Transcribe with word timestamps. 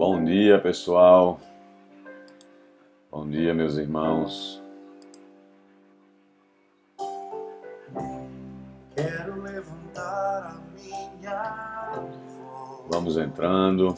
Bom 0.00 0.24
dia, 0.24 0.58
pessoal. 0.58 1.38
Bom 3.10 3.28
dia, 3.28 3.52
meus 3.52 3.76
irmãos. 3.76 4.58
Quero 8.96 9.42
levantar 9.42 10.56
a 10.56 10.60
minha 10.72 11.90
voz. 11.92 12.86
Vamos 12.90 13.18
entrando 13.18 13.94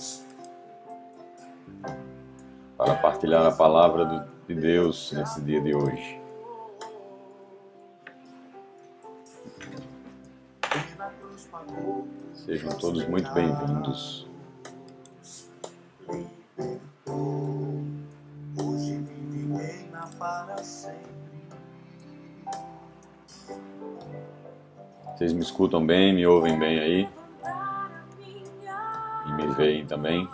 para 2.77 2.96
partilhar 2.96 3.46
a 3.46 3.53
palavra 3.53 4.29
de 4.48 4.57
Deus 4.57 5.12
nesse 5.12 5.41
dia 5.43 5.61
de 5.61 5.73
hoje. 5.73 6.21
Sejam 12.34 12.77
todos 12.77 13.07
muito 13.07 13.32
bem-vindos. 13.32 14.32
Me 25.43 25.46
escutam 25.46 25.85
bem, 25.85 26.14
me 26.14 26.25
ouvem 26.25 26.57
bem 26.57 26.79
aí 26.79 27.09
e 29.27 29.33
me 29.33 29.53
veem 29.55 29.85
também. 29.85 30.29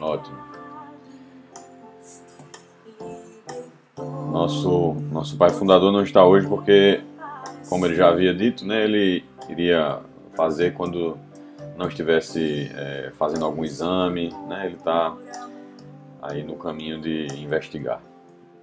Ótimo. 0.00 0.36
Nosso, 4.32 4.94
nosso 5.12 5.36
pai 5.36 5.50
fundador 5.50 5.92
não 5.92 6.02
está 6.02 6.24
hoje 6.24 6.48
porque, 6.48 7.00
como 7.68 7.86
ele 7.86 7.94
já 7.94 8.08
havia 8.08 8.34
dito, 8.34 8.66
né, 8.66 8.82
ele 8.82 9.24
iria 9.48 10.02
fazer 10.34 10.74
quando 10.74 11.18
não 11.76 11.88
estivesse 11.88 12.70
é, 12.74 13.12
fazendo 13.14 13.44
algum 13.44 13.64
exame, 13.64 14.30
né, 14.48 14.66
ele 14.66 14.76
está 14.76 15.16
aí 16.20 16.42
no 16.42 16.56
caminho 16.56 17.00
de 17.00 17.26
investigar 17.34 18.00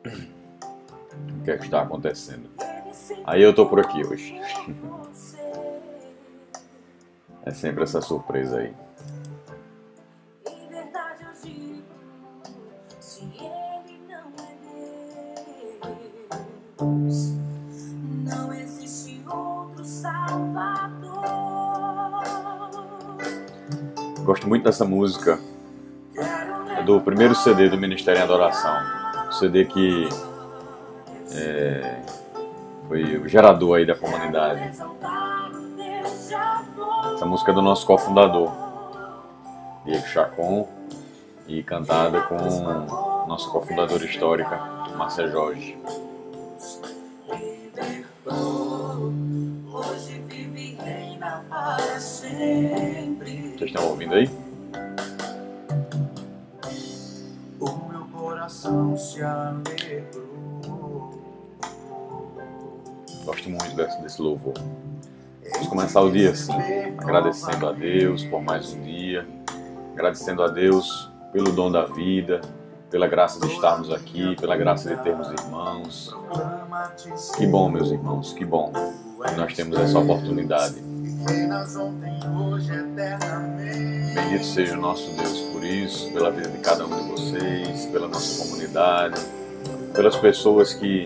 o 0.05 1.43
que 1.43 1.51
é 1.51 1.57
que 1.57 1.65
está 1.65 1.81
acontecendo. 1.81 2.49
Aí 3.25 3.41
eu 3.41 3.53
tô 3.53 3.65
por 3.65 3.79
aqui 3.79 4.05
hoje. 4.05 4.39
É 7.45 7.51
sempre 7.51 7.83
essa 7.83 8.01
surpresa 8.01 8.59
aí. 8.59 8.73
Gosto 24.39 24.47
muito 24.47 24.63
dessa 24.63 24.85
música. 24.85 25.37
É 26.77 26.81
do 26.83 27.01
primeiro 27.01 27.35
CD 27.35 27.67
do 27.67 27.77
Ministério 27.77 28.21
em 28.21 28.23
Adoração. 28.23 28.73
O 29.27 29.33
CD 29.33 29.65
que 29.65 30.07
é, 31.33 32.01
foi 32.87 33.17
o 33.17 33.27
gerador 33.27 33.77
aí 33.77 33.85
da 33.85 33.95
comunidade. 33.95 34.61
Essa 37.13 37.25
música 37.25 37.51
é 37.51 37.53
do 37.53 37.61
nosso 37.61 37.85
cofundador, 37.85 38.49
Diego 39.83 40.07
Chacon, 40.07 40.69
e 41.45 41.61
cantada 41.61 42.21
com 42.21 42.37
nossa 43.27 43.49
cofundadora 43.49 44.05
histórica, 44.05 44.57
Márcia 44.95 45.27
Jorge. 45.27 45.77
Estão 53.79 53.89
ouvindo 53.89 54.13
aí? 54.13 54.29
O 57.59 57.89
meu 57.89 58.05
coração 58.11 58.97
se 58.97 59.21
alegrou. 59.21 61.13
Gosto 63.25 63.49
muito 63.49 63.75
desse, 63.75 64.01
desse 64.01 64.21
louvor. 64.21 64.53
Vamos 65.53 65.67
começar 65.67 66.01
o 66.01 66.11
dia 66.11 66.31
assim, 66.31 66.53
agradecendo 66.97 67.67
a 67.67 67.71
Deus 67.71 68.23
por 68.25 68.41
mais 68.41 68.73
um 68.73 68.81
dia, 68.81 69.27
agradecendo 69.93 70.43
a 70.43 70.47
Deus 70.47 71.09
pelo 71.31 71.51
dom 71.51 71.71
da 71.71 71.85
vida, 71.85 72.41
pela 72.89 73.07
graça 73.07 73.39
de 73.39 73.51
estarmos 73.53 73.91
aqui, 73.91 74.35
pela 74.35 74.55
graça 74.57 74.95
de 74.95 75.01
termos 75.01 75.29
irmãos. 75.31 76.15
Que 77.37 77.47
bom, 77.47 77.69
meus 77.69 77.91
irmãos, 77.91 78.33
que 78.33 78.45
bom 78.45 78.71
que 78.71 79.35
nós 79.35 79.53
temos 79.53 79.77
essa 79.77 79.99
oportunidade. 79.99 80.88
Bendito 84.13 84.45
seja 84.45 84.77
o 84.77 84.81
nosso 84.81 85.11
Deus 85.11 85.39
por 85.51 85.63
isso, 85.63 86.11
pela 86.11 86.31
vida 86.31 86.49
de 86.49 86.57
cada 86.59 86.85
um 86.85 86.89
de 86.89 87.11
vocês, 87.11 87.85
pela 87.87 88.07
nossa 88.07 88.43
comunidade, 88.43 89.19
pelas 89.93 90.15
pessoas 90.15 90.73
que 90.73 91.05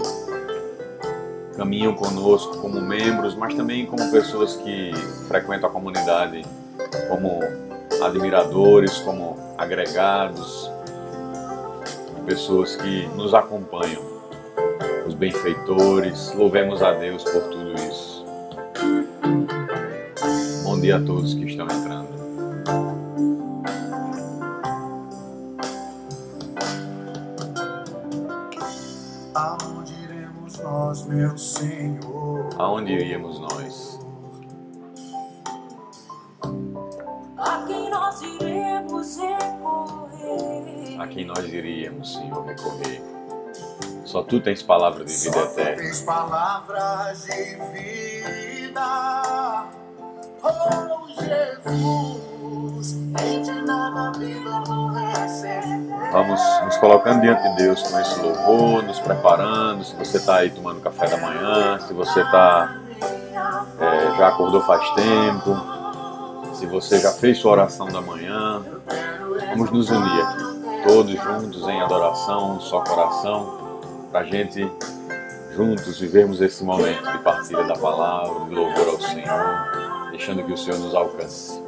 caminham 1.56 1.94
conosco 1.94 2.58
como 2.58 2.82
membros, 2.82 3.36
mas 3.36 3.54
também 3.54 3.86
como 3.86 4.12
pessoas 4.12 4.56
que 4.56 4.92
frequentam 5.28 5.70
a 5.70 5.72
comunidade 5.72 6.46
como 7.10 7.40
admiradores, 8.04 8.98
como 9.00 9.38
agregados, 9.58 10.70
pessoas 12.26 12.76
que 12.76 13.08
nos 13.16 13.34
acompanham, 13.34 14.02
os 15.06 15.14
benfeitores. 15.14 16.34
Louvemos 16.34 16.82
a 16.82 16.92
Deus 16.94 17.24
por 17.24 17.44
tudo 17.44 17.74
isso. 17.74 18.13
Dia 20.84 20.98
a 20.98 21.02
todos 21.02 21.34
que 21.34 21.46
estão 21.46 21.66
entrando. 21.66 22.10
Aonde 29.34 29.94
iremos 30.04 30.60
nós, 30.60 31.06
meu 31.06 31.38
Senhor? 31.38 32.50
Aonde 32.58 32.92
iríamos 32.92 33.40
nós? 33.40 34.00
A 37.38 37.64
quem 37.66 37.90
nós 37.90 38.22
iremos 38.22 39.18
recorrer? 39.18 41.02
A 41.02 41.08
quem 41.08 41.26
nós 41.26 41.46
iríamos, 41.46 42.14
Senhor, 42.14 42.46
recorrer? 42.46 43.02
Só 44.04 44.22
tu 44.22 44.42
tens 44.42 44.62
palavra 44.62 45.06
de 45.06 45.14
vida 45.14 45.32
Só 45.32 45.46
tu 45.46 45.60
eterna. 45.62 45.82
tens 45.82 46.02
palavras 46.02 47.24
de 47.24 47.56
vida. 47.72 49.70
Oh. 50.46 50.84
Vamos 56.14 56.40
nos 56.64 56.78
colocando 56.78 57.22
diante 57.22 57.42
de 57.42 57.56
Deus 57.56 57.82
com 57.82 58.00
esse 58.00 58.20
louvor, 58.20 58.84
nos 58.84 59.00
preparando. 59.00 59.84
Se 59.84 59.96
você 59.96 60.18
está 60.18 60.36
aí 60.38 60.52
tomando 60.52 60.80
café 60.80 61.08
da 61.08 61.18
manhã, 61.18 61.80
se 61.80 61.92
você 61.92 62.22
está 62.22 62.78
é, 63.80 64.18
já 64.18 64.28
acordou 64.28 64.62
faz 64.62 64.88
tempo, 64.92 65.58
se 66.54 66.68
você 66.68 67.00
já 67.00 67.12
fez 67.14 67.40
sua 67.40 67.54
oração 67.54 67.88
da 67.88 68.00
manhã, 68.00 68.62
vamos 69.50 69.72
nos 69.72 69.90
unir 69.90 70.22
aqui, 70.22 70.84
todos 70.88 71.14
juntos 71.14 71.68
em 71.68 71.82
adoração, 71.82 72.58
um 72.58 72.60
só 72.60 72.82
coração, 72.82 73.80
para 74.12 74.24
gente 74.24 74.72
juntos 75.56 76.00
vivermos 76.00 76.42
esse 76.42 76.64
momento 76.64 77.12
de 77.12 77.18
partilha 77.20 77.64
da 77.64 77.76
palavra, 77.76 78.46
de 78.46 78.54
louvor 78.54 78.88
ao 78.88 79.02
Senhor, 79.02 79.83
deixando 80.14 80.44
que 80.44 80.54
o 80.54 80.58
Senhor 80.58 80.80
nos 80.80 80.94
alcance. 80.94 81.60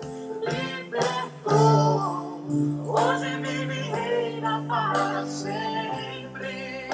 Hoje 2.85 3.35
vive 3.41 3.73
e 3.73 3.91
reina 3.91 4.63
para 4.67 5.25
sempre. 5.25 6.87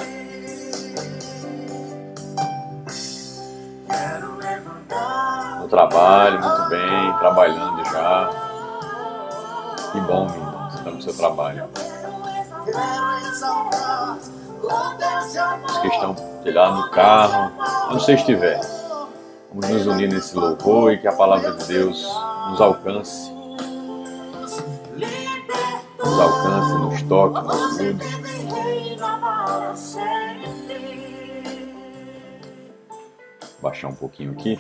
Quero 3.85 4.37
levantar 4.37 5.59
No 5.59 5.67
trabalho, 5.67 6.39
muito 6.39 6.69
bem, 6.69 7.17
trabalhando 7.19 7.83
já. 7.83 8.29
Que 9.91 9.99
bom, 9.99 10.27
irmão, 10.27 10.69
você 10.69 10.77
está 10.77 10.91
no 10.91 11.01
seu 11.01 11.13
trabalho. 11.13 11.65
Os 15.65 15.77
que 15.79 15.87
estão 15.87 16.15
sei 16.43 16.53
lá, 16.53 16.71
no 16.71 16.89
carro, 16.91 17.51
onde 17.89 18.03
você 18.05 18.13
estiver. 18.13 18.80
Vamos 19.53 19.69
nos 19.69 19.85
unir 19.85 20.07
nesse 20.07 20.35
louvor 20.35 20.93
e 20.93 20.97
que 20.97 21.07
a 21.07 21.11
palavra 21.11 21.51
de 21.51 21.67
Deus 21.67 22.01
nos 22.49 22.61
alcance, 22.61 23.31
nos 25.99 26.19
alcance, 26.19 26.73
nos 26.77 27.01
toque, 27.03 27.41
nos 27.45 27.77
mude. 27.77 28.21
Baixar 33.61 33.89
um 33.89 33.95
pouquinho 33.95 34.31
aqui. 34.31 34.57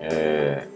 É, 0.00 0.68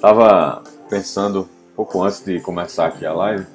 tava 0.00 0.62
pensando 0.88 1.48
pouco 1.74 2.02
antes 2.02 2.24
de 2.24 2.40
começar 2.40 2.86
aqui 2.86 3.04
a 3.04 3.12
live, 3.12 3.46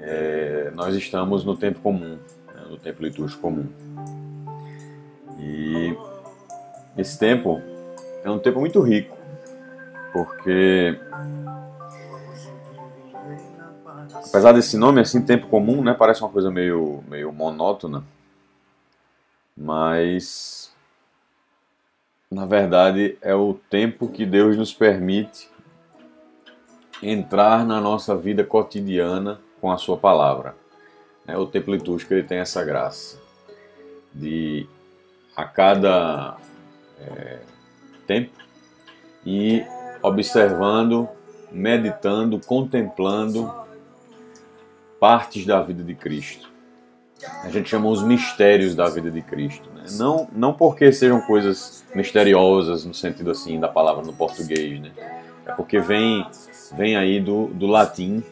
é, 0.00 0.72
nós 0.74 0.94
estamos 0.96 1.44
no 1.44 1.56
tempo 1.56 1.80
comum, 1.80 2.18
tempo 2.86 3.02
litúrgico 3.02 3.42
comum. 3.42 3.66
E 5.40 5.96
esse 6.96 7.18
tempo 7.18 7.60
é 8.22 8.30
um 8.30 8.38
tempo 8.38 8.60
muito 8.60 8.80
rico, 8.80 9.16
porque 10.12 10.98
apesar 14.28 14.52
desse 14.52 14.76
nome 14.76 15.00
assim, 15.00 15.20
tempo 15.20 15.48
comum, 15.48 15.82
né, 15.82 15.94
parece 15.94 16.22
uma 16.22 16.30
coisa 16.30 16.48
meio, 16.48 17.02
meio 17.08 17.32
monótona, 17.32 18.04
mas 19.56 20.72
na 22.30 22.46
verdade 22.46 23.18
é 23.20 23.34
o 23.34 23.54
tempo 23.68 24.08
que 24.08 24.24
Deus 24.24 24.56
nos 24.56 24.72
permite 24.72 25.50
entrar 27.02 27.66
na 27.66 27.80
nossa 27.80 28.16
vida 28.16 28.44
cotidiana 28.44 29.40
com 29.60 29.72
a 29.72 29.76
sua 29.76 29.96
palavra. 29.96 30.54
É, 31.26 31.36
o 31.36 31.46
tempo 31.46 31.70
litúrgico 31.70 32.14
ele 32.14 32.22
tem 32.22 32.38
essa 32.38 32.64
graça 32.64 33.20
de 34.14 34.66
a 35.34 35.44
cada 35.44 36.36
é, 37.00 37.40
tempo 38.06 38.32
e 39.24 39.62
observando, 40.02 41.08
meditando, 41.50 42.40
contemplando 42.40 43.52
partes 44.98 45.44
da 45.44 45.60
vida 45.60 45.82
de 45.82 45.94
Cristo. 45.94 46.48
A 47.42 47.48
gente 47.48 47.68
chama 47.68 47.88
os 47.88 48.02
mistérios 48.02 48.74
da 48.74 48.88
vida 48.88 49.10
de 49.10 49.20
Cristo. 49.22 49.68
Né? 49.74 49.84
Não, 49.92 50.28
não 50.32 50.52
porque 50.52 50.92
sejam 50.92 51.20
coisas 51.22 51.84
misteriosas 51.94 52.84
no 52.84 52.94
sentido 52.94 53.30
assim 53.30 53.58
da 53.58 53.68
palavra 53.68 54.04
no 54.04 54.12
português, 54.12 54.80
né? 54.80 54.92
é 55.44 55.52
porque 55.52 55.80
vem, 55.80 56.26
vem 56.76 56.96
aí 56.96 57.20
do, 57.20 57.48
do 57.48 57.66
latim 57.66 58.22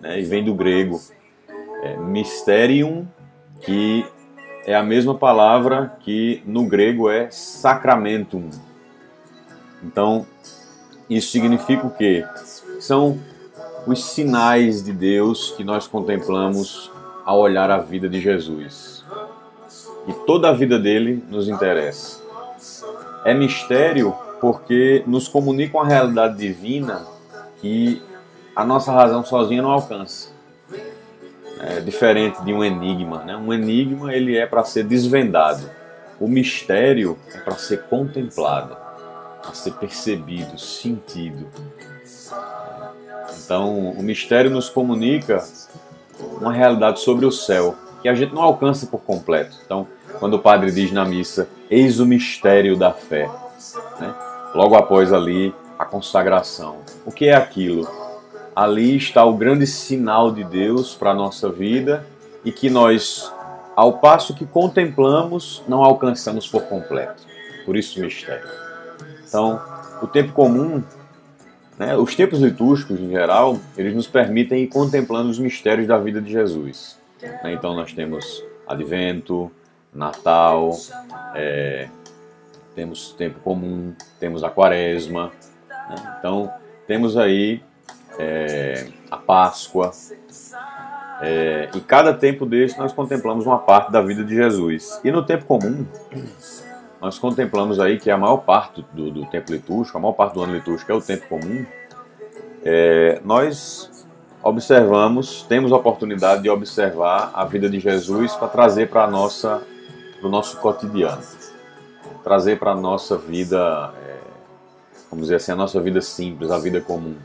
né? 0.00 0.20
e 0.20 0.24
vem 0.24 0.44
do 0.44 0.54
grego. 0.54 1.00
É, 1.82 1.96
mysterium, 1.96 3.06
que 3.60 4.04
é 4.66 4.74
a 4.74 4.82
mesma 4.82 5.14
palavra 5.14 5.96
que 6.00 6.42
no 6.44 6.66
grego 6.66 7.08
é 7.08 7.30
sacramentum. 7.30 8.50
Então, 9.82 10.26
isso 11.08 11.30
significa 11.30 11.86
o 11.86 11.90
quê? 11.90 12.24
São 12.80 13.18
os 13.86 14.04
sinais 14.04 14.82
de 14.82 14.92
Deus 14.92 15.52
que 15.52 15.64
nós 15.64 15.86
contemplamos 15.86 16.90
ao 17.24 17.38
olhar 17.38 17.70
a 17.70 17.78
vida 17.78 18.08
de 18.08 18.20
Jesus. 18.20 19.04
E 20.06 20.12
toda 20.26 20.48
a 20.48 20.52
vida 20.52 20.78
dele 20.78 21.24
nos 21.30 21.48
interessa. 21.48 22.22
É 23.24 23.32
mistério 23.32 24.14
porque 24.40 25.02
nos 25.06 25.28
comunica 25.28 25.76
uma 25.76 25.86
realidade 25.86 26.36
divina 26.36 27.06
que 27.60 28.02
a 28.54 28.64
nossa 28.64 28.92
razão 28.92 29.24
sozinha 29.24 29.62
não 29.62 29.70
alcança. 29.70 30.37
É 31.60 31.80
diferente 31.80 32.42
de 32.44 32.52
um 32.52 32.62
enigma, 32.62 33.24
né? 33.24 33.36
Um 33.36 33.52
enigma 33.52 34.12
ele 34.14 34.36
é 34.36 34.46
para 34.46 34.64
ser 34.64 34.84
desvendado. 34.84 35.68
O 36.20 36.28
mistério 36.28 37.18
é 37.34 37.38
para 37.38 37.56
ser 37.56 37.82
contemplado, 37.84 38.76
para 39.42 39.54
ser 39.54 39.72
percebido, 39.74 40.58
sentido. 40.58 41.46
Então, 43.44 43.90
o 43.90 44.02
mistério 44.02 44.50
nos 44.50 44.68
comunica 44.68 45.44
uma 46.40 46.52
realidade 46.52 47.00
sobre 47.00 47.24
o 47.24 47.32
céu 47.32 47.74
que 48.02 48.08
a 48.08 48.14
gente 48.14 48.34
não 48.34 48.42
alcança 48.42 48.86
por 48.86 49.00
completo. 49.00 49.56
Então, 49.64 49.86
quando 50.18 50.34
o 50.34 50.38
padre 50.38 50.70
diz 50.70 50.92
na 50.92 51.04
missa, 51.04 51.48
eis 51.70 52.00
o 52.00 52.06
mistério 52.06 52.76
da 52.76 52.92
fé, 52.92 53.28
né? 54.00 54.14
logo 54.54 54.76
após 54.76 55.12
ali 55.12 55.54
a 55.78 55.84
consagração. 55.84 56.78
O 57.04 57.12
que 57.12 57.26
é 57.28 57.34
aquilo? 57.34 57.88
Ali 58.58 58.96
está 58.96 59.24
o 59.24 59.34
grande 59.34 59.66
sinal 59.66 60.32
de 60.32 60.42
Deus 60.42 60.94
para 60.94 61.10
a 61.10 61.14
nossa 61.14 61.48
vida 61.48 62.04
e 62.44 62.50
que 62.50 62.68
nós, 62.68 63.32
ao 63.76 63.98
passo 63.98 64.34
que 64.34 64.44
contemplamos, 64.44 65.62
não 65.68 65.84
alcançamos 65.84 66.48
por 66.48 66.62
completo. 66.62 67.22
Por 67.64 67.76
isso, 67.76 68.00
mistério. 68.00 68.48
Então, 69.26 69.60
o 70.02 70.06
tempo 70.06 70.32
comum 70.32 70.82
né? 71.78 71.96
Os 71.96 72.16
tempos 72.16 72.40
litúrgicos, 72.40 72.98
em 72.98 73.10
geral, 73.10 73.56
eles 73.76 73.94
nos 73.94 74.08
permitem 74.08 74.64
ir 74.64 74.66
contemplando 74.66 75.30
os 75.30 75.38
mistérios 75.38 75.86
da 75.86 75.96
vida 75.96 76.20
de 76.20 76.32
Jesus. 76.32 76.98
Né? 77.22 77.52
Então 77.52 77.74
nós 77.74 77.92
temos 77.92 78.44
Advento, 78.66 79.50
Natal, 79.94 80.76
é, 81.34 81.88
temos 82.74 83.12
tempo 83.12 83.38
comum, 83.40 83.94
temos 84.18 84.42
a 84.42 84.50
Quaresma. 84.50 85.30
Né? 85.68 86.16
Então 86.18 86.52
temos 86.86 87.16
aí 87.16 87.62
é, 88.18 88.88
a 89.10 89.16
Páscoa. 89.16 89.92
É, 91.20 91.68
e 91.74 91.80
cada 91.80 92.14
tempo 92.14 92.46
desse 92.46 92.78
nós 92.78 92.92
contemplamos 92.92 93.46
uma 93.46 93.58
parte 93.58 93.90
da 93.90 94.00
vida 94.00 94.24
de 94.24 94.34
Jesus. 94.34 95.00
E 95.04 95.10
no 95.10 95.24
tempo 95.24 95.44
comum, 95.46 95.86
nós 97.00 97.18
contemplamos 97.18 97.78
aí 97.78 97.98
que 97.98 98.10
a 98.10 98.16
maior 98.16 98.38
parte 98.38 98.84
do, 98.92 99.10
do 99.10 99.26
tempo 99.26 99.52
litúrgico, 99.52 99.96
a 99.96 100.00
maior 100.00 100.14
parte 100.14 100.34
do 100.34 100.42
ano 100.42 100.54
litúrgico 100.54 100.90
é 100.90 100.94
o 100.94 101.00
tempo 101.00 101.28
comum, 101.28 101.64
é, 102.64 103.20
nós 103.24 104.06
observamos, 104.42 105.42
temos 105.42 105.72
a 105.72 105.76
oportunidade 105.76 106.42
de 106.42 106.50
observar 106.50 107.30
a 107.34 107.44
vida 107.44 107.68
de 107.68 107.78
Jesus 107.78 108.34
para 108.34 108.48
trazer 108.48 108.88
para 108.88 109.06
nossa, 109.06 109.62
o 110.22 110.28
nosso 110.28 110.58
cotidiano, 110.58 111.22
trazer 112.22 112.58
para 112.58 112.72
a 112.72 112.76
nossa 112.76 113.16
vida, 113.16 113.92
é, 113.96 114.16
vamos 115.10 115.26
dizer 115.26 115.36
assim, 115.36 115.52
a 115.52 115.56
nossa 115.56 115.80
vida 115.80 116.00
simples, 116.00 116.50
a 116.50 116.58
vida 116.58 116.80
comum, 116.80 117.16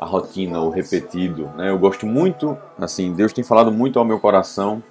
a 0.00 0.06
rotina, 0.06 0.60
o 0.60 0.70
repetido. 0.70 1.48
Né? 1.56 1.70
Eu 1.70 1.78
gosto 1.78 2.06
muito, 2.06 2.56
assim, 2.78 3.12
Deus 3.12 3.32
tem 3.32 3.44
falado 3.44 3.70
muito 3.70 3.98
ao 3.98 4.04
meu 4.04 4.18
coração 4.18 4.82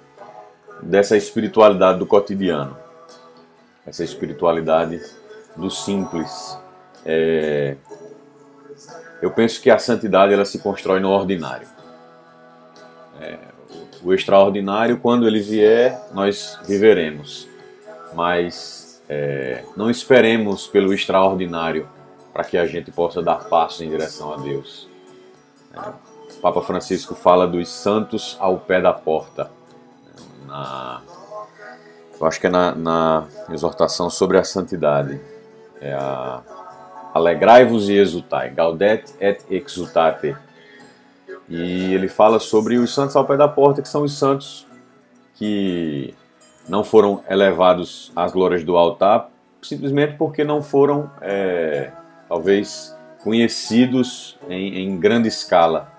dessa 0.82 1.16
espiritualidade 1.16 1.98
do 1.98 2.06
cotidiano 2.06 2.76
essa 3.86 4.04
espiritualidade 4.04 5.00
do 5.56 5.70
simples. 5.70 6.58
É, 7.04 7.76
eu 9.20 9.30
penso 9.30 9.60
que 9.60 9.70
a 9.70 9.78
santidade 9.78 10.32
ela 10.32 10.44
se 10.44 10.58
constrói 10.58 11.00
no 11.00 11.10
ordinário. 11.10 11.68
É, 13.20 13.38
o 14.02 14.14
extraordinário, 14.14 14.98
quando 14.98 15.26
ele 15.26 15.40
vier, 15.40 16.00
nós 16.12 16.58
viveremos. 16.66 17.48
Mas 18.14 19.02
é, 19.08 19.64
não 19.76 19.90
esperemos 19.90 20.66
pelo 20.66 20.92
extraordinário 20.94 21.88
para 22.32 22.44
que 22.44 22.56
a 22.56 22.66
gente 22.66 22.90
possa 22.90 23.22
dar 23.22 23.44
passos 23.48 23.80
em 23.82 23.90
direção 23.90 24.32
a 24.32 24.36
Deus. 24.36 24.88
É, 25.74 25.78
o 25.78 26.40
Papa 26.40 26.62
Francisco 26.62 27.14
fala 27.14 27.46
dos 27.46 27.68
santos 27.68 28.36
ao 28.40 28.58
pé 28.58 28.80
da 28.80 28.92
porta. 28.92 29.50
Na 30.46 31.02
eu 32.20 32.26
acho 32.26 32.38
que 32.38 32.46
é 32.46 32.50
na, 32.50 32.74
na 32.74 33.26
exortação 33.50 34.10
sobre 34.10 34.36
a 34.36 34.44
santidade. 34.44 35.18
É 35.80 35.94
a 35.94 36.42
Alegrai-vos 37.12 37.88
e 37.88 37.94
exultai, 37.94 38.50
gaudet 38.50 39.12
et 39.20 39.44
exultate. 39.50 40.36
E 41.48 41.92
ele 41.92 42.08
fala 42.08 42.38
sobre 42.38 42.78
os 42.78 42.94
santos 42.94 43.16
ao 43.16 43.24
pé 43.24 43.36
da 43.36 43.48
porta, 43.48 43.82
que 43.82 43.88
são 43.88 44.04
os 44.04 44.16
santos 44.16 44.64
que 45.34 46.14
não 46.68 46.84
foram 46.84 47.24
elevados 47.28 48.12
às 48.14 48.30
glórias 48.30 48.62
do 48.62 48.76
altar, 48.76 49.28
simplesmente 49.60 50.16
porque 50.16 50.44
não 50.44 50.62
foram, 50.62 51.10
é, 51.20 51.90
talvez, 52.28 52.96
conhecidos 53.22 54.38
em, 54.48 54.78
em, 54.78 54.98
grande 54.98 55.28
escala, 55.28 55.92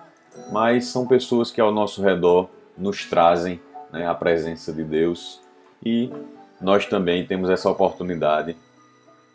mas 0.52 0.86
são 0.86 1.06
pessoas 1.06 1.52
que 1.52 1.62
ao 1.62 1.72
nosso 1.72 2.02
redor 2.02 2.50
nos 2.78 3.06
trazem 3.06 3.62
né, 3.92 4.08
a 4.08 4.16
presença 4.16 4.74
de 4.74 4.84
Deus 4.84 5.42
e 5.86 6.12
nós 6.60 6.86
também 6.86 7.26
temos 7.26 7.50
essa 7.50 7.70
oportunidade 7.70 8.56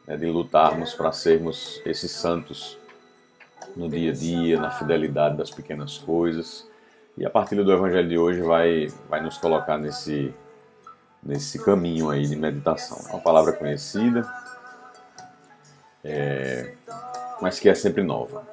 né, 0.07 0.17
de 0.17 0.27
lutarmos 0.27 0.95
para 0.95 1.13
sermos 1.13 1.81
esses 1.85 2.11
santos 2.11 2.79
no 3.77 3.89
dia 3.89 4.11
a 4.11 4.15
dia, 4.15 4.61
na 4.61 4.71
fidelidade 4.71 5.37
das 5.37 5.51
pequenas 5.51 5.99
coisas. 5.99 6.67
E 7.17 7.25
a 7.25 7.31
partir 7.31 7.57
do 7.57 7.73
Evangelho 7.73 8.09
de 8.09 8.19
hoje 8.19 8.43
vai, 8.43 8.89
vai 9.09 9.23
nos 9.23 9.39
colocar 9.39 9.79
nesse, 9.79 10.35
nesse 11.23 11.63
caminho 11.65 12.11
aí 12.11 12.27
de 12.27 12.37
meditação. 12.37 12.99
É 13.09 13.13
uma 13.15 13.23
palavra 13.23 13.53
conhecida, 13.53 14.27
é, 16.05 16.75
mas 17.41 17.59
que 17.59 17.69
é 17.69 17.75
sempre 17.75 18.03
nova. 18.03 18.47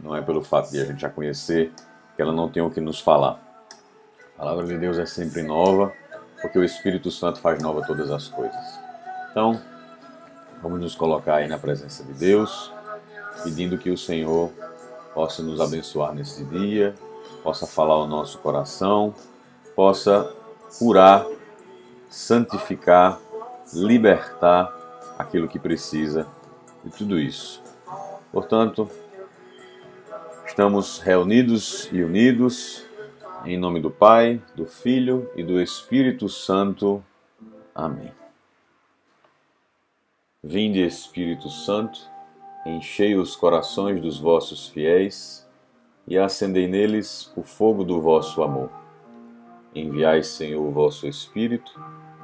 Não 0.00 0.14
é 0.14 0.20
pelo 0.20 0.42
fato 0.42 0.70
de 0.70 0.80
a 0.80 0.84
gente 0.84 1.00
já 1.00 1.08
conhecer 1.08 1.72
que 2.14 2.22
ela 2.22 2.32
não 2.32 2.48
tem 2.48 2.62
o 2.62 2.70
que 2.70 2.80
nos 2.80 3.00
falar. 3.00 3.40
A 4.34 4.38
palavra 4.38 4.66
de 4.66 4.76
Deus 4.76 4.98
é 4.98 5.06
sempre 5.06 5.42
nova 5.42 5.92
porque 6.44 6.58
o 6.58 6.64
Espírito 6.64 7.10
Santo 7.10 7.40
faz 7.40 7.62
nova 7.62 7.82
todas 7.86 8.10
as 8.10 8.28
coisas. 8.28 8.78
Então, 9.30 9.58
vamos 10.62 10.78
nos 10.78 10.94
colocar 10.94 11.36
aí 11.36 11.48
na 11.48 11.56
presença 11.56 12.04
de 12.04 12.12
Deus, 12.12 12.70
pedindo 13.42 13.78
que 13.78 13.90
o 13.90 13.96
Senhor 13.96 14.52
possa 15.14 15.42
nos 15.42 15.58
abençoar 15.58 16.12
nesse 16.12 16.44
dia, 16.44 16.94
possa 17.42 17.66
falar 17.66 17.94
ao 17.94 18.06
nosso 18.06 18.38
coração, 18.38 19.14
possa 19.74 20.30
curar, 20.78 21.24
santificar, 22.10 23.18
libertar 23.72 24.70
aquilo 25.18 25.48
que 25.48 25.58
precisa 25.58 26.26
de 26.84 26.90
tudo 26.90 27.18
isso. 27.18 27.63
Portanto, 28.34 28.90
Estamos 30.46 31.00
reunidos 31.00 31.88
e 31.90 32.04
unidos 32.04 32.86
em 33.44 33.58
nome 33.58 33.80
do 33.80 33.90
Pai, 33.90 34.40
do 34.54 34.66
Filho 34.66 35.28
e 35.34 35.42
do 35.42 35.60
Espírito 35.60 36.28
Santo. 36.28 37.02
Amém. 37.74 38.12
Vinde, 40.40 40.80
Espírito 40.80 41.48
Santo, 41.50 41.98
enchei 42.64 43.16
os 43.16 43.34
corações 43.34 44.00
dos 44.00 44.20
vossos 44.20 44.68
fiéis 44.68 45.44
e 46.06 46.16
acendei 46.16 46.68
neles 46.68 47.32
o 47.34 47.42
fogo 47.42 47.82
do 47.82 48.00
vosso 48.00 48.40
amor. 48.40 48.70
Enviai, 49.74 50.22
Senhor, 50.22 50.62
o 50.62 50.70
vosso 50.70 51.08
Espírito, 51.08 51.72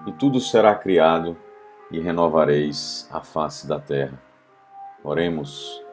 e 0.07 0.13
tudo 0.13 0.39
será 0.39 0.75
criado, 0.77 1.37
e 1.91 1.99
renovareis 1.99 3.09
a 3.11 3.21
face 3.21 3.67
da 3.67 3.81
terra. 3.81 4.23
Oremos. 5.03 5.90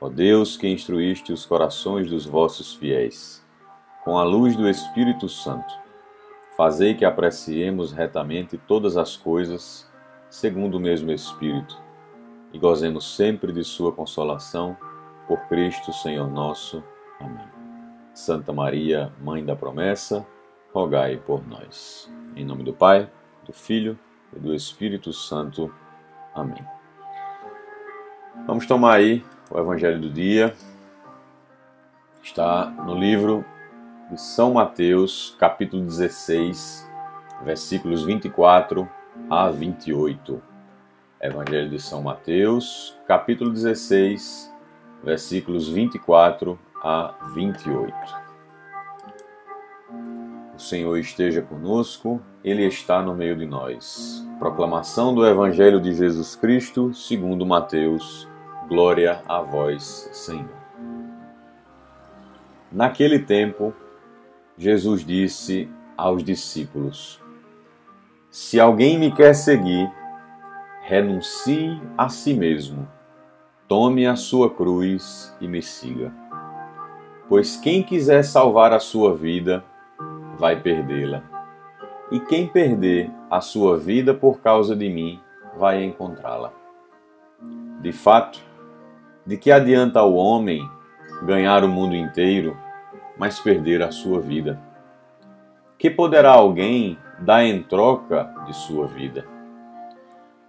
Ó 0.00 0.08
Deus, 0.08 0.56
que 0.56 0.66
instruíste 0.66 1.30
os 1.30 1.44
corações 1.44 2.08
dos 2.08 2.24
vossos 2.24 2.74
fiéis, 2.74 3.44
com 4.02 4.16
a 4.16 4.24
luz 4.24 4.56
do 4.56 4.66
Espírito 4.66 5.28
Santo, 5.28 5.74
fazei 6.56 6.94
que 6.94 7.04
apreciemos 7.04 7.92
retamente 7.92 8.56
todas 8.56 8.96
as 8.96 9.14
coisas, 9.14 9.86
segundo 10.30 10.78
o 10.78 10.80
mesmo 10.80 11.12
Espírito, 11.12 11.78
e 12.50 12.58
gozemos 12.58 13.14
sempre 13.14 13.52
de 13.52 13.62
Sua 13.62 13.92
consolação, 13.92 14.74
por 15.28 15.38
Cristo 15.48 15.92
Senhor 15.92 16.28
nosso. 16.30 16.82
Amém. 17.20 17.46
Santa 18.14 18.54
Maria, 18.54 19.12
Mãe 19.20 19.44
da 19.44 19.54
Promessa, 19.54 20.26
rogai 20.72 21.18
por 21.18 21.46
nós. 21.46 22.10
Em 22.34 22.44
nome 22.44 22.64
do 22.64 22.72
Pai, 22.72 23.08
do 23.44 23.52
Filho 23.52 23.98
e 24.34 24.40
do 24.40 24.54
Espírito 24.54 25.12
Santo. 25.12 25.72
Amém. 26.34 26.64
Vamos 28.46 28.66
tomar 28.66 28.94
aí 28.94 29.22
o 29.50 29.58
Evangelho 29.58 30.00
do 30.00 30.08
dia 30.08 30.54
está 32.22 32.66
no 32.66 32.94
livro 32.94 33.44
de 34.08 34.20
São 34.20 34.52
Mateus, 34.52 35.36
capítulo 35.40 35.82
16, 35.82 36.88
versículos 37.44 38.04
24 38.04 38.88
a 39.28 39.50
28. 39.50 40.40
Evangelho 41.20 41.68
de 41.68 41.80
São 41.80 42.00
Mateus, 42.00 42.96
capítulo 43.06 43.50
16, 43.50 44.54
versículos 45.02 45.68
24 45.68 46.56
a 46.82 47.14
28. 47.34 47.92
O 50.54 50.58
Senhor 50.60 50.96
esteja 50.96 51.42
conosco, 51.42 52.22
Ele 52.44 52.64
está 52.66 53.02
no 53.02 53.14
meio 53.14 53.36
de 53.36 53.46
nós. 53.46 54.24
Proclamação 54.38 55.12
do 55.12 55.26
Evangelho 55.26 55.80
de 55.80 55.92
Jesus 55.92 56.36
Cristo, 56.36 56.94
segundo 56.94 57.44
Mateus 57.44 58.29
Glória 58.70 59.20
a 59.26 59.40
vós, 59.40 60.08
Senhor. 60.12 60.48
Naquele 62.70 63.18
tempo, 63.18 63.74
Jesus 64.56 65.04
disse 65.04 65.68
aos 65.96 66.22
discípulos: 66.22 67.20
Se 68.30 68.60
alguém 68.60 68.96
me 68.96 69.10
quer 69.10 69.34
seguir, 69.34 69.90
renuncie 70.82 71.82
a 71.98 72.08
si 72.08 72.32
mesmo, 72.32 72.86
tome 73.66 74.06
a 74.06 74.14
sua 74.14 74.48
cruz 74.48 75.36
e 75.40 75.48
me 75.48 75.60
siga. 75.60 76.12
Pois 77.28 77.56
quem 77.56 77.82
quiser 77.82 78.22
salvar 78.22 78.72
a 78.72 78.78
sua 78.78 79.16
vida, 79.16 79.64
vai 80.38 80.60
perdê-la. 80.60 81.24
E 82.12 82.20
quem 82.20 82.46
perder 82.46 83.10
a 83.28 83.40
sua 83.40 83.76
vida 83.76 84.14
por 84.14 84.38
causa 84.38 84.76
de 84.76 84.88
mim, 84.88 85.20
vai 85.58 85.82
encontrá-la. 85.82 86.52
De 87.80 87.90
fato, 87.90 88.49
de 89.30 89.36
que 89.36 89.52
adianta 89.52 90.00
ao 90.00 90.12
homem 90.14 90.68
ganhar 91.22 91.62
o 91.62 91.68
mundo 91.68 91.94
inteiro, 91.94 92.56
mas 93.16 93.38
perder 93.38 93.80
a 93.80 93.92
sua 93.92 94.20
vida? 94.20 94.60
Que 95.78 95.88
poderá 95.88 96.32
alguém 96.32 96.98
dar 97.20 97.44
em 97.44 97.62
troca 97.62 98.24
de 98.44 98.52
sua 98.52 98.88
vida? 98.88 99.24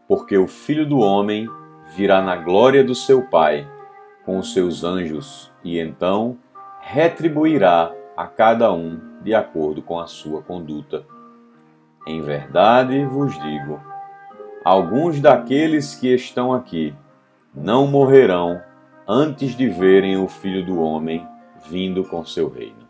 Porque 0.07 0.35
o 0.35 0.47
Filho 0.47 0.83
do 0.83 0.97
Homem 0.97 1.47
virá 1.95 2.23
na 2.23 2.35
glória 2.35 2.83
do 2.83 2.95
seu 2.95 3.21
Pai 3.27 3.67
com 4.25 4.39
os 4.39 4.51
seus 4.51 4.83
anjos 4.83 5.51
e 5.63 5.77
então 5.77 6.39
retribuirá 6.79 7.91
a 8.17 8.25
cada 8.25 8.73
um 8.73 8.99
de 9.21 9.35
acordo 9.35 9.83
com 9.83 9.99
a 9.99 10.07
sua 10.07 10.41
conduta. 10.41 11.05
Em 12.07 12.19
verdade 12.19 13.05
vos 13.05 13.39
digo: 13.39 13.79
alguns 14.65 15.21
daqueles 15.21 15.93
que 15.93 16.11
estão 16.15 16.51
aqui 16.51 16.95
não 17.53 17.85
morrerão 17.85 18.59
antes 19.13 19.57
de 19.57 19.67
verem 19.67 20.15
o 20.15 20.25
Filho 20.25 20.65
do 20.65 20.79
Homem 20.79 21.27
vindo 21.67 22.01
com 22.05 22.25
seu 22.25 22.47
reino. 22.47 22.87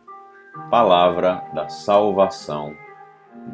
Palavra 0.69 1.43
da 1.51 1.67
salvação. 1.67 2.75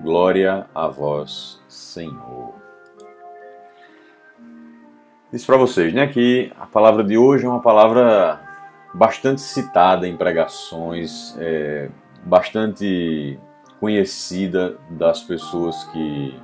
Glória 0.03 0.67
a 0.75 0.85
vós, 0.89 1.63
Senhor. 1.69 2.55
Disse 5.31 5.45
para 5.45 5.55
vocês, 5.55 5.93
né, 5.93 6.07
que 6.07 6.51
a 6.59 6.65
palavra 6.65 7.05
de 7.05 7.17
hoje 7.17 7.45
é 7.45 7.49
uma 7.49 7.61
palavra 7.61 8.37
bastante 8.93 9.39
citada 9.39 10.05
em 10.05 10.17
pregações, 10.17 11.37
é, 11.39 11.89
bastante 12.25 13.39
conhecida 13.79 14.77
das 14.89 15.23
pessoas 15.23 15.85
que 15.85 16.37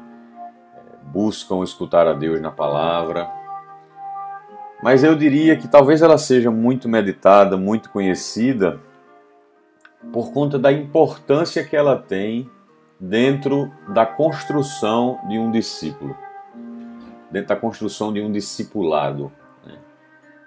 é, 0.74 0.80
buscam 1.04 1.62
escutar 1.66 2.08
a 2.08 2.14
Deus 2.14 2.40
na 2.40 2.52
palavra, 2.52 3.30
mas 4.84 5.02
eu 5.02 5.16
diria 5.16 5.56
que 5.56 5.66
talvez 5.66 6.02
ela 6.02 6.18
seja 6.18 6.52
muito 6.52 6.90
meditada, 6.90 7.56
muito 7.56 7.90
conhecida, 7.90 8.82
por 10.12 10.34
conta 10.34 10.60
da 10.60 10.74
importância 10.74 11.64
que 11.64 11.74
ela 11.74 11.98
tem 11.98 12.50
dentro 13.00 13.72
da 13.88 14.06
construção 14.06 15.20
de 15.30 15.40
um 15.40 15.50
discípulo, 15.50 16.14
dentro 17.32 17.48
da 17.48 17.56
construção 17.56 18.12
de 18.12 18.20
um 18.20 18.30
discipulado. 18.30 19.32
Né? 19.66 19.78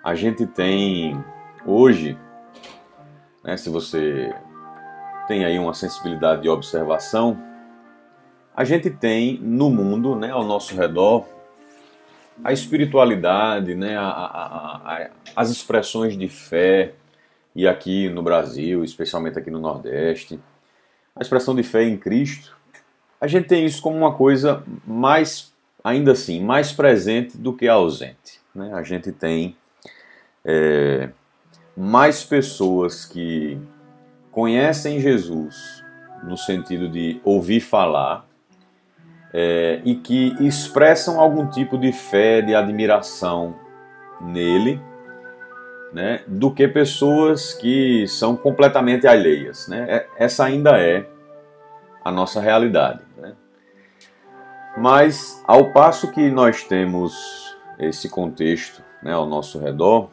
A 0.05 0.15
gente 0.15 0.47
tem 0.47 1.19
hoje, 1.65 2.19
né, 3.43 3.57
se 3.57 3.71
você 3.71 4.35
tem 5.27 5.47
aí 5.47 5.59
uma 5.59 5.73
sensibilidade 5.73 6.43
de 6.43 6.51
observação, 6.51 7.39
a 8.55 8.65
gente 8.65 8.91
tem 8.91 9.41
no 9.41 9.71
mundo, 9.71 10.15
né, 10.15 10.31
ao 10.31 10.45
nosso 10.45 10.77
redor, 10.77 11.25
a 12.45 12.53
espiritualidade, 12.53 13.75
né, 13.75 13.97
a, 13.97 14.09
a, 14.09 14.77
a, 14.77 15.11
as 15.35 15.51
expressões 15.51 16.17
de 16.17 16.29
fé, 16.29 16.93
e 17.55 17.67
aqui 17.67 18.09
no 18.11 18.23
Brasil, 18.23 18.85
especialmente 18.85 19.39
aqui 19.39 19.51
no 19.51 19.59
Nordeste, 19.59 20.39
a 21.15 21.23
expressão 21.23 21.55
de 21.55 21.63
fé 21.63 21.85
em 21.85 21.97
Cristo, 21.97 22.55
a 23.19 23.27
gente 23.27 23.49
tem 23.49 23.65
isso 23.65 23.81
como 23.81 23.97
uma 23.97 24.13
coisa 24.13 24.63
mais, 24.87 25.53
ainda 25.83 26.13
assim, 26.13 26.43
mais 26.43 26.71
presente 26.73 27.39
do 27.39 27.55
que 27.55 27.67
ausente. 27.67 28.41
Né? 28.55 28.73
A 28.75 28.83
gente 28.83 29.11
tem 29.11 29.57
é, 30.45 31.09
mais 31.75 32.23
pessoas 32.23 33.07
que 33.07 33.59
conhecem 34.31 35.01
Jesus 35.01 35.83
no 36.25 36.37
sentido 36.37 36.89
de 36.91 37.19
ouvir 37.25 37.61
falar, 37.61 38.27
é, 39.39 39.83
e 39.85 39.95
que 39.95 40.35
expressam 40.41 41.21
algum 41.21 41.47
tipo 41.47 41.77
de 41.77 41.93
fé, 41.93 42.41
de 42.41 42.55
admiração 42.55 43.55
nele, 44.19 44.81
né, 45.93 46.23
do 46.27 46.51
que 46.51 46.67
pessoas 46.67 47.53
que 47.53 48.07
são 48.09 48.35
completamente 48.35 49.07
alheias. 49.07 49.69
Né? 49.69 49.85
É, 49.91 50.07
essa 50.17 50.43
ainda 50.47 50.81
é 50.81 51.07
a 52.03 52.11
nossa 52.11 52.41
realidade. 52.41 53.01
Né? 53.19 53.35
Mas, 54.75 55.43
ao 55.47 55.71
passo 55.71 56.11
que 56.11 56.31
nós 56.31 56.65
temos 56.65 57.55
esse 57.79 58.09
contexto 58.09 58.83
né, 59.03 59.13
ao 59.13 59.27
nosso 59.27 59.59
redor, 59.59 60.09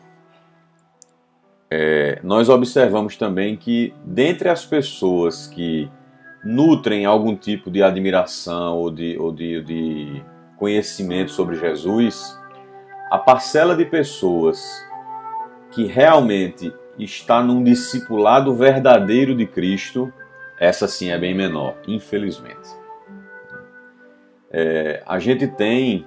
é, 1.71 2.19
nós 2.23 2.49
observamos 2.49 3.15
também 3.15 3.55
que, 3.55 3.93
dentre 4.03 4.49
as 4.49 4.65
pessoas 4.65 5.47
que 5.47 5.89
nutrem 6.43 7.05
algum 7.05 7.35
tipo 7.35 7.71
de 7.71 7.81
admiração 7.81 8.77
ou 8.77 8.91
de, 8.91 9.17
ou 9.17 9.31
de, 9.31 9.61
de 9.63 10.23
conhecimento 10.57 11.31
sobre 11.31 11.55
Jesus, 11.55 12.37
a 13.09 13.17
parcela 13.17 13.75
de 13.75 13.85
pessoas 13.85 14.61
que 15.71 15.85
realmente 15.85 16.73
está 16.97 17.41
num 17.41 17.63
discipulado 17.63 18.53
verdadeiro 18.53 19.35
de 19.35 19.45
Cristo, 19.45 20.11
essa 20.59 20.87
sim 20.87 21.09
é 21.09 21.17
bem 21.17 21.33
menor, 21.33 21.75
infelizmente. 21.87 22.69
É, 24.51 25.01
a 25.05 25.17
gente 25.17 25.47
tem 25.47 26.05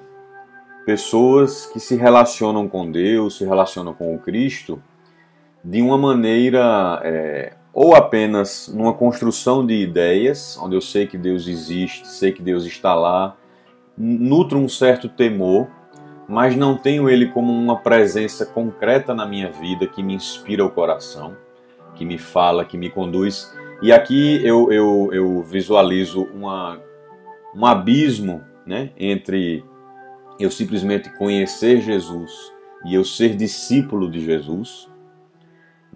pessoas 0.85 1.66
que 1.66 1.81
se 1.81 1.97
relacionam 1.97 2.69
com 2.69 2.90
Deus, 2.90 3.38
se 3.38 3.45
relacionam 3.45 3.93
com 3.93 4.14
o 4.14 4.19
Cristo 4.21 4.81
de 5.64 5.83
uma 5.83 5.99
maneira 5.99 7.00
é, 7.02 7.55
ou 7.76 7.95
apenas 7.95 8.73
numa 8.75 8.95
construção 8.95 9.64
de 9.66 9.75
ideias, 9.75 10.59
onde 10.62 10.75
eu 10.75 10.80
sei 10.80 11.06
que 11.06 11.18
Deus 11.18 11.47
existe, 11.47 12.09
sei 12.09 12.33
que 12.33 12.40
Deus 12.40 12.64
está 12.64 12.95
lá, 12.95 13.37
nutro 13.99 14.59
um 14.59 14.66
certo 14.66 15.11
temor, 15.11 15.68
mas 16.26 16.56
não 16.56 16.78
tenho 16.78 17.06
ele 17.06 17.26
como 17.26 17.52
uma 17.52 17.76
presença 17.76 18.47
concreta 18.47 19.12
na 19.12 19.26
minha 19.26 19.52
vida 19.52 19.87
que 19.87 20.02
me 20.02 20.14
inspira 20.14 20.64
o 20.64 20.71
coração. 20.71 21.37
que 21.95 22.04
me 22.04 22.16
fala, 22.16 22.64
que 22.64 22.78
me 22.78 22.88
conduz. 22.88 23.54
E 23.83 23.92
aqui 23.92 24.40
eu, 24.42 24.73
eu, 24.73 25.11
eu 25.12 25.42
visualizo 25.42 26.25
uma, 26.35 26.80
um 27.54 27.66
abismo 27.66 28.42
né, 28.66 28.90
entre 28.99 29.62
eu 30.40 30.50
simplesmente 30.50 31.11
conhecer 31.16 31.83
Jesus 31.83 32.33
e 32.87 32.95
eu 32.95 33.04
ser 33.04 33.37
discípulo 33.37 34.11
de 34.11 34.21
Jesus. 34.21 34.88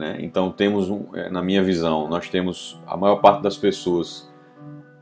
Né? 0.01 0.17
Então 0.21 0.51
temos, 0.51 0.89
um, 0.89 1.15
é, 1.15 1.29
na 1.29 1.43
minha 1.43 1.63
visão, 1.63 2.09
nós 2.09 2.27
temos 2.31 2.81
a 2.87 2.97
maior 2.97 3.17
parte 3.17 3.43
das 3.43 3.59
pessoas 3.59 4.33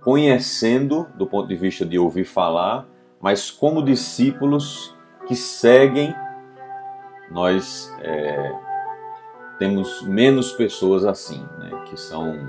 conhecendo 0.01 1.07
do 1.15 1.25
ponto 1.25 1.47
de 1.47 1.55
vista 1.55 1.87
de 1.87 1.97
ouvir 1.97 2.25
falar, 2.25 2.85
mas 3.21 3.49
como 3.49 3.81
discípulos 3.81 4.93
que 5.29 5.37
seguem, 5.37 6.13
nós 7.31 7.95
é, 8.01 8.53
temos 9.57 10.03
menos 10.03 10.51
pessoas 10.51 11.05
assim, 11.05 11.47
né? 11.61 11.71
que 11.89 11.97
são 11.97 12.49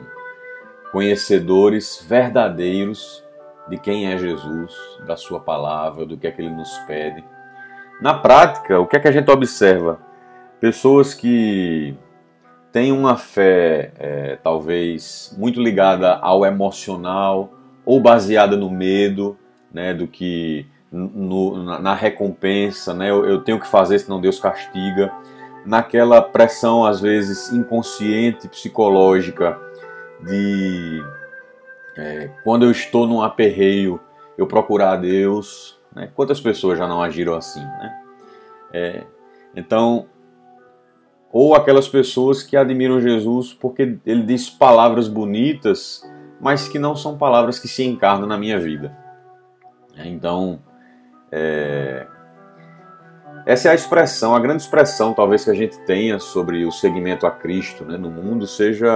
conhecedores 0.91 2.03
verdadeiros 2.03 3.24
de 3.70 3.77
quem 3.77 4.12
é 4.12 4.18
Jesus, 4.18 4.74
da 5.06 5.15
sua 5.15 5.39
palavra, 5.39 6.03
do 6.03 6.18
que 6.18 6.25
é 6.25 6.32
que 6.32 6.41
ele 6.41 6.50
nos 6.50 6.75
pede. 6.88 7.24
Na 8.01 8.15
prática, 8.15 8.79
o 8.79 8.88
que 8.88 8.98
é 8.98 9.00
que 9.00 9.08
a 9.08 9.12
gente 9.12 9.29
observa? 9.29 10.00
Pessoas 10.60 11.13
que 11.13 11.96
têm 12.71 12.91
uma 12.91 13.17
fé, 13.17 13.91
é, 13.97 14.35
talvez, 14.43 15.35
muito 15.38 15.61
ligada 15.61 16.15
ao 16.15 16.45
emocional 16.45 17.51
ou 17.85 17.99
baseada 17.99 18.55
no 18.55 18.69
medo, 18.69 19.38
né, 19.73 19.93
do 19.93 20.07
que 20.07 20.65
no, 20.91 21.63
na, 21.63 21.79
na, 21.79 21.93
recompensa, 21.93 22.93
né, 22.93 23.09
eu, 23.09 23.25
eu 23.25 23.41
tenho 23.41 23.59
que 23.59 23.67
fazer 23.67 23.99
senão 23.99 24.19
Deus 24.19 24.39
castiga, 24.39 25.11
naquela 25.65 26.21
pressão 26.21 26.85
às 26.85 26.99
vezes 26.99 27.51
inconsciente, 27.51 28.47
psicológica 28.47 29.59
de 30.23 31.03
é, 31.97 32.29
quando 32.43 32.63
eu 32.63 32.71
estou 32.71 33.05
num 33.05 33.21
aperreio, 33.21 33.99
eu 34.38 34.47
procurar 34.47 34.93
a 34.93 34.95
Deus. 34.95 35.77
Né? 35.93 36.09
Quantas 36.15 36.39
pessoas 36.39 36.79
já 36.79 36.88
não 36.88 37.01
agiram 37.01 37.35
assim? 37.35 37.59
Né? 37.59 38.01
É, 38.71 39.03
então, 39.55 40.07
ou 41.31 41.55
aquelas 41.55 41.88
pessoas 41.88 42.43
que 42.43 42.57
admiram 42.57 43.00
Jesus 43.00 43.53
porque 43.53 43.98
ele 44.05 44.24
diz 44.24 44.50
palavras 44.50 45.07
bonitas, 45.07 46.03
mas 46.39 46.67
que 46.67 46.79
não 46.79 46.95
são 46.95 47.17
palavras 47.17 47.59
que 47.59 47.67
se 47.67 47.83
encarnam 47.83 48.27
na 48.27 48.38
minha 48.38 48.59
vida. 48.59 48.95
Então, 49.98 50.59
é, 51.31 52.07
essa 53.45 53.67
é 53.67 53.71
a 53.71 53.75
expressão, 53.75 54.36
a 54.36 54.39
grande 54.39 54.63
expressão 54.63 55.13
talvez 55.13 55.43
que 55.43 55.50
a 55.50 55.55
gente 55.55 55.77
tenha 55.79 56.19
sobre 56.19 56.65
o 56.65 56.71
segmento 56.71 57.27
a 57.27 57.31
Cristo 57.31 57.83
né, 57.86 57.98
no 57.98 58.09
mundo 58.09 58.48
seja 58.48 58.88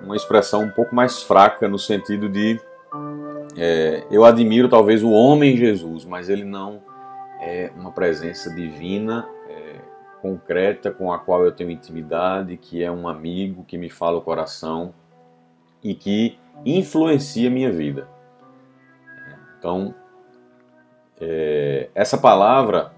é, 0.00 0.04
uma 0.04 0.16
expressão 0.16 0.62
um 0.62 0.70
pouco 0.70 0.94
mais 0.94 1.22
fraca 1.22 1.68
no 1.68 1.78
sentido 1.78 2.28
de 2.28 2.60
é, 3.56 4.04
eu 4.10 4.24
admiro 4.24 4.68
talvez 4.68 5.02
o 5.02 5.10
homem 5.10 5.56
Jesus, 5.56 6.04
mas 6.04 6.28
ele 6.28 6.44
não 6.44 6.82
é 7.40 7.70
uma 7.76 7.92
presença 7.92 8.52
divina 8.54 9.26
é, 9.43 9.43
concreta 10.24 10.90
com 10.90 11.12
a 11.12 11.18
qual 11.18 11.44
eu 11.44 11.52
tenho 11.52 11.70
intimidade, 11.70 12.56
que 12.56 12.82
é 12.82 12.90
um 12.90 13.06
amigo 13.06 13.62
que 13.62 13.76
me 13.76 13.90
fala 13.90 14.16
o 14.16 14.22
coração 14.22 14.94
e 15.82 15.94
que 15.94 16.38
influencia 16.64 17.50
a 17.50 17.52
minha 17.52 17.70
vida. 17.70 18.08
Então, 19.58 19.94
é, 21.20 21.90
essa 21.94 22.16
palavra 22.16 22.90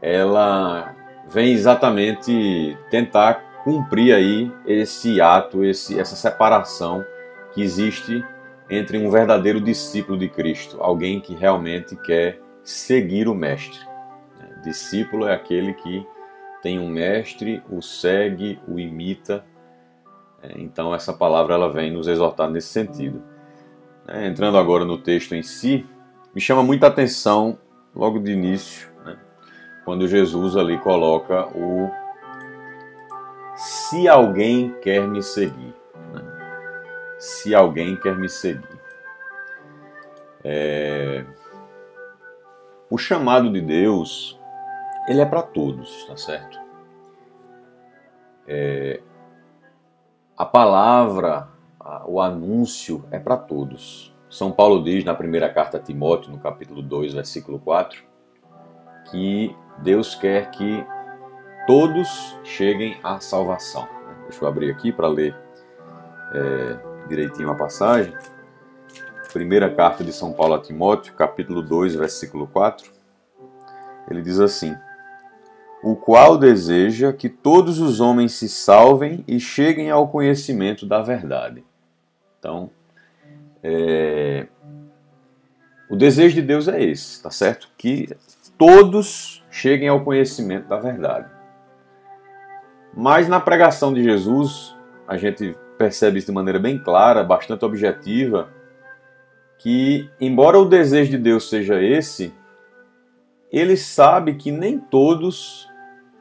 ela 0.00 0.96
vem 1.28 1.52
exatamente 1.52 2.78
tentar 2.90 3.62
cumprir 3.62 4.14
aí 4.14 4.50
esse 4.66 5.20
ato, 5.20 5.62
esse, 5.62 6.00
essa 6.00 6.16
separação 6.16 7.04
que 7.52 7.60
existe 7.62 8.24
entre 8.70 8.96
um 8.96 9.10
verdadeiro 9.10 9.60
discípulo 9.60 10.16
de 10.16 10.30
Cristo, 10.30 10.78
alguém 10.80 11.20
que 11.20 11.34
realmente 11.34 11.94
quer 11.94 12.40
seguir 12.62 13.28
o 13.28 13.34
mestre. 13.34 13.78
Discípulo 14.62 15.28
é 15.28 15.34
aquele 15.34 15.74
que 15.74 16.13
tem 16.64 16.78
um 16.78 16.88
mestre, 16.88 17.62
o 17.68 17.82
segue, 17.82 18.58
o 18.66 18.80
imita. 18.80 19.44
É, 20.42 20.58
então 20.62 20.94
essa 20.94 21.12
palavra 21.12 21.52
ela 21.52 21.70
vem 21.70 21.92
nos 21.92 22.08
exortar 22.08 22.48
nesse 22.48 22.68
sentido. 22.68 23.22
É, 24.08 24.26
entrando 24.26 24.56
agora 24.56 24.82
no 24.82 24.96
texto 24.96 25.34
em 25.34 25.42
si, 25.42 25.86
me 26.34 26.40
chama 26.40 26.62
muita 26.62 26.86
atenção 26.86 27.58
logo 27.94 28.18
de 28.18 28.32
início 28.32 28.88
quando 29.84 30.08
Jesus 30.08 30.56
ali 30.56 30.78
coloca 30.78 31.46
o 31.54 31.90
se 33.54 34.08
alguém 34.08 34.74
quer 34.80 35.06
me 35.06 35.22
seguir. 35.22 35.74
Né? 36.14 36.22
Se 37.18 37.54
alguém 37.54 37.94
quer 37.94 38.16
me 38.16 38.28
seguir. 38.28 38.80
É... 40.42 41.26
O 42.88 42.96
chamado 42.96 43.52
de 43.52 43.60
Deus, 43.60 44.40
ele 45.08 45.20
é 45.20 45.26
para 45.26 45.42
todos, 45.42 46.04
tá 46.06 46.16
certo? 46.16 46.58
É... 48.46 49.00
A 50.36 50.44
palavra, 50.44 51.48
o 52.06 52.20
anúncio 52.20 53.04
é 53.10 53.18
para 53.18 53.36
todos. 53.36 54.14
São 54.28 54.50
Paulo 54.50 54.82
diz 54.82 55.04
na 55.04 55.14
primeira 55.14 55.48
carta 55.48 55.76
a 55.76 55.80
Timóteo, 55.80 56.32
no 56.32 56.38
capítulo 56.38 56.82
2, 56.82 57.14
versículo 57.14 57.58
4, 57.60 58.02
que 59.10 59.54
Deus 59.78 60.14
quer 60.14 60.50
que 60.50 60.84
todos 61.66 62.36
cheguem 62.42 62.98
à 63.02 63.20
salvação. 63.20 63.86
Deixa 64.24 64.44
eu 64.44 64.48
abrir 64.48 64.70
aqui 64.72 64.90
para 64.90 65.06
ler 65.06 65.36
é, 66.32 67.06
direitinho 67.08 67.50
a 67.50 67.54
passagem. 67.54 68.12
Primeira 69.32 69.72
carta 69.72 70.02
de 70.02 70.12
São 70.12 70.32
Paulo 70.32 70.54
a 70.54 70.60
Timóteo, 70.60 71.14
capítulo 71.14 71.62
2, 71.62 71.94
versículo 71.94 72.46
4. 72.48 72.90
Ele 74.10 74.22
diz 74.22 74.40
assim: 74.40 74.76
O 75.84 75.94
qual 75.94 76.38
deseja 76.38 77.12
que 77.12 77.28
todos 77.28 77.78
os 77.78 78.00
homens 78.00 78.32
se 78.32 78.48
salvem 78.48 79.22
e 79.28 79.38
cheguem 79.38 79.90
ao 79.90 80.08
conhecimento 80.08 80.86
da 80.86 81.02
verdade. 81.02 81.62
Então, 82.38 82.70
é, 83.62 84.46
o 85.90 85.94
desejo 85.94 86.36
de 86.36 86.40
Deus 86.40 86.68
é 86.68 86.82
esse, 86.82 87.22
tá 87.22 87.30
certo? 87.30 87.68
Que 87.76 88.08
todos 88.56 89.44
cheguem 89.50 89.88
ao 89.88 90.02
conhecimento 90.02 90.66
da 90.68 90.78
verdade. 90.78 91.28
Mas 92.96 93.28
na 93.28 93.38
pregação 93.38 93.92
de 93.92 94.02
Jesus, 94.02 94.74
a 95.06 95.18
gente 95.18 95.54
percebe 95.76 96.16
isso 96.16 96.28
de 96.28 96.32
maneira 96.32 96.58
bem 96.58 96.78
clara, 96.78 97.22
bastante 97.22 97.62
objetiva, 97.62 98.48
que, 99.58 100.08
embora 100.18 100.58
o 100.58 100.64
desejo 100.64 101.10
de 101.10 101.18
Deus 101.18 101.50
seja 101.50 101.82
esse, 101.82 102.32
ele 103.52 103.76
sabe 103.76 104.34
que 104.34 104.50
nem 104.50 104.78
todos 104.78 105.68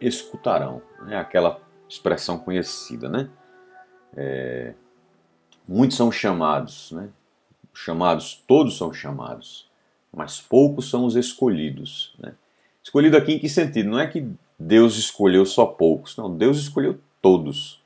escutarão. 0.07 0.81
Né? 1.05 1.17
Aquela 1.17 1.59
expressão 1.87 2.37
conhecida, 2.37 3.09
né? 3.09 3.29
É, 4.15 4.73
muitos 5.67 5.97
são 5.97 6.11
chamados, 6.11 6.91
né? 6.91 7.09
Chamados, 7.73 8.43
todos 8.47 8.77
são 8.77 8.93
chamados, 8.93 9.67
mas 10.11 10.39
poucos 10.39 10.89
são 10.89 11.05
os 11.05 11.15
escolhidos, 11.15 12.15
né? 12.19 12.33
Escolhido 12.83 13.17
aqui 13.17 13.33
em 13.33 13.39
que 13.39 13.49
sentido? 13.49 13.89
Não 13.89 13.99
é 13.99 14.05
que 14.05 14.27
Deus 14.59 14.97
escolheu 14.97 15.45
só 15.45 15.65
poucos, 15.65 16.15
não, 16.17 16.35
Deus 16.35 16.57
escolheu 16.57 16.99
todos. 17.21 17.81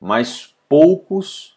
Mas 0.00 0.54
poucos 0.68 1.56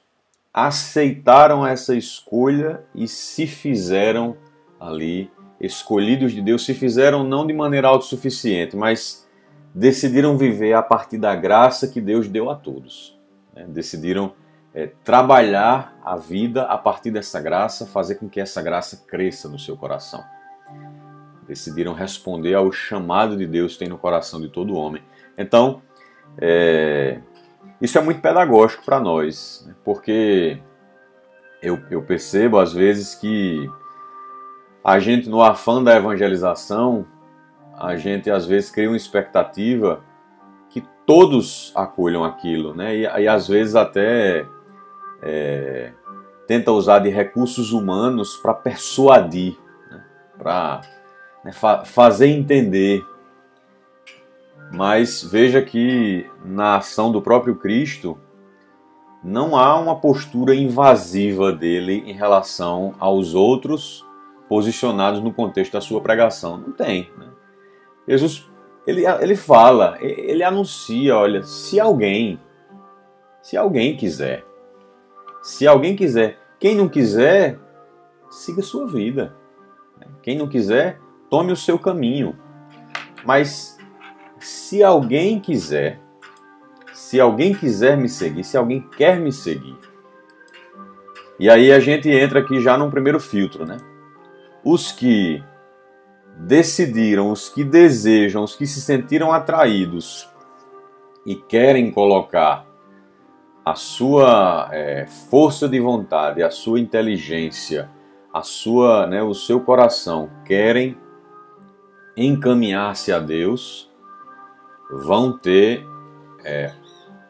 aceitaram 0.53 1.65
essa 1.65 1.95
escolha 1.95 2.83
e 2.95 3.07
se 3.07 3.45
fizeram 3.45 4.37
ali 4.79 5.29
escolhidos 5.59 6.31
de 6.31 6.41
Deus, 6.41 6.65
se 6.65 6.73
fizeram 6.73 7.23
não 7.23 7.45
de 7.45 7.53
maneira 7.53 7.87
autossuficiente, 7.87 8.75
mas 8.75 9.26
decidiram 9.73 10.37
viver 10.37 10.73
a 10.73 10.81
partir 10.81 11.17
da 11.17 11.35
graça 11.35 11.87
que 11.87 12.01
Deus 12.01 12.27
deu 12.27 12.49
a 12.49 12.55
todos. 12.55 13.17
Né? 13.55 13.65
Decidiram 13.67 14.33
é, 14.73 14.91
trabalhar 15.03 15.97
a 16.03 16.15
vida 16.15 16.63
a 16.63 16.77
partir 16.77 17.11
dessa 17.11 17.39
graça, 17.41 17.85
fazer 17.85 18.15
com 18.15 18.27
que 18.29 18.39
essa 18.39 18.61
graça 18.61 19.05
cresça 19.07 19.47
no 19.47 19.59
seu 19.59 19.77
coração 19.77 20.23
decidiram 21.47 21.93
responder 21.93 22.53
ao 22.53 22.71
chamado 22.71 23.37
de 23.37 23.47
Deus 23.47 23.73
que 23.73 23.79
tem 23.79 23.87
no 23.87 23.97
coração 23.97 24.41
de 24.41 24.49
todo 24.49 24.75
homem. 24.75 25.01
Então, 25.37 25.81
é, 26.37 27.21
isso 27.81 27.97
é 27.97 28.01
muito 28.01 28.21
pedagógico 28.21 28.83
para 28.83 28.99
nós, 28.99 29.63
né? 29.65 29.73
porque 29.83 30.59
eu, 31.61 31.79
eu 31.89 32.03
percebo 32.03 32.59
às 32.59 32.73
vezes 32.73 33.15
que 33.15 33.69
a 34.83 34.99
gente, 34.99 35.29
no 35.29 35.41
afã 35.41 35.81
da 35.81 35.95
evangelização, 35.95 37.05
a 37.77 37.95
gente 37.95 38.29
às 38.31 38.45
vezes 38.45 38.71
cria 38.71 38.89
uma 38.89 38.97
expectativa 38.97 40.03
que 40.69 40.83
todos 41.05 41.71
acolham 41.75 42.23
aquilo, 42.23 42.73
né? 42.73 42.95
E, 42.95 43.01
e 43.01 43.27
às 43.27 43.47
vezes 43.47 43.75
até 43.75 44.45
é, 45.21 45.93
tenta 46.47 46.71
usar 46.71 46.99
de 46.99 47.09
recursos 47.09 47.71
humanos 47.71 48.35
para 48.37 48.53
persuadir, 48.53 49.55
né? 49.91 50.03
para 50.37 50.81
né, 51.45 51.51
fa 51.51 51.85
fazer 51.85 52.27
entender. 52.27 53.05
Mas 54.73 55.23
veja 55.23 55.61
que 55.61 56.29
na 56.43 56.77
ação 56.77 57.11
do 57.11 57.21
próprio 57.21 57.55
Cristo, 57.55 58.17
não 59.23 59.55
há 59.55 59.79
uma 59.79 59.95
postura 59.95 60.53
invasiva 60.53 61.53
dele 61.53 62.03
em 62.05 62.11
relação 62.11 62.95
aos 62.99 63.33
outros 63.33 64.05
posicionados 64.49 65.21
no 65.21 65.33
contexto 65.33 65.73
da 65.73 65.81
sua 65.81 66.01
pregação. 66.01 66.57
Não 66.57 66.71
tem. 66.71 67.11
Né? 67.17 67.27
Jesus, 68.07 68.47
ele, 68.85 69.05
ele 69.05 69.35
fala, 69.35 69.97
ele 69.99 70.43
anuncia, 70.43 71.15
olha, 71.15 71.43
se 71.43 71.79
alguém, 71.79 72.39
se 73.41 73.57
alguém 73.57 73.97
quiser, 73.97 74.45
se 75.41 75.67
alguém 75.67 75.95
quiser, 75.95 76.37
quem 76.59 76.75
não 76.75 76.89
quiser, 76.89 77.59
siga 78.29 78.61
sua 78.61 78.87
vida. 78.87 79.35
Quem 80.21 80.37
não 80.37 80.47
quiser, 80.47 80.99
tome 81.29 81.51
o 81.51 81.55
seu 81.55 81.77
caminho. 81.79 82.35
Mas 83.25 83.77
se 84.39 84.83
alguém 84.83 85.39
quiser, 85.39 85.99
se 86.93 87.19
alguém 87.19 87.53
quiser 87.53 87.97
me 87.97 88.09
seguir, 88.09 88.43
se 88.43 88.57
alguém 88.57 88.81
quer 88.97 89.19
me 89.19 89.31
seguir, 89.31 89.77
e 91.39 91.49
aí 91.49 91.71
a 91.71 91.79
gente 91.79 92.09
entra 92.09 92.39
aqui 92.39 92.59
já 92.59 92.77
num 92.77 92.89
primeiro 92.89 93.19
filtro, 93.19 93.65
né? 93.65 93.77
Os 94.63 94.91
que 94.91 95.43
decidiram, 96.39 97.31
os 97.31 97.49
que 97.49 97.63
desejam, 97.63 98.43
os 98.43 98.55
que 98.55 98.67
se 98.67 98.79
sentiram 98.81 99.31
atraídos 99.31 100.29
e 101.25 101.35
querem 101.35 101.91
colocar 101.91 102.65
a 103.65 103.75
sua 103.75 104.69
é, 104.71 105.05
força 105.29 105.67
de 105.67 105.79
vontade, 105.79 106.41
a 106.41 106.49
sua 106.49 106.79
inteligência, 106.79 107.89
a 108.33 108.41
sua, 108.41 109.07
né, 109.07 109.21
o 109.21 109.33
seu 109.33 109.59
coração 109.59 110.29
querem 110.45 110.97
encaminhar-se 112.15 113.11
a 113.11 113.19
Deus, 113.19 113.91
vão 114.89 115.37
ter 115.37 115.85
é, 116.45 116.71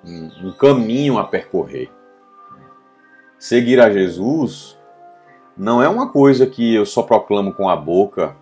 um, 0.06 0.50
um 0.50 0.52
caminho 0.52 1.18
a 1.18 1.24
percorrer. 1.24 1.90
Seguir 3.40 3.80
a 3.80 3.90
Jesus 3.90 4.78
não 5.58 5.82
é 5.82 5.90
uma 5.90 6.10
coisa 6.12 6.46
que 6.46 6.76
eu 6.76 6.86
só 6.86 7.02
proclamo 7.02 7.54
com 7.54 7.68
a 7.68 7.76
boca, 7.76 8.36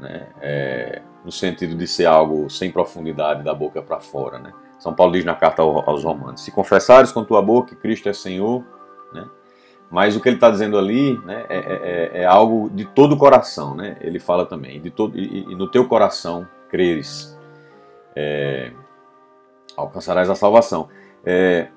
né, 0.00 0.26
é, 0.40 1.02
no 1.24 1.30
sentido 1.30 1.74
de 1.74 1.86
ser 1.86 2.06
algo 2.06 2.48
sem 2.50 2.70
profundidade 2.70 3.42
da 3.42 3.54
boca 3.54 3.82
para 3.82 4.00
fora. 4.00 4.38
Né? 4.38 4.52
São 4.78 4.94
Paulo 4.94 5.12
diz 5.12 5.24
na 5.24 5.34
carta 5.34 5.62
aos 5.62 6.04
Romanos: 6.04 6.42
Se 6.42 6.50
confessares 6.50 7.12
com 7.12 7.24
tua 7.24 7.42
boca 7.42 7.74
que 7.74 7.76
Cristo 7.76 8.08
é 8.08 8.12
Senhor, 8.12 8.64
né? 9.12 9.28
mas 9.90 10.16
o 10.16 10.20
que 10.20 10.28
ele 10.28 10.36
está 10.36 10.50
dizendo 10.50 10.78
ali 10.78 11.18
né, 11.24 11.44
é, 11.48 11.56
é, 11.56 11.60
é, 11.60 12.22
é, 12.22 12.24
algo 12.24 12.70
de 12.70 12.84
todo 12.86 13.14
o 13.14 13.18
coração. 13.18 13.74
Né? 13.74 13.96
Ele 14.00 14.18
fala 14.18 14.46
também: 14.46 14.80
de 14.80 14.90
todo, 14.90 15.18
e, 15.18 15.44
e 15.50 15.54
no 15.54 15.70
teu 15.70 15.86
coração 15.86 16.48
creres, 16.70 17.38
é, 18.16 18.72
alcançarás 19.76 20.30
a 20.30 20.34
salvação. 20.34 20.88
É, 21.24 21.68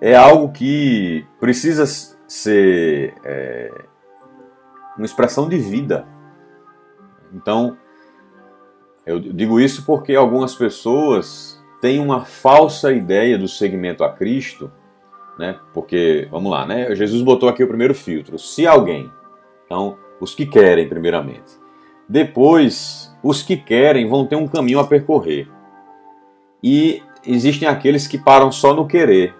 é 0.00 0.14
algo 0.14 0.52
que 0.52 1.26
precisa 1.40 1.86
ser 2.28 3.14
é, 3.24 3.72
uma 4.96 5.06
expressão 5.06 5.48
de 5.48 5.58
vida. 5.58 6.06
Então, 7.34 7.76
eu 9.04 9.18
digo 9.18 9.60
isso 9.60 9.84
porque 9.84 10.14
algumas 10.14 10.54
pessoas 10.54 11.62
têm 11.80 11.98
uma 11.98 12.24
falsa 12.24 12.92
ideia 12.92 13.36
do 13.36 13.48
segmento 13.48 14.04
a 14.04 14.10
Cristo, 14.10 14.70
né? 15.38 15.58
Porque, 15.74 16.28
vamos 16.30 16.50
lá, 16.50 16.64
né? 16.64 16.94
Jesus 16.94 17.20
botou 17.20 17.48
aqui 17.48 17.62
o 17.62 17.68
primeiro 17.68 17.94
filtro. 17.94 18.38
Se 18.38 18.66
alguém, 18.66 19.10
então, 19.66 19.98
os 20.20 20.34
que 20.34 20.46
querem, 20.46 20.88
primeiramente. 20.88 21.58
Depois, 22.08 23.14
os 23.22 23.42
que 23.42 23.56
querem 23.56 24.08
vão 24.08 24.26
ter 24.26 24.36
um 24.36 24.46
caminho 24.46 24.78
a 24.78 24.86
percorrer. 24.86 25.48
E 26.62 27.02
existem 27.26 27.68
aqueles 27.68 28.06
que 28.06 28.18
param 28.18 28.52
só 28.52 28.72
no 28.72 28.86
querer. 28.86 29.34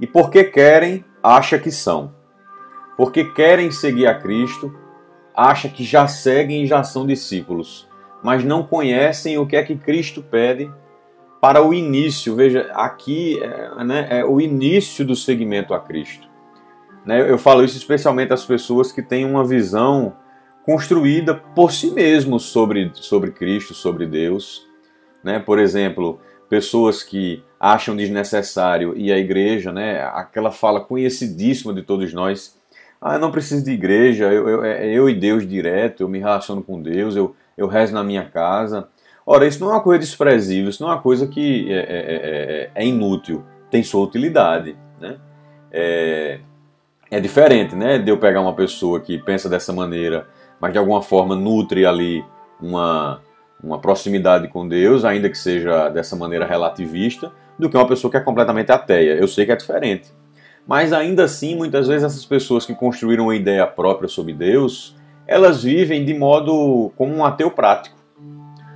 E 0.00 0.06
porque 0.06 0.44
querem, 0.44 1.04
acha 1.22 1.58
que 1.58 1.70
são. 1.70 2.14
Porque 2.96 3.24
querem 3.24 3.70
seguir 3.70 4.06
a 4.06 4.14
Cristo, 4.14 4.72
acha 5.34 5.68
que 5.68 5.82
já 5.84 6.06
seguem 6.06 6.62
e 6.62 6.66
já 6.66 6.82
são 6.82 7.06
discípulos, 7.06 7.88
mas 8.22 8.44
não 8.44 8.62
conhecem 8.62 9.36
o 9.38 9.46
que 9.46 9.56
é 9.56 9.62
que 9.62 9.76
Cristo 9.76 10.22
pede 10.22 10.70
para 11.40 11.62
o 11.62 11.74
início. 11.74 12.34
Veja, 12.34 12.70
aqui 12.72 13.42
é, 13.42 13.84
né, 13.84 14.06
é 14.10 14.24
o 14.24 14.40
início 14.40 15.04
do 15.04 15.16
seguimento 15.16 15.74
a 15.74 15.80
Cristo. 15.80 16.28
Né, 17.04 17.28
eu 17.30 17.36
falo 17.36 17.64
isso 17.64 17.76
especialmente 17.76 18.32
às 18.32 18.44
pessoas 18.44 18.90
que 18.90 19.02
têm 19.02 19.24
uma 19.24 19.44
visão 19.44 20.16
construída 20.64 21.34
por 21.34 21.70
si 21.70 21.90
mesmos 21.90 22.44
sobre, 22.44 22.90
sobre 22.94 23.30
Cristo, 23.30 23.74
sobre 23.74 24.06
Deus. 24.06 24.66
Né? 25.22 25.38
Por 25.38 25.58
exemplo, 25.58 26.18
pessoas 26.48 27.02
que 27.02 27.42
acham 27.60 27.96
desnecessário 27.96 28.94
e 28.96 29.12
a 29.12 29.18
igreja, 29.18 29.72
né, 29.72 30.02
aquela 30.14 30.50
fala 30.50 30.80
conhecidíssima 30.80 31.74
de 31.74 31.82
todos 31.82 32.12
nós, 32.12 32.58
ah, 33.04 33.16
eu 33.16 33.20
não 33.20 33.30
preciso 33.30 33.62
de 33.62 33.70
igreja, 33.70 34.32
eu, 34.32 34.48
eu, 34.48 34.64
é 34.64 34.86
eu 34.86 35.10
e 35.10 35.14
Deus 35.14 35.46
direto, 35.46 36.02
eu 36.02 36.08
me 36.08 36.18
relaciono 36.18 36.62
com 36.62 36.80
Deus, 36.80 37.14
eu, 37.14 37.36
eu 37.54 37.66
rezo 37.66 37.92
na 37.92 38.02
minha 38.02 38.24
casa. 38.24 38.88
Ora, 39.26 39.46
isso 39.46 39.60
não 39.60 39.68
é 39.68 39.74
uma 39.74 39.82
coisa 39.82 40.00
desprezível, 40.00 40.70
isso 40.70 40.82
não 40.82 40.90
é 40.90 40.94
uma 40.94 41.02
coisa 41.02 41.26
que 41.26 41.70
é, 41.70 41.76
é, 41.76 41.80
é, 41.84 42.70
é 42.74 42.86
inútil, 42.86 43.44
tem 43.70 43.82
sua 43.82 44.02
utilidade. 44.02 44.74
Né? 44.98 45.18
É, 45.70 46.40
é 47.10 47.20
diferente 47.20 47.76
né, 47.76 47.98
de 47.98 48.10
eu 48.10 48.16
pegar 48.16 48.40
uma 48.40 48.54
pessoa 48.54 48.98
que 48.98 49.18
pensa 49.18 49.50
dessa 49.50 49.70
maneira, 49.70 50.26
mas 50.58 50.72
de 50.72 50.78
alguma 50.78 51.02
forma 51.02 51.36
nutre 51.36 51.84
ali 51.84 52.24
uma, 52.58 53.20
uma 53.62 53.78
proximidade 53.78 54.48
com 54.48 54.66
Deus, 54.66 55.04
ainda 55.04 55.28
que 55.28 55.36
seja 55.36 55.90
dessa 55.90 56.16
maneira 56.16 56.46
relativista, 56.46 57.30
do 57.58 57.68
que 57.68 57.76
uma 57.76 57.86
pessoa 57.86 58.10
que 58.10 58.16
é 58.16 58.20
completamente 58.20 58.72
ateia. 58.72 59.12
Eu 59.12 59.28
sei 59.28 59.44
que 59.44 59.52
é 59.52 59.56
diferente. 59.56 60.10
Mas 60.66 60.92
ainda 60.92 61.24
assim, 61.24 61.54
muitas 61.56 61.88
vezes 61.88 62.04
essas 62.04 62.24
pessoas 62.24 62.64
que 62.64 62.74
construíram 62.74 63.24
uma 63.24 63.36
ideia 63.36 63.66
própria 63.66 64.08
sobre 64.08 64.32
Deus, 64.32 64.96
elas 65.26 65.62
vivem 65.62 66.04
de 66.04 66.14
modo 66.14 66.92
como 66.96 67.14
um 67.14 67.24
ateu 67.24 67.50
prático. 67.50 67.96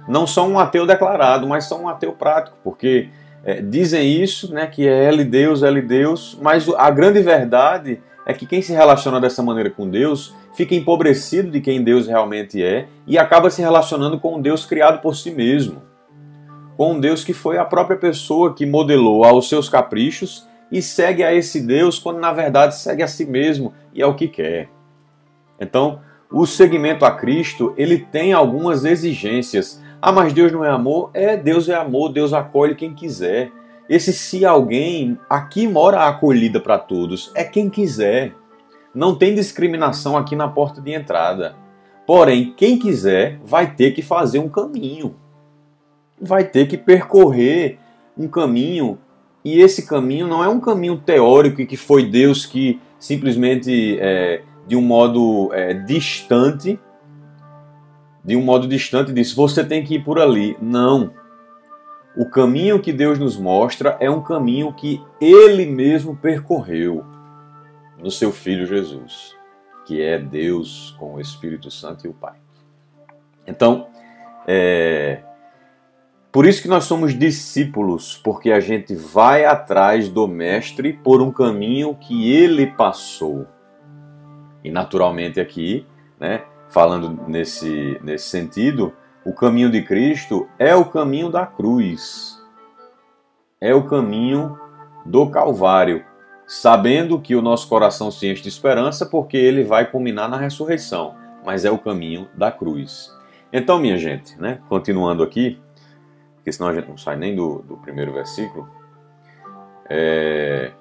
Não 0.07 0.27
são 0.27 0.53
um 0.53 0.59
ateu 0.59 0.87
declarado, 0.87 1.47
mas 1.47 1.65
são 1.65 1.85
um 1.85 1.89
ateu 1.89 2.13
prático, 2.13 2.57
porque 2.65 3.09
é, 3.45 3.61
dizem 3.61 4.11
isso, 4.23 4.53
né, 4.53 4.67
que 4.67 4.87
é 4.87 5.05
L 5.05 5.25
Deus, 5.25 5.63
L 5.63 5.81
Deus, 5.83 6.39
mas 6.41 6.69
a 6.77 6.91
grande 6.91 7.21
verdade 7.21 8.01
é 8.27 8.35
que 8.35 8.47
quem 8.47 8.61
se 8.61 8.73
relaciona 8.73 9.21
dessa 9.21 9.43
maneira 9.43 9.71
com 9.71 9.89
Deus 9.89 10.35
fica 10.55 10.75
empobrecido 10.75 11.51
de 11.51 11.61
quem 11.61 11.83
Deus 11.83 12.07
realmente 12.07 12.63
é 12.63 12.89
e 13.07 13.17
acaba 13.17 13.49
se 13.49 13.63
relacionando 13.63 14.19
com 14.19 14.37
um 14.37 14.41
Deus 14.41 14.67
criado 14.67 15.01
por 15.01 15.15
si 15.15 15.31
mesmo. 15.31 15.83
Com 16.77 16.93
um 16.93 17.01
Deus 17.01 17.25
que 17.25 17.33
foi 17.33 17.59
a 17.59 17.65
própria 17.65 17.97
pessoa 17.97 18.55
que 18.55 18.67
modelou 18.67 19.25
aos 19.25 19.49
seus 19.49 19.69
caprichos 19.69 20.48
e 20.71 20.83
segue 20.83 21.23
a 21.23 21.35
esse 21.35 21.61
Deus 21.61 21.99
quando 21.99 22.19
na 22.19 22.33
verdade 22.33 22.77
segue 22.77 23.03
a 23.03 23.09
si 23.09 23.25
mesmo 23.25 23.73
e 23.93 24.03
é 24.03 24.07
o 24.07 24.15
que 24.15 24.29
quer. 24.29 24.69
Então, 25.59 26.01
o 26.31 26.47
seguimento 26.47 27.05
a 27.05 27.11
Cristo, 27.11 27.73
ele 27.77 27.99
tem 27.99 28.33
algumas 28.33 28.85
exigências. 28.85 29.83
Ah, 30.01 30.13
mas 30.13 30.33
Deus 30.33 30.53
não 30.53 30.65
é 30.65 30.71
amor? 30.71 31.11
É, 31.15 31.37
Deus 31.37 31.69
é 31.69 31.75
amor, 31.75 32.13
Deus 32.13 32.33
acolhe 32.33 32.75
quem 32.75 32.95
quiser. 32.95 33.51
Esse 33.89 34.13
se 34.13 34.45
alguém, 34.45 35.19
aqui 35.29 35.67
mora 35.67 36.01
a 36.01 36.09
acolhida 36.09 36.61
para 36.61 36.79
todos, 36.79 37.33
é 37.35 37.43
quem 37.43 37.71
quiser. 37.71 38.35
Não 38.95 39.15
tem 39.15 39.35
discriminação 39.35 40.17
aqui 40.17 40.37
na 40.37 40.49
porta 40.49 40.81
de 40.81 40.93
entrada. 40.93 41.57
Porém, 42.07 42.53
quem 42.57 42.79
quiser 42.79 43.39
vai 43.43 43.75
ter 43.75 43.93
que 43.93 44.03
fazer 44.03 44.39
um 44.39 44.49
caminho. 44.49 45.17
Vai 46.21 46.45
ter 46.45 46.67
que 46.67 46.77
percorrer 46.77 47.79
um 48.17 48.29
caminho 48.29 48.99
e 49.55 49.61
esse 49.61 49.87
caminho 49.87 50.27
não 50.27 50.43
é 50.43 50.49
um 50.49 50.61
caminho 50.61 50.99
teórico 50.99 51.61
e 51.61 51.67
que 51.67 51.77
foi 51.77 52.05
Deus 52.05 52.45
que 52.45 52.81
simplesmente, 52.99 53.99
é, 54.01 54.43
de 54.67 54.77
um 54.77 54.83
modo 54.83 55.51
é, 55.53 55.75
distante, 55.75 56.79
de 58.25 58.37
um 58.37 58.43
modo 58.43 58.69
distante 58.69 59.13
disse: 59.13 59.35
você 59.35 59.65
tem 59.65 59.83
que 59.83 59.95
ir 59.95 60.05
por 60.05 60.19
ali. 60.19 60.57
Não. 60.61 61.13
O 62.17 62.29
caminho 62.29 62.81
que 62.81 62.93
Deus 62.93 63.19
nos 63.19 63.37
mostra 63.37 63.97
é 64.01 64.11
um 64.11 64.21
caminho 64.21 64.73
que 64.73 65.01
Ele 65.21 65.65
mesmo 65.65 66.17
percorreu 66.17 67.05
no 67.99 68.11
seu 68.11 68.33
Filho 68.33 68.67
Jesus, 68.67 69.37
que 69.87 70.03
é 70.03 70.19
Deus 70.19 70.95
com 70.99 71.15
o 71.15 71.21
Espírito 71.21 71.71
Santo 71.71 72.07
e 72.07 72.11
o 72.11 72.13
Pai. 72.13 72.37
Então, 73.47 73.87
é, 74.47 75.23
por 76.31 76.47
isso 76.47 76.61
que 76.61 76.69
nós 76.69 76.85
somos 76.85 77.19
discípulos, 77.19 78.21
porque 78.23 78.53
a 78.53 78.61
gente 78.61 78.95
vai 78.95 79.45
atrás 79.47 80.09
do 80.09 80.29
Mestre 80.29 80.93
por 80.93 81.23
um 81.23 81.33
caminho 81.33 81.95
que 81.95 82.31
ele 82.31 82.67
passou. 82.67 83.47
E 84.63 84.71
naturalmente 84.71 85.41
aqui, 85.41 85.87
né, 86.21 86.45
falando 86.69 87.19
nesse, 87.27 87.99
nesse 88.03 88.29
sentido, 88.29 88.93
o 89.25 89.33
caminho 89.33 89.71
de 89.71 89.83
Cristo 89.83 90.47
é 90.59 90.75
o 90.75 90.85
caminho 90.85 91.31
da 91.31 91.47
cruz. 91.47 92.39
É 93.61 93.75
o 93.75 93.85
caminho 93.85 94.59
do 95.07 95.31
Calvário, 95.31 96.05
sabendo 96.47 97.21
que 97.21 97.35
o 97.35 97.43
nosso 97.43 97.69
coração 97.69 98.11
se 98.11 98.27
enche 98.27 98.43
de 98.43 98.49
esperança 98.49 99.07
porque 99.07 99.37
ele 99.37 99.65
vai 99.65 99.91
culminar 99.91 100.29
na 100.29 100.37
ressurreição, 100.37 101.15
mas 101.45 101.65
é 101.65 101.71
o 101.71 101.79
caminho 101.79 102.29
da 102.35 102.53
cruz. 102.53 103.17
Então, 103.53 103.79
minha 103.79 103.97
gente, 103.97 104.39
né, 104.39 104.61
continuando 104.69 105.23
aqui, 105.23 105.59
porque 106.49 106.53
senão 106.53 106.71
a 106.71 106.75
gente 106.75 106.89
não 106.89 106.97
sai 106.97 107.17
nem 107.17 107.37
do, 107.37 107.59
do 107.61 107.77
primeiro 107.77 108.13
versículo. 108.13 108.69
É, 109.89 110.73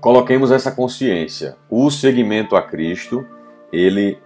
coloquemos 0.00 0.50
essa 0.50 0.70
consciência. 0.70 1.56
O 1.70 1.90
seguimento 1.90 2.54
a 2.54 2.62
Cristo, 2.62 3.26
ele 3.72 4.18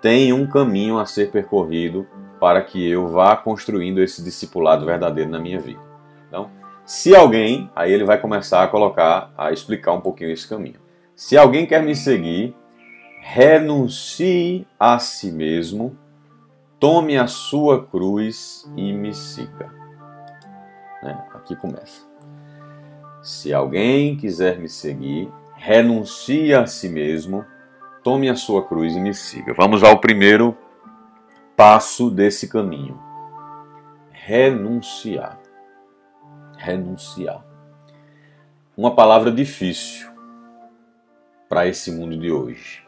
tem 0.00 0.32
um 0.32 0.46
caminho 0.46 0.98
a 0.98 1.04
ser 1.04 1.30
percorrido 1.30 2.06
para 2.40 2.62
que 2.62 2.88
eu 2.88 3.08
vá 3.08 3.36
construindo 3.36 4.00
esse 4.02 4.22
discipulado 4.22 4.86
verdadeiro 4.86 5.30
na 5.30 5.38
minha 5.38 5.60
vida. 5.60 5.80
Então, 6.26 6.50
se 6.86 7.14
alguém, 7.14 7.70
aí 7.76 7.92
ele 7.92 8.04
vai 8.04 8.18
começar 8.18 8.62
a 8.62 8.68
colocar, 8.68 9.32
a 9.36 9.52
explicar 9.52 9.92
um 9.92 10.00
pouquinho 10.00 10.30
esse 10.30 10.48
caminho. 10.48 10.80
Se 11.14 11.36
alguém 11.36 11.66
quer 11.66 11.82
me 11.82 11.94
seguir, 11.94 12.54
renuncie 13.20 14.66
a 14.78 14.98
si 14.98 15.30
mesmo, 15.30 15.98
tome 16.78 17.18
a 17.18 17.26
sua 17.26 17.84
cruz 17.86 18.70
e 18.76 18.92
me 18.92 19.12
siga. 19.12 19.72
Né? 21.02 21.26
Aqui 21.34 21.56
começa. 21.56 22.06
Se 23.22 23.52
alguém 23.52 24.16
quiser 24.16 24.58
me 24.58 24.68
seguir, 24.68 25.30
renuncie 25.56 26.54
a 26.54 26.66
si 26.66 26.88
mesmo, 26.88 27.44
tome 28.02 28.28
a 28.28 28.36
sua 28.36 28.66
cruz 28.66 28.94
e 28.94 29.00
me 29.00 29.12
siga. 29.12 29.52
Vamos 29.54 29.82
ao 29.82 30.00
primeiro 30.00 30.56
passo 31.56 32.10
desse 32.10 32.48
caminho. 32.48 33.00
Renunciar. 34.12 35.40
Renunciar. 36.56 37.44
Uma 38.76 38.94
palavra 38.94 39.32
difícil 39.32 40.08
para 41.48 41.66
esse 41.66 41.90
mundo 41.90 42.16
de 42.16 42.30
hoje. 42.30 42.87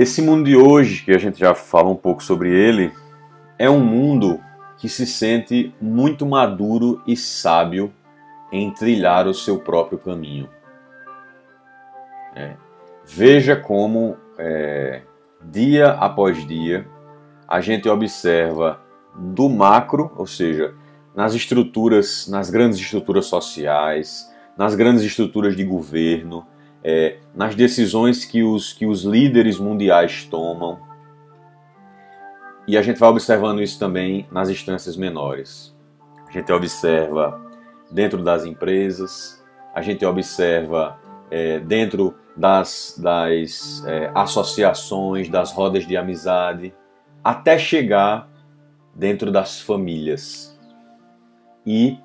Esse 0.00 0.22
mundo 0.22 0.46
de 0.46 0.56
hoje, 0.56 1.04
que 1.04 1.10
a 1.10 1.18
gente 1.18 1.38
já 1.38 1.54
fala 1.54 1.90
um 1.90 1.94
pouco 1.94 2.22
sobre 2.22 2.50
ele, 2.50 2.90
é 3.58 3.68
um 3.68 3.80
mundo 3.80 4.40
que 4.78 4.88
se 4.88 5.06
sente 5.06 5.74
muito 5.78 6.24
maduro 6.24 7.02
e 7.06 7.14
sábio 7.14 7.92
em 8.50 8.70
trilhar 8.70 9.26
o 9.26 9.34
seu 9.34 9.58
próprio 9.58 9.98
caminho. 9.98 10.48
É. 12.34 12.54
Veja 13.04 13.54
como, 13.54 14.16
é, 14.38 15.02
dia 15.42 15.90
após 15.90 16.48
dia, 16.48 16.88
a 17.46 17.60
gente 17.60 17.86
observa 17.86 18.80
do 19.14 19.50
macro, 19.50 20.10
ou 20.16 20.26
seja, 20.26 20.72
nas 21.14 21.34
estruturas, 21.34 22.26
nas 22.26 22.48
grandes 22.48 22.78
estruturas 22.78 23.26
sociais, 23.26 24.34
nas 24.56 24.74
grandes 24.74 25.02
estruturas 25.02 25.54
de 25.54 25.62
governo, 25.62 26.46
é, 26.82 27.18
nas 27.34 27.54
decisões 27.54 28.24
que 28.24 28.42
os, 28.42 28.72
que 28.72 28.86
os 28.86 29.04
líderes 29.04 29.58
mundiais 29.58 30.24
tomam. 30.24 30.80
E 32.66 32.76
a 32.76 32.82
gente 32.82 32.98
vai 32.98 33.08
observando 33.08 33.60
isso 33.60 33.78
também 33.78 34.26
nas 34.30 34.48
instâncias 34.48 34.96
menores. 34.96 35.74
A 36.28 36.32
gente 36.32 36.52
observa 36.52 37.40
dentro 37.90 38.22
das 38.22 38.44
empresas, 38.44 39.44
a 39.74 39.82
gente 39.82 40.04
observa 40.04 40.98
é, 41.30 41.58
dentro 41.60 42.14
das, 42.36 42.96
das 42.98 43.84
é, 43.86 44.10
associações, 44.14 45.28
das 45.28 45.52
rodas 45.52 45.86
de 45.86 45.96
amizade, 45.96 46.72
até 47.22 47.58
chegar 47.58 48.28
dentro 48.94 49.30
das 49.30 49.60
famílias. 49.60 50.58
E 51.66 51.98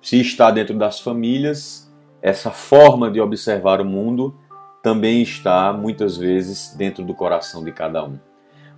se 0.00 0.20
está 0.20 0.50
dentro 0.50 0.76
das 0.76 1.00
famílias, 1.00 1.87
essa 2.20 2.50
forma 2.50 3.10
de 3.10 3.20
observar 3.20 3.80
o 3.80 3.84
mundo 3.84 4.34
também 4.82 5.22
está 5.22 5.72
muitas 5.72 6.16
vezes 6.16 6.74
dentro 6.76 7.04
do 7.04 7.14
coração 7.14 7.64
de 7.64 7.72
cada 7.72 8.04
um. 8.04 8.18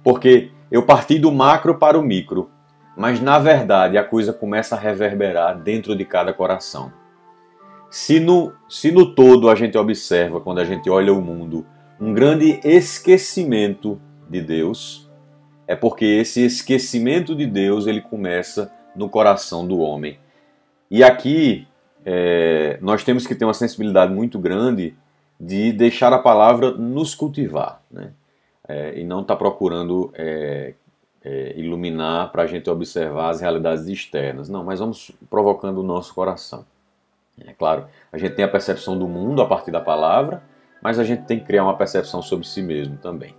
Porque 0.03 0.50
eu 0.70 0.83
parti 0.83 1.18
do 1.18 1.31
macro 1.31 1.79
para 1.79 1.98
o 1.98 2.03
micro, 2.03 2.50
mas 2.96 3.20
na 3.20 3.38
verdade 3.38 3.98
a 3.98 4.05
coisa 4.05 4.33
começa 4.33 4.74
a 4.74 4.79
reverberar 4.79 5.59
dentro 5.59 5.94
de 5.94 6.05
cada 6.05 6.33
coração. 6.33 6.92
Se 7.90 8.20
no, 8.20 8.53
se 8.68 8.92
no 8.92 9.14
todo 9.14 9.50
a 9.50 9.55
gente 9.55 9.76
observa, 9.76 10.40
quando 10.40 10.61
a 10.61 10.64
gente 10.64 10.88
olha 10.88 11.12
o 11.12 11.20
mundo, 11.20 11.66
um 12.00 12.14
grande 12.14 12.61
esquecimento 12.64 14.00
de 14.29 14.40
Deus, 14.40 15.11
é 15.66 15.74
porque 15.74 16.05
esse 16.05 16.44
esquecimento 16.44 17.35
de 17.35 17.46
Deus 17.46 17.87
ele 17.87 18.00
começa 18.00 18.72
no 18.94 19.09
coração 19.09 19.66
do 19.66 19.81
homem. 19.81 20.18
E 20.90 21.05
aqui 21.05 21.66
é, 22.12 22.77
nós 22.83 23.05
temos 23.05 23.25
que 23.25 23.37
ter 23.37 23.44
uma 23.44 23.55
sensibilidade 23.55 24.12
muito 24.12 24.37
grande 24.37 24.96
de 25.38 25.73
deixar 25.73 26.12
a 26.12 26.18
palavra 26.18 26.73
nos 26.73 27.14
cultivar, 27.14 27.81
né? 27.88 28.11
É, 28.66 28.99
e 28.99 29.05
não 29.05 29.20
estar 29.20 29.35
tá 29.35 29.38
procurando 29.38 30.12
é, 30.14 30.75
é, 31.25 31.55
iluminar 31.57 32.33
para 32.33 32.42
a 32.42 32.46
gente 32.49 32.68
observar 32.68 33.31
as 33.31 33.40
realidades 33.40 33.87
externas. 33.87 34.49
Não, 34.49 34.64
mas 34.64 34.81
vamos 34.81 35.12
provocando 35.31 35.79
o 35.79 35.83
nosso 35.85 36.12
coração. 36.12 36.64
É 37.46 37.53
claro, 37.53 37.87
a 38.12 38.18
gente 38.18 38.35
tem 38.35 38.44
a 38.44 38.49
percepção 38.49 38.99
do 38.99 39.07
mundo 39.07 39.40
a 39.40 39.46
partir 39.46 39.70
da 39.70 39.81
palavra, 39.81 40.42
mas 40.83 40.99
a 40.99 41.05
gente 41.05 41.23
tem 41.27 41.38
que 41.38 41.46
criar 41.46 41.62
uma 41.62 41.77
percepção 41.77 42.20
sobre 42.20 42.44
si 42.44 42.61
mesmo 42.61 42.96
também. 42.96 43.37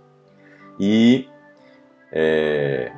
E 0.80 1.28
é, 2.10 2.90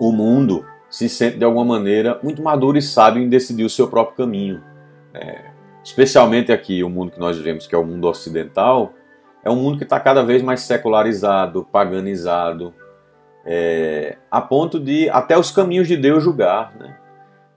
o 0.00 0.10
mundo 0.10 0.66
se 0.96 1.10
sente 1.10 1.36
de 1.36 1.44
alguma 1.44 1.76
maneira 1.76 2.18
muito 2.22 2.42
maduro 2.42 2.78
e 2.78 2.80
sábio 2.80 3.22
em 3.22 3.28
decidir 3.28 3.64
o 3.64 3.68
seu 3.68 3.86
próprio 3.86 4.16
caminho. 4.16 4.64
É, 5.12 5.50
especialmente 5.84 6.50
aqui, 6.50 6.82
o 6.82 6.88
mundo 6.88 7.12
que 7.12 7.20
nós 7.20 7.36
vivemos, 7.36 7.66
que 7.66 7.74
é 7.74 7.78
o 7.78 7.84
mundo 7.84 8.08
ocidental, 8.08 8.94
é 9.44 9.50
um 9.50 9.56
mundo 9.56 9.76
que 9.76 9.84
está 9.84 10.00
cada 10.00 10.24
vez 10.24 10.40
mais 10.40 10.60
secularizado, 10.60 11.68
paganizado, 11.70 12.72
é, 13.44 14.16
a 14.30 14.40
ponto 14.40 14.80
de 14.80 15.10
até 15.10 15.38
os 15.38 15.50
caminhos 15.50 15.86
de 15.86 15.98
Deus 15.98 16.24
julgar. 16.24 16.74
Né? 16.80 16.96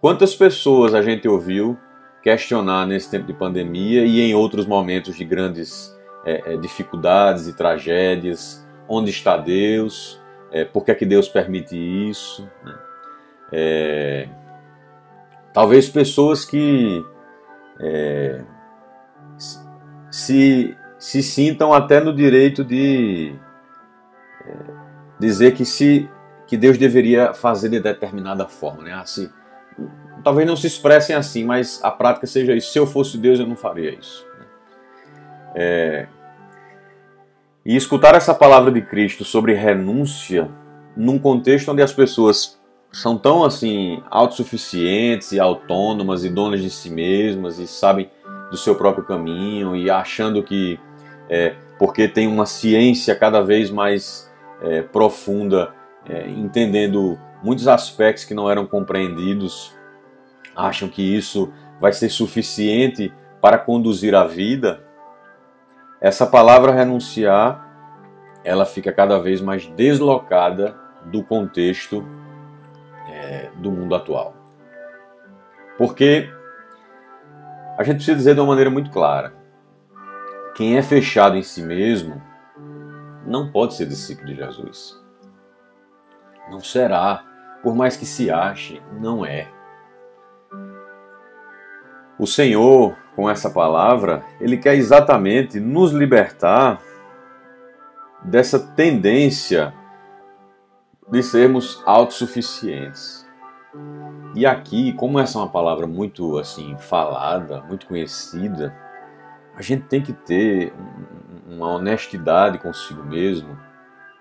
Quantas 0.02 0.36
pessoas 0.36 0.94
a 0.94 1.02
gente 1.02 1.26
ouviu 1.26 1.78
questionar 2.22 2.86
nesse 2.86 3.10
tempo 3.10 3.26
de 3.26 3.34
pandemia 3.34 4.04
e 4.04 4.20
em 4.20 4.36
outros 4.36 4.66
momentos 4.66 5.16
de 5.16 5.24
grandes 5.24 5.98
é, 6.26 6.56
é, 6.56 6.58
dificuldades 6.58 7.48
e 7.48 7.56
tragédias, 7.56 8.68
onde 8.86 9.12
está 9.12 9.38
Deus, 9.38 10.22
é, 10.52 10.66
por 10.66 10.84
que 10.84 10.92
é 10.92 10.96
que 10.96 11.06
Deus 11.06 11.30
permite 11.30 11.78
isso. 11.78 12.46
Né? 12.66 12.89
É, 13.52 14.28
talvez 15.54 15.90
pessoas 15.90 16.46
que 16.46 17.04
é, 17.80 18.42
se, 20.12 20.78
se 20.98 21.24
sintam 21.24 21.74
até 21.74 22.00
no 22.00 22.14
direito 22.14 22.64
de 22.64 23.34
é, 24.46 24.56
dizer 25.20 25.54
que 25.54 25.66
se 25.66 26.10
que 26.46 26.58
Deus 26.58 26.80
deveria 26.80 27.32
fazer 27.32 27.70
de 27.70 27.80
determinada 27.80 28.48
forma, 28.48 28.82
né? 28.82 28.94
Assim, 28.94 29.30
talvez 30.24 30.48
não 30.48 30.56
se 30.56 30.66
expressem 30.66 31.16
assim, 31.16 31.44
mas 31.44 31.80
a 31.84 31.92
prática 31.92 32.26
seja 32.26 32.56
isso. 32.56 32.72
Se 32.72 32.80
eu 32.80 32.88
fosse 32.88 33.20
Deus, 33.20 33.40
eu 33.40 33.46
não 33.46 33.56
faria 33.56 33.94
isso. 33.94 34.26
Né? 34.40 34.46
É... 35.54 36.08
E 37.64 37.76
escutar 37.76 38.16
essa 38.16 38.34
palavra 38.34 38.72
de 38.72 38.82
Cristo 38.82 39.24
sobre 39.24 39.54
renúncia, 39.54 40.50
num 40.98 41.20
contexto 41.20 41.72
onde 41.72 41.84
as 41.84 41.94
pessoas 41.94 42.59
são 42.92 43.18
tão 43.18 43.44
assim 43.44 44.02
autossuficientes 44.10 45.32
e 45.32 45.40
autônomas 45.40 46.24
e 46.24 46.30
donas 46.30 46.62
de 46.62 46.70
si 46.70 46.90
mesmas 46.90 47.60
e 47.60 47.68
sabem 47.68 48.10
do 48.50 48.58
seu 48.58 48.76
próprio 48.76 49.06
caminho 49.06 49.76
e 49.76 49.90
achando 49.90 50.42
que 50.42 50.80
é, 51.30 51.56
porque 51.78 52.08
tem 52.08 52.28
uma 52.28 52.46
ciência 52.46 53.16
cada 53.16 53.42
vez 53.42 53.70
mais 53.70 54.30
é, 54.62 54.82
profunda, 54.82 55.74
é, 56.08 56.28
entendendo 56.28 57.18
muitos 57.44 57.68
aspectos 57.68 58.26
que 58.26 58.34
não 58.34 58.50
eram 58.50 58.66
compreendidos, 58.66 59.74
acham 60.56 60.90
que 60.90 61.02
isso 61.02 61.54
vai 61.80 61.94
ser 61.94 62.10
suficiente 62.10 63.14
para 63.40 63.58
conduzir 63.58 64.16
a 64.16 64.26
vida, 64.26 64.84
essa 66.02 66.26
palavra 66.26 66.72
renunciar, 66.72 67.68
ela 68.44 68.66
fica 68.66 68.92
cada 68.92 69.20
vez 69.20 69.42
mais 69.42 69.68
deslocada 69.68 70.76
do 71.06 71.24
contexto 71.24 72.06
do 73.56 73.72
mundo 73.72 73.96
atual. 73.96 74.34
Porque 75.78 76.30
a 77.78 77.84
gente 77.84 77.96
precisa 77.96 78.18
dizer 78.18 78.34
de 78.34 78.42
uma 78.42 78.48
maneira 78.48 78.70
muito 78.70 78.92
clara: 78.92 79.34
quem 80.56 80.78
é 80.78 80.82
fechado 80.82 81.38
em 81.38 81.44
si 81.44 81.62
mesmo 81.62 82.22
não 83.26 83.52
pode 83.52 83.76
ser 83.76 83.86
discípulo 83.86 84.28
de 84.28 84.36
Jesus. 84.36 85.00
Não 86.52 86.60
será, 86.60 87.24
por 87.64 87.76
mais 87.76 87.96
que 87.96 88.06
se 88.06 88.30
ache, 88.30 88.82
não 89.00 89.26
é. 89.26 89.48
O 92.18 92.28
Senhor, 92.28 92.98
com 93.16 93.30
essa 93.30 93.50
palavra, 93.50 94.26
ele 94.42 94.58
quer 94.58 94.76
exatamente 94.76 95.60
nos 95.60 95.94
libertar 95.94 96.82
dessa 98.24 98.60
tendência 98.60 99.74
de 101.12 101.24
sermos 101.24 101.82
autossuficientes. 101.86 103.28
E 104.36 104.46
aqui, 104.46 104.94
como 104.94 105.20
essa 105.20 105.40
é 105.40 105.42
uma 105.42 105.50
palavra 105.50 105.88
muito 105.88 106.38
assim 106.38 106.78
falada, 106.78 107.62
muito 107.62 107.88
conhecida, 107.88 108.76
a 109.56 109.62
gente 109.62 109.86
tem 109.86 110.02
que 110.02 110.14
ter 110.14 110.74
uma 111.48 111.68
honestidade 111.76 112.60
consigo 112.60 113.04
mesmo, 113.04 113.58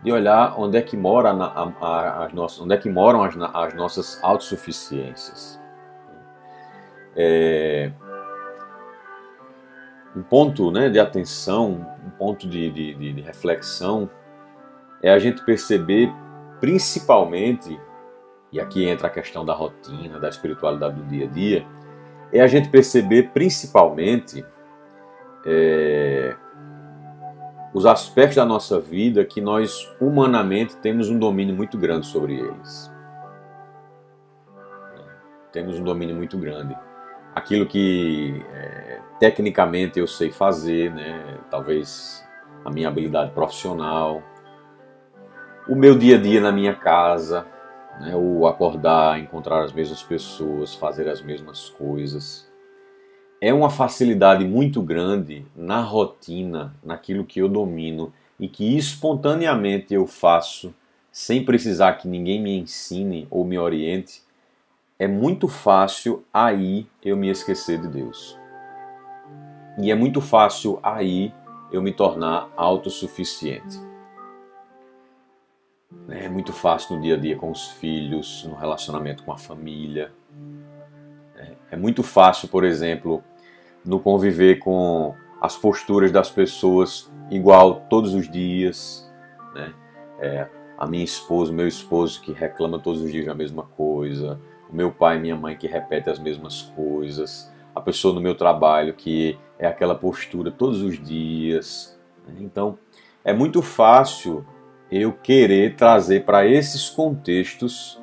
de 0.03 0.12
olhar 0.12 0.59
onde 0.59 0.77
é 0.77 0.83
que 0.83 0.96
mora 0.96 1.31
a, 1.31 1.72
a, 1.81 2.24
as 2.24 2.33
nossas, 2.33 2.61
onde 2.61 2.74
é 2.74 2.77
que 2.77 2.88
moram 2.88 3.22
as, 3.22 3.37
as 3.37 3.74
nossas 3.74 4.18
autossuficiências. 4.22 5.61
É, 7.16 7.90
um 10.16 10.22
ponto 10.22 10.70
né, 10.70 10.88
de 10.88 10.98
atenção, 10.98 11.87
um 12.05 12.11
ponto 12.11 12.48
de, 12.48 12.70
de, 12.70 13.12
de 13.12 13.20
reflexão, 13.20 14.09
é 15.03 15.11
a 15.11 15.18
gente 15.18 15.44
perceber 15.44 16.12
principalmente, 16.61 17.79
e 18.53 18.61
aqui 18.61 18.87
entra 18.87 19.09
a 19.09 19.11
questão 19.11 19.44
da 19.44 19.55
rotina, 19.55 20.18
da 20.18 20.29
espiritualidade 20.29 20.97
do 20.97 21.07
dia 21.07 21.27
a 21.27 21.29
dia, 21.29 21.66
é 22.33 22.40
a 22.40 22.47
gente 22.47 22.68
perceber 22.68 23.31
principalmente 23.33 24.44
é, 25.47 26.37
os 27.73 27.87
aspectos 27.87 28.37
da 28.37 28.44
nossa 28.44 28.81
vida 28.81 29.25
que 29.25 29.40
nós 29.40 29.88
humanamente 30.01 30.77
temos 30.77 31.09
um 31.09 31.18
domínio 31.18 31.55
muito 31.55 31.79
grande 31.79 32.07
sobre 32.07 32.38
eles. 32.38 32.90
Temos 35.53 35.79
um 35.79 35.85
domínio 35.85 36.14
muito 36.14 36.37
grande. 36.37 36.77
Aquilo 37.35 37.66
que 37.66 38.44
é, 38.53 39.01
tecnicamente 39.18 39.99
eu 39.99 40.07
sei 40.07 40.31
fazer, 40.31 40.92
né? 40.92 41.38
talvez 41.51 42.27
a 42.64 42.71
minha 42.71 42.88
habilidade 42.88 43.33
profissional, 43.33 44.23
o 45.68 45.74
meu 45.74 45.96
dia 45.98 46.16
a 46.16 46.20
dia 46.20 46.40
na 46.40 46.50
minha 46.50 46.74
casa, 46.74 47.46
né? 48.00 48.14
o 48.16 48.46
acordar, 48.46 49.18
encontrar 49.18 49.62
as 49.62 49.72
mesmas 49.72 50.02
pessoas, 50.02 50.74
fazer 50.74 51.09
as 51.09 51.20
mesmas 51.20 51.68
coisas 51.68 52.48
é 53.40 53.52
uma 53.52 53.70
facilidade 53.70 54.44
muito 54.44 54.83
grande 54.83 55.46
na 55.54 55.81
rotina, 55.81 56.74
naquilo 56.83 57.24
que 57.24 57.40
eu 57.40 57.48
domino 57.48 58.12
e 58.38 58.48
que 58.48 58.76
espontaneamente 58.76 59.94
eu 59.94 60.07
faço 60.07 60.74
sem 61.12 61.44
precisar 61.44 61.94
que 61.94 62.09
ninguém 62.09 62.40
me 62.40 62.57
ensine 62.59 63.26
ou 63.31 63.44
me 63.44 63.59
oriente, 63.59 64.22
é 64.98 65.07
muito 65.07 65.48
fácil 65.48 66.24
aí 66.33 66.87
eu 67.04 67.16
me 67.16 67.28
esquecer 67.28 67.81
de 67.81 67.88
Deus. 67.88 68.37
E 69.81 69.90
é 69.90 69.94
muito 69.94 70.20
fácil 70.20 70.78
aí 70.83 71.33
eu 71.70 71.81
me 71.81 71.92
tornar 71.92 72.50
autossuficiente. 72.57 73.78
É 76.09 76.29
muito 76.29 76.53
fácil 76.53 76.96
no 76.96 77.03
dia 77.03 77.14
a 77.14 77.18
dia 77.18 77.37
com 77.37 77.51
os 77.51 77.68
filhos, 77.72 78.44
no 78.44 78.55
relacionamento 78.55 79.22
com 79.24 79.33
a 79.33 79.38
família, 79.38 80.12
é 81.70 81.77
muito 81.77 82.03
fácil, 82.03 82.48
por 82.48 82.64
exemplo, 82.64 83.22
no 83.85 84.01
conviver 84.01 84.59
com 84.59 85.14
as 85.40 85.57
posturas 85.57 86.11
das 86.11 86.31
pessoas 86.31 87.11
igual 87.31 87.87
todos 87.90 88.14
os 88.14 88.29
dias, 88.29 89.11
né? 89.55 89.72
É, 90.18 90.48
a 90.77 90.87
minha 90.87 91.05
esposa, 91.05 91.53
o 91.53 91.55
meu 91.55 91.68
esposo 91.68 92.20
que 92.20 92.33
reclama 92.33 92.79
todos 92.79 93.03
os 93.03 93.12
dias 93.12 93.29
a 93.29 93.35
mesma 93.35 93.64
coisa, 93.64 94.40
o 94.70 94.74
meu 94.74 94.90
pai 94.90 95.16
e 95.16 95.20
minha 95.20 95.37
mãe 95.37 95.57
que 95.57 95.66
repete 95.66 96.09
as 96.09 96.18
mesmas 96.18 96.62
coisas, 96.62 97.53
a 97.74 97.81
pessoa 97.81 98.14
no 98.14 98.20
meu 98.20 98.35
trabalho 98.35 98.94
que 98.94 99.38
é 99.59 99.66
aquela 99.66 99.94
postura 99.94 100.51
todos 100.51 100.83
os 100.83 100.98
dias. 100.98 101.98
Né? 102.27 102.37
Então, 102.40 102.79
é 103.24 103.33
muito 103.33 103.61
fácil 103.61 104.44
eu 104.90 105.12
querer 105.12 105.74
trazer 105.77 106.24
para 106.24 106.46
esses 106.46 106.88
contextos 106.88 108.01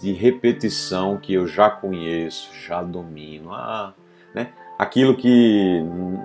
de 0.00 0.12
repetição 0.12 1.16
que 1.16 1.34
eu 1.34 1.46
já 1.46 1.68
conheço, 1.68 2.50
já 2.54 2.82
domino. 2.82 3.52
Ah, 3.52 3.94
né? 4.34 4.48
Aquilo 4.78 5.16
que 5.16 5.82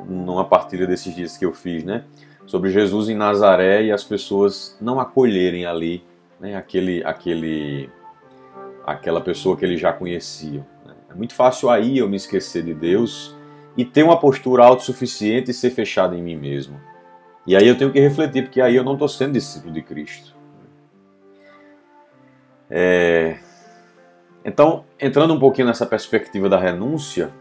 numa 0.08 0.46
partilha 0.46 0.86
desses 0.86 1.16
dias 1.16 1.38
que 1.38 1.46
eu 1.46 1.54
fiz, 1.54 1.84
né, 1.84 2.04
sobre 2.46 2.70
Jesus 2.70 3.10
em 3.10 3.16
Nazaré 3.16 3.86
e 3.86 3.92
as 3.92 4.04
pessoas 4.04 4.78
não 4.80 5.00
acolherem 5.00 5.66
ali, 5.66 6.04
né, 6.40 6.56
aquele, 6.56 7.04
aquele, 7.04 7.90
aquela 8.86 9.22
pessoa 9.22 9.58
que 9.58 9.66
ele 9.66 9.78
já 9.78 9.92
conhecia. 9.92 10.66
Né? 10.86 10.94
É 11.10 11.16
muito 11.16 11.34
fácil 11.34 11.70
aí 11.70 11.98
eu 11.98 12.08
me 12.08 12.18
esquecer 12.18 12.64
de 12.64 12.76
Deus 12.76 13.36
e 13.76 13.84
ter 13.84 14.04
uma 14.04 14.20
postura 14.20 14.64
autossuficiente 14.64 15.50
e 15.50 15.54
ser 15.54 15.72
fechado 15.72 16.16
em 16.16 16.22
mim 16.22 16.36
mesmo. 16.36 16.80
E 17.46 17.56
aí 17.56 17.68
eu 17.68 17.78
tenho 17.78 17.92
que 17.92 18.00
refletir, 18.00 18.44
porque 18.44 18.62
aí 18.62 18.76
eu 18.76 18.84
não 18.84 18.94
estou 18.94 19.08
sendo 19.08 19.34
discípulo 19.34 19.74
de 19.74 19.82
Cristo. 19.82 20.34
É, 22.70 23.38
então, 24.46 24.86
entrando 25.00 25.34
um 25.34 25.40
pouquinho 25.40 25.68
nessa 25.68 25.86
perspectiva 25.86 26.50
da 26.50 26.58
renúncia, 26.58 27.32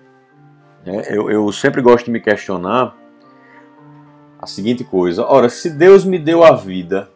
né, 0.84 1.04
eu, 1.08 1.30
eu 1.30 1.50
sempre 1.52 1.80
gosto 1.80 2.06
de 2.06 2.10
me 2.10 2.20
questionar 2.20 2.96
a 4.38 4.46
seguinte 4.46 4.84
coisa: 4.84 5.24
ora, 5.24 5.48
se 5.48 5.70
Deus 5.70 6.04
me 6.04 6.18
deu 6.18 6.44
a 6.44 6.52
vida, 6.52 7.08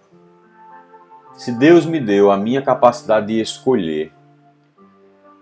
se 1.35 1.53
Deus 1.53 1.85
me 1.85 2.01
deu 2.01 2.31
a 2.31 2.37
minha 2.37 2.63
capacidade 2.63 3.27
de 3.27 3.41
escolher, 3.41 4.13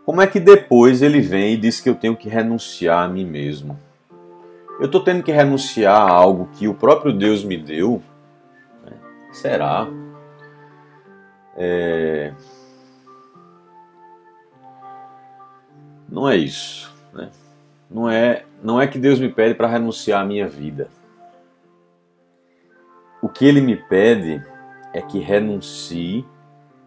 como 0.05 0.21
é 0.21 0.27
que 0.27 0.41
depois 0.41 1.01
ele 1.01 1.21
vem 1.21 1.55
e 1.55 1.57
diz 1.57 1.81
que 1.81 1.89
eu 1.89 1.95
tenho 1.95 2.17
que 2.17 2.29
renunciar 2.29 3.05
a 3.05 3.09
mim 3.09 3.25
mesmo? 3.25 3.79
Eu 4.79 4.87
estou 4.87 5.03
tendo 5.03 5.23
que 5.23 5.31
renunciar 5.31 5.97
a 5.97 6.11
algo 6.11 6.49
que 6.53 6.67
o 6.67 6.75
próprio 6.75 7.13
Deus 7.13 7.45
me 7.45 7.57
deu? 7.57 8.03
Né? 8.85 8.93
Será? 9.33 9.87
É... 11.57 12.33
Não 16.09 16.29
é 16.29 16.37
isso. 16.37 16.93
Né? 17.13 17.31
Não, 17.89 18.11
é, 18.11 18.45
não 18.63 18.81
é 18.81 18.87
que 18.87 18.99
Deus 18.99 19.21
me 19.21 19.29
pede 19.29 19.55
para 19.55 19.69
renunciar 19.69 20.23
à 20.23 20.25
minha 20.25 20.49
vida. 20.49 20.89
O 23.23 23.29
que 23.29 23.47
Ele 23.47 23.61
me 23.61 23.77
pede 23.77 24.45
é 24.93 25.01
que 25.01 25.19
renuncie 25.19 26.27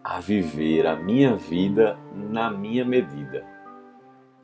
a 0.04 0.20
viver 0.20 0.86
a 0.86 0.94
minha 0.94 1.34
vida 1.36 1.98
na 2.14 2.50
minha 2.50 2.84
medida, 2.84 3.44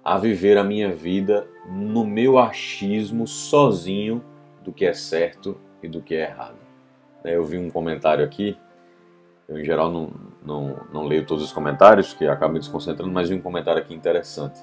a 0.03 0.19
viver 0.19 0.59
a 0.59 0.65
minha 0.65 0.93
vida 0.93 1.47
no 1.69 2.05
meu 2.05 2.39
achismo 2.39 3.27
sozinho 3.27 4.23
do 4.63 4.73
que 4.73 4.85
é 4.85 4.93
certo 4.93 5.59
e 5.83 5.89
do 5.89 6.01
que 6.01 6.15
é 6.15 6.23
errado. 6.23 6.57
Eu 7.25 7.45
vi 7.45 7.59
um 7.59 7.71
comentário 7.71 8.25
aqui, 8.25 8.57
eu 9.49 9.59
em 9.59 9.65
geral 9.65 9.91
não, 9.91 10.11
não, 10.45 10.77
não 10.93 11.05
leio 11.05 11.27
todos 11.27 11.45
os 11.45 11.53
comentários, 11.53 12.13
que 12.13 12.27
acabo 12.27 12.55
me 12.55 12.59
desconcentrando, 12.59 13.13
mas 13.13 13.29
vi 13.29 13.35
um 13.35 13.41
comentário 13.41 13.81
aqui 13.81 13.95
interessante 13.95 14.61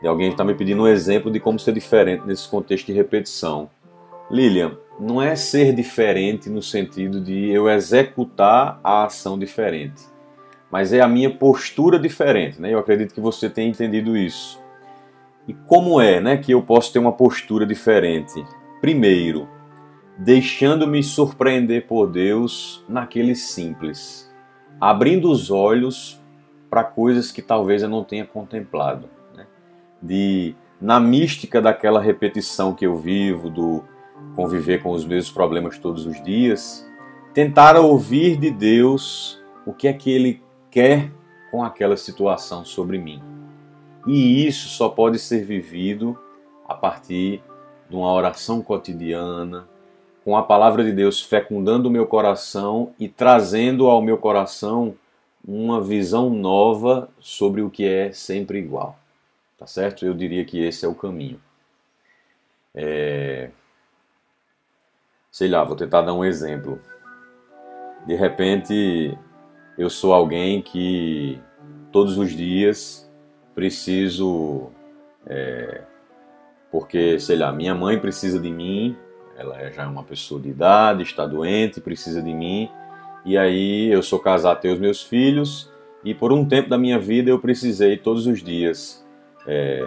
de 0.00 0.08
alguém 0.08 0.30
está 0.30 0.42
me 0.42 0.54
pedindo 0.54 0.82
um 0.82 0.88
exemplo 0.88 1.30
de 1.30 1.38
como 1.38 1.58
ser 1.58 1.72
diferente 1.72 2.26
nesse 2.26 2.48
contexto 2.48 2.86
de 2.86 2.92
repetição. 2.92 3.68
Lilian, 4.30 4.78
não 4.98 5.20
é 5.20 5.36
ser 5.36 5.74
diferente 5.74 6.48
no 6.48 6.62
sentido 6.62 7.20
de 7.20 7.50
eu 7.50 7.68
executar 7.68 8.80
a 8.82 9.04
ação 9.04 9.38
diferente, 9.38 10.02
mas 10.70 10.92
é 10.92 11.00
a 11.00 11.08
minha 11.08 11.30
postura 11.30 11.98
diferente. 11.98 12.60
Né? 12.60 12.72
Eu 12.72 12.78
acredito 12.78 13.12
que 13.12 13.20
você 13.20 13.50
tenha 13.50 13.68
entendido 13.68 14.16
isso. 14.16 14.58
E 15.50 15.56
como 15.66 16.00
é 16.00 16.20
né, 16.20 16.36
que 16.36 16.52
eu 16.52 16.62
posso 16.62 16.92
ter 16.92 17.00
uma 17.00 17.10
postura 17.10 17.66
diferente? 17.66 18.40
Primeiro, 18.80 19.48
deixando-me 20.16 21.02
surpreender 21.02 21.88
por 21.88 22.06
Deus 22.06 22.84
naquele 22.88 23.34
simples, 23.34 24.32
abrindo 24.80 25.28
os 25.28 25.50
olhos 25.50 26.20
para 26.70 26.84
coisas 26.84 27.32
que 27.32 27.42
talvez 27.42 27.82
eu 27.82 27.88
não 27.88 28.04
tenha 28.04 28.24
contemplado 28.24 29.08
de 30.00 30.54
na 30.80 31.00
mística 31.00 31.60
daquela 31.60 32.00
repetição 32.00 32.72
que 32.72 32.86
eu 32.86 32.96
vivo, 32.96 33.50
do 33.50 33.82
conviver 34.36 34.80
com 34.80 34.92
os 34.92 35.04
mesmos 35.04 35.32
problemas 35.32 35.78
todos 35.78 36.06
os 36.06 36.22
dias, 36.22 36.88
tentar 37.34 37.74
ouvir 37.74 38.36
de 38.36 38.52
Deus 38.52 39.42
o 39.66 39.72
que 39.72 39.88
é 39.88 39.92
que 39.92 40.12
Ele 40.12 40.40
quer 40.70 41.10
com 41.50 41.64
aquela 41.64 41.96
situação 41.96 42.64
sobre 42.64 42.98
mim. 42.98 43.39
E 44.06 44.46
isso 44.46 44.68
só 44.68 44.88
pode 44.88 45.18
ser 45.18 45.44
vivido 45.44 46.18
a 46.66 46.74
partir 46.74 47.42
de 47.88 47.96
uma 47.96 48.12
oração 48.12 48.62
cotidiana, 48.62 49.68
com 50.24 50.36
a 50.36 50.42
palavra 50.42 50.84
de 50.84 50.92
Deus 50.92 51.20
fecundando 51.20 51.88
o 51.88 51.90
meu 51.90 52.06
coração 52.06 52.94
e 52.98 53.08
trazendo 53.08 53.88
ao 53.88 54.00
meu 54.00 54.16
coração 54.16 54.94
uma 55.46 55.80
visão 55.80 56.30
nova 56.30 57.08
sobre 57.18 57.62
o 57.62 57.70
que 57.70 57.84
é 57.84 58.12
sempre 58.12 58.58
igual. 58.58 58.98
Tá 59.58 59.66
certo? 59.66 60.06
Eu 60.06 60.14
diria 60.14 60.44
que 60.44 60.62
esse 60.62 60.84
é 60.84 60.88
o 60.88 60.94
caminho. 60.94 61.40
É... 62.74 63.50
Sei 65.30 65.48
lá, 65.48 65.64
vou 65.64 65.76
tentar 65.76 66.02
dar 66.02 66.14
um 66.14 66.24
exemplo. 66.24 66.80
De 68.06 68.14
repente, 68.14 69.18
eu 69.76 69.90
sou 69.90 70.12
alguém 70.12 70.62
que 70.62 71.40
todos 71.90 72.16
os 72.16 72.30
dias 72.30 73.09
preciso. 73.60 74.70
É... 75.26 75.82
Porque, 76.72 77.18
sei 77.18 77.36
lá, 77.36 77.52
minha 77.52 77.74
mãe 77.74 77.98
precisa 77.98 78.38
de 78.38 78.50
mim, 78.50 78.96
ela 79.36 79.60
é 79.60 79.70
já 79.70 79.82
é 79.82 79.86
uma 79.86 80.04
pessoa 80.04 80.40
de 80.40 80.48
idade, 80.48 81.02
está 81.02 81.26
doente, 81.26 81.80
precisa 81.80 82.22
de 82.22 82.32
mim, 82.32 82.70
e 83.24 83.36
aí 83.36 83.90
eu 83.90 84.02
sou 84.02 84.20
casado, 84.20 84.60
tenho 84.60 84.74
os 84.74 84.80
meus 84.80 85.02
filhos, 85.02 85.70
e 86.04 86.14
por 86.14 86.32
um 86.32 86.46
tempo 86.46 86.70
da 86.70 86.78
minha 86.78 86.98
vida 86.98 87.28
eu 87.28 87.40
precisei 87.40 87.96
todos 87.96 88.26
os 88.26 88.40
dias 88.40 89.04
é, 89.48 89.86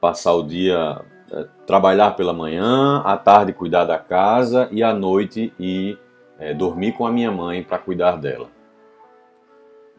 passar 0.00 0.32
o 0.32 0.42
dia, 0.42 1.02
é, 1.30 1.46
trabalhar 1.66 2.12
pela 2.12 2.32
manhã, 2.32 3.02
à 3.04 3.16
tarde 3.18 3.52
cuidar 3.52 3.84
da 3.84 3.98
casa 3.98 4.68
e 4.72 4.82
à 4.82 4.94
noite 4.94 5.52
ir 5.60 5.98
é, 6.38 6.54
dormir 6.54 6.92
com 6.92 7.06
a 7.06 7.12
minha 7.12 7.30
mãe 7.30 7.62
para 7.62 7.78
cuidar 7.78 8.16
dela. 8.16 8.48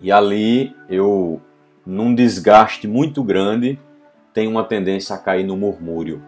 E 0.02 0.12
ali 0.12 0.76
eu, 0.90 1.40
num 1.88 2.14
desgaste 2.14 2.86
muito 2.86 3.24
grande, 3.24 3.80
tenho 4.34 4.52
uma 4.52 4.66
tendência 4.66 5.16
a 5.16 5.18
cair 5.18 5.46
no 5.46 5.56
murmúrio. 5.56 6.22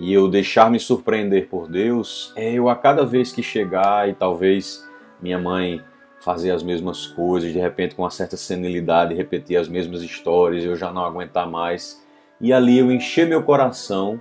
e 0.00 0.14
eu 0.14 0.28
deixar 0.28 0.70
me 0.70 0.80
surpreender 0.80 1.46
por 1.48 1.68
Deus 1.68 2.32
é 2.34 2.54
eu 2.54 2.70
a 2.70 2.74
cada 2.74 3.04
vez 3.04 3.32
que 3.32 3.42
chegar 3.42 4.08
e 4.08 4.14
talvez 4.14 4.82
minha 5.20 5.38
mãe 5.38 5.82
fazer 6.22 6.52
as 6.52 6.62
mesmas 6.62 7.06
coisas, 7.06 7.52
de 7.52 7.58
repente 7.58 7.94
com 7.94 8.02
uma 8.02 8.10
certa 8.10 8.34
senilidade 8.34 9.14
repetir 9.14 9.58
as 9.58 9.68
mesmas 9.68 10.00
histórias, 10.00 10.64
eu 10.64 10.74
já 10.74 10.90
não 10.90 11.04
aguentar 11.04 11.46
mais. 11.46 12.02
E 12.40 12.50
ali 12.50 12.78
eu 12.78 12.90
encher 12.90 13.28
meu 13.28 13.42
coração 13.42 14.18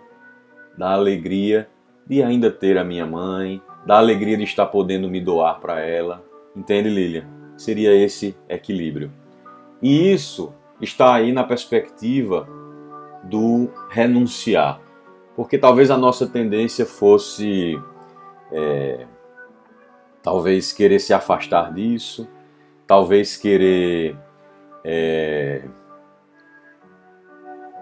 da 0.78 0.92
alegria 0.92 1.70
de 2.06 2.22
ainda 2.22 2.52
ter 2.52 2.78
a 2.78 2.84
minha 2.84 3.06
mãe, 3.06 3.62
da 3.86 3.98
alegria 3.98 4.36
de 4.36 4.44
estar 4.44 4.66
podendo 4.66 5.08
me 5.10 5.22
doar 5.22 5.62
para 5.62 5.80
ela. 5.80 6.26
Entende, 6.54 6.90
Lilian? 6.90 7.26
Seria 7.56 7.96
esse 7.96 8.36
equilíbrio. 8.50 9.10
E 9.82 10.12
isso 10.12 10.54
está 10.82 11.14
aí 11.14 11.32
na 11.32 11.44
perspectiva 11.44 12.48
do 13.24 13.70
renunciar. 13.90 14.82
Porque 15.36 15.58
talvez 15.58 15.90
a 15.90 15.98
nossa 15.98 16.28
tendência 16.28 16.86
fosse 16.86 17.80
é, 18.52 19.06
talvez 20.22 20.72
querer 20.72 21.00
se 21.00 21.14
afastar 21.14 21.74
disso, 21.74 22.28
talvez 22.86 23.38
querer 23.38 24.18
é, 24.84 25.64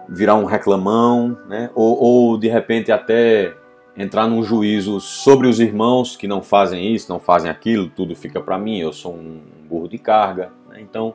virar 0.08 0.36
um 0.36 0.44
reclamão, 0.44 1.36
né? 1.48 1.70
ou, 1.74 2.00
ou 2.00 2.38
de 2.38 2.48
repente 2.48 2.92
até 2.92 3.54
entrar 3.96 4.28
num 4.28 4.42
juízo 4.42 5.00
sobre 5.00 5.48
os 5.48 5.58
irmãos 5.58 6.16
que 6.16 6.28
não 6.28 6.40
fazem 6.40 6.94
isso, 6.94 7.10
não 7.12 7.18
fazem 7.18 7.50
aquilo, 7.50 7.88
tudo 7.88 8.14
fica 8.14 8.40
para 8.40 8.56
mim, 8.56 8.78
eu 8.78 8.92
sou 8.92 9.12
um 9.12 9.42
burro 9.68 9.88
de 9.88 9.98
carga. 9.98 10.52
Né? 10.68 10.80
Então, 10.80 11.14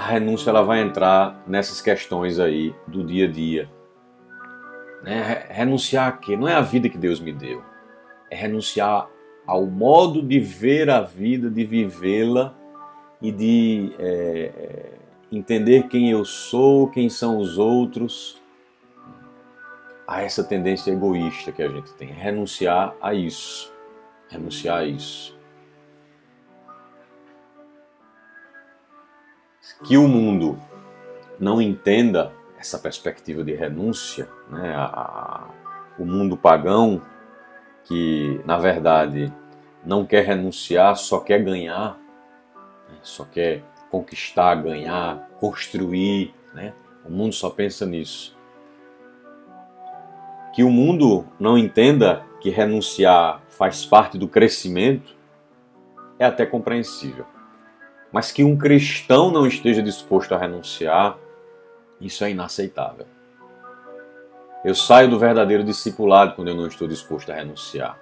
a 0.00 0.06
renúncia 0.06 0.48
ela 0.48 0.62
vai 0.62 0.80
entrar 0.80 1.44
nessas 1.46 1.82
questões 1.82 2.40
aí 2.40 2.74
do 2.86 3.04
dia 3.04 3.26
a 3.26 3.30
dia. 3.30 3.70
Né? 5.02 5.44
Renunciar 5.50 6.08
a 6.08 6.12
quê? 6.12 6.38
Não 6.38 6.48
é 6.48 6.54
a 6.54 6.62
vida 6.62 6.88
que 6.88 6.96
Deus 6.96 7.20
me 7.20 7.34
deu. 7.34 7.62
É 8.30 8.34
renunciar 8.34 9.10
ao 9.46 9.66
modo 9.66 10.22
de 10.22 10.40
ver 10.40 10.88
a 10.88 11.02
vida, 11.02 11.50
de 11.50 11.66
vivê-la 11.66 12.56
e 13.20 13.30
de 13.30 13.94
é, 13.98 14.92
entender 15.30 15.86
quem 15.88 16.10
eu 16.10 16.24
sou, 16.24 16.88
quem 16.88 17.10
são 17.10 17.36
os 17.36 17.58
outros. 17.58 18.40
A 20.08 20.22
essa 20.22 20.42
tendência 20.42 20.90
egoísta 20.92 21.52
que 21.52 21.62
a 21.62 21.68
gente 21.68 21.92
tem. 21.92 22.08
Renunciar 22.08 22.94
a 23.02 23.12
isso. 23.12 23.70
Renunciar 24.30 24.78
a 24.78 24.84
isso. 24.86 25.38
Que 29.84 29.96
o 29.96 30.06
mundo 30.06 30.58
não 31.38 31.60
entenda 31.60 32.32
essa 32.58 32.78
perspectiva 32.78 33.42
de 33.42 33.54
renúncia, 33.54 34.28
né? 34.50 34.74
a, 34.74 34.84
a, 34.84 35.48
o 35.98 36.04
mundo 36.04 36.36
pagão, 36.36 37.00
que 37.84 38.40
na 38.44 38.58
verdade 38.58 39.32
não 39.84 40.04
quer 40.04 40.24
renunciar, 40.24 40.96
só 40.96 41.20
quer 41.20 41.42
ganhar, 41.42 41.98
né? 42.88 42.98
só 43.02 43.24
quer 43.24 43.62
conquistar, 43.90 44.56
ganhar, 44.56 45.28
construir. 45.40 46.34
Né? 46.52 46.74
O 47.04 47.10
mundo 47.10 47.34
só 47.34 47.48
pensa 47.48 47.86
nisso. 47.86 48.36
Que 50.54 50.62
o 50.62 50.70
mundo 50.70 51.26
não 51.38 51.56
entenda 51.56 52.24
que 52.40 52.50
renunciar 52.50 53.40
faz 53.48 53.84
parte 53.84 54.18
do 54.18 54.28
crescimento 54.28 55.14
é 56.18 56.24
até 56.26 56.44
compreensível. 56.44 57.24
Mas 58.12 58.32
que 58.32 58.42
um 58.42 58.56
cristão 58.56 59.30
não 59.30 59.46
esteja 59.46 59.82
disposto 59.82 60.34
a 60.34 60.38
renunciar, 60.38 61.16
isso 62.00 62.24
é 62.24 62.30
inaceitável. 62.30 63.06
Eu 64.64 64.74
saio 64.74 65.08
do 65.08 65.18
verdadeiro 65.18 65.64
discipulado 65.64 66.34
quando 66.34 66.48
eu 66.48 66.54
não 66.54 66.66
estou 66.66 66.86
disposto 66.86 67.30
a 67.30 67.34
renunciar. 67.34 67.98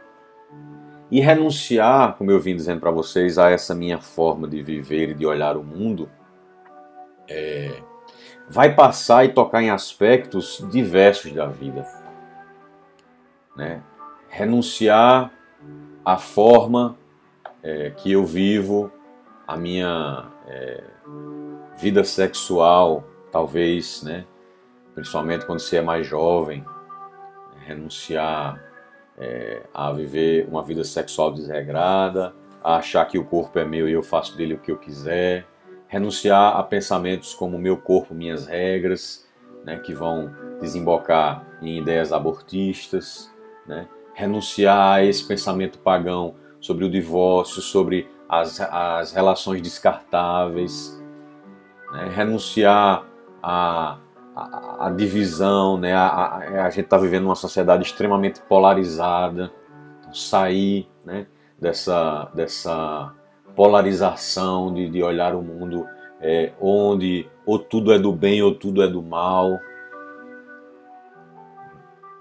E 1.10 1.20
renunciar, 1.20 2.16
como 2.16 2.30
eu 2.30 2.40
vim 2.40 2.56
dizendo 2.56 2.80
para 2.80 2.90
vocês, 2.90 3.38
a 3.38 3.50
essa 3.50 3.74
minha 3.74 3.98
forma 3.98 4.48
de 4.48 4.62
viver 4.62 5.10
e 5.10 5.14
de 5.14 5.24
olhar 5.24 5.56
o 5.56 5.62
mundo, 5.62 6.10
é, 7.28 7.80
vai 8.48 8.74
passar 8.74 9.24
e 9.24 9.28
tocar 9.28 9.62
em 9.62 9.70
aspectos 9.70 10.64
diversos 10.70 11.32
da 11.32 11.46
vida. 11.46 11.86
Né? 13.56 13.82
Renunciar 14.28 15.32
à 16.04 16.16
forma 16.16 16.96
é, 17.62 17.90
que 17.90 18.12
eu 18.12 18.24
vivo 18.24 18.90
a 19.48 19.56
minha 19.56 20.26
é, 20.46 20.84
vida 21.78 22.04
sexual, 22.04 23.02
talvez, 23.32 24.02
né? 24.02 24.26
principalmente 24.94 25.46
quando 25.46 25.60
você 25.60 25.78
é 25.78 25.80
mais 25.80 26.06
jovem, 26.06 26.62
renunciar 27.64 28.62
é, 29.16 29.62
a 29.72 29.90
viver 29.90 30.46
uma 30.48 30.62
vida 30.62 30.84
sexual 30.84 31.32
desregrada, 31.32 32.34
a 32.62 32.76
achar 32.76 33.06
que 33.06 33.18
o 33.18 33.24
corpo 33.24 33.58
é 33.58 33.64
meu 33.64 33.88
e 33.88 33.92
eu 33.92 34.02
faço 34.02 34.36
dele 34.36 34.52
o 34.52 34.58
que 34.58 34.70
eu 34.70 34.76
quiser, 34.76 35.46
renunciar 35.86 36.54
a 36.58 36.62
pensamentos 36.62 37.32
como 37.32 37.58
meu 37.58 37.78
corpo, 37.78 38.14
minhas 38.14 38.46
regras, 38.46 39.26
né, 39.64 39.78
que 39.78 39.94
vão 39.94 40.30
desembocar 40.60 41.46
em 41.62 41.78
ideias 41.78 42.12
abortistas, 42.12 43.32
né, 43.66 43.88
renunciar 44.12 44.96
a 44.96 45.04
esse 45.04 45.26
pensamento 45.26 45.78
pagão 45.78 46.34
sobre 46.60 46.84
o 46.84 46.90
divórcio, 46.90 47.62
sobre 47.62 48.06
as, 48.28 48.60
as 48.60 49.12
relações 49.12 49.62
descartáveis, 49.62 51.02
né? 51.92 52.10
renunciar 52.14 53.06
à, 53.42 53.98
à, 54.36 54.90
divisão, 54.90 55.78
né? 55.78 55.94
a, 55.94 56.06
a, 56.06 56.66
a 56.66 56.70
gente 56.70 56.84
está 56.84 56.98
vivendo 56.98 57.24
uma 57.24 57.34
sociedade 57.34 57.84
extremamente 57.84 58.40
polarizada, 58.42 59.50
então, 60.00 60.12
sair 60.12 60.88
né? 61.04 61.26
dessa, 61.58 62.30
dessa 62.34 63.14
polarização 63.56 64.72
de, 64.74 64.90
de 64.90 65.02
olhar 65.02 65.34
o 65.34 65.42
mundo 65.42 65.86
é, 66.20 66.52
onde 66.60 67.26
ou 67.46 67.58
tudo 67.58 67.92
é 67.92 67.98
do 67.98 68.12
bem 68.12 68.42
ou 68.42 68.54
tudo 68.54 68.82
é 68.82 68.88
do 68.88 69.02
mal, 69.02 69.58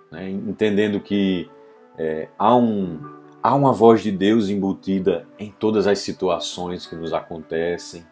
né? 0.09 0.29
entendendo 0.29 1.01
que 1.01 1.49
é, 1.97 2.29
há 2.37 2.55
um 2.55 3.16
Há 3.41 3.55
uma 3.55 3.71
voz 3.71 4.01
de 4.01 4.11
Deus 4.11 4.49
embutida 4.49 5.27
em 5.37 5.51
todas 5.51 5.87
as 5.87 5.99
situações 5.99 6.85
que 6.85 6.95
nos 6.95 7.13
acontecem. 7.13 8.05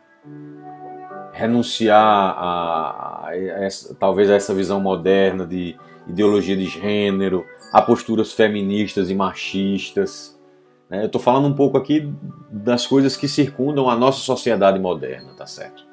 Renunciar 1.33 1.99
a, 2.37 3.27
a, 3.27 3.37
essa, 3.37 3.93
talvez 3.95 4.29
a 4.29 4.35
essa 4.35 4.53
visão 4.53 4.79
moderna 4.79 5.45
de 5.45 5.75
ideologia 6.07 6.55
de 6.55 6.65
gênero, 6.65 7.45
a 7.73 7.81
posturas 7.81 8.31
feministas 8.31 9.09
e 9.09 9.15
machistas. 9.15 10.39
Né? 10.89 11.01
Eu 11.01 11.07
estou 11.07 11.19
falando 11.19 11.47
um 11.47 11.55
pouco 11.55 11.77
aqui 11.77 12.13
das 12.49 12.85
coisas 12.85 13.17
que 13.17 13.27
circundam 13.27 13.89
a 13.89 13.95
nossa 13.95 14.19
sociedade 14.19 14.79
moderna, 14.79 15.33
tá 15.35 15.45
certo? 15.45 15.83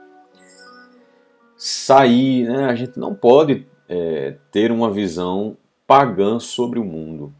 Sair, 1.56 2.46
né? 2.46 2.66
a 2.66 2.74
gente 2.74 2.98
não 2.98 3.14
pode 3.14 3.66
é, 3.88 4.36
ter 4.50 4.70
uma 4.70 4.90
visão 4.90 5.56
pagã 5.86 6.38
sobre 6.38 6.78
o 6.78 6.84
mundo. 6.84 7.34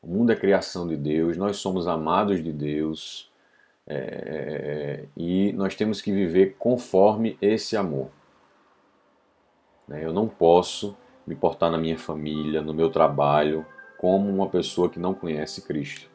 O 0.00 0.06
mundo 0.06 0.30
é 0.32 0.36
criação 0.36 0.86
de 0.86 0.96
Deus, 0.96 1.36
nós 1.36 1.56
somos 1.56 1.88
amados 1.88 2.42
de 2.42 2.52
Deus 2.52 3.30
é, 3.86 5.06
e 5.16 5.52
nós 5.54 5.74
temos 5.74 6.00
que 6.00 6.12
viver 6.12 6.56
conforme 6.58 7.36
esse 7.40 7.76
amor. 7.76 8.10
Né? 9.88 10.04
Eu 10.04 10.12
não 10.12 10.28
posso 10.28 10.96
me 11.26 11.34
portar 11.34 11.70
na 11.70 11.78
minha 11.78 11.98
família, 11.98 12.60
no 12.62 12.74
meu 12.74 12.90
trabalho, 12.90 13.66
como 13.98 14.28
uma 14.30 14.48
pessoa 14.48 14.88
que 14.88 14.98
não 14.98 15.14
conhece 15.14 15.62
Cristo. 15.62 16.08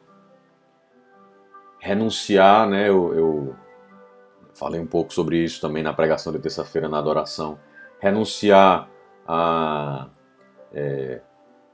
Renunciar, 1.78 2.68
né? 2.68 2.88
Eu, 2.88 3.14
eu 3.14 3.56
falei 4.54 4.80
um 4.80 4.86
pouco 4.86 5.12
sobre 5.12 5.36
isso 5.38 5.60
também 5.60 5.82
na 5.82 5.92
pregação 5.92 6.32
de 6.32 6.38
terça-feira 6.38 6.88
na 6.88 6.98
adoração. 6.98 7.58
Renunciar 8.00 8.88
a 9.26 10.08
é, 10.72 11.20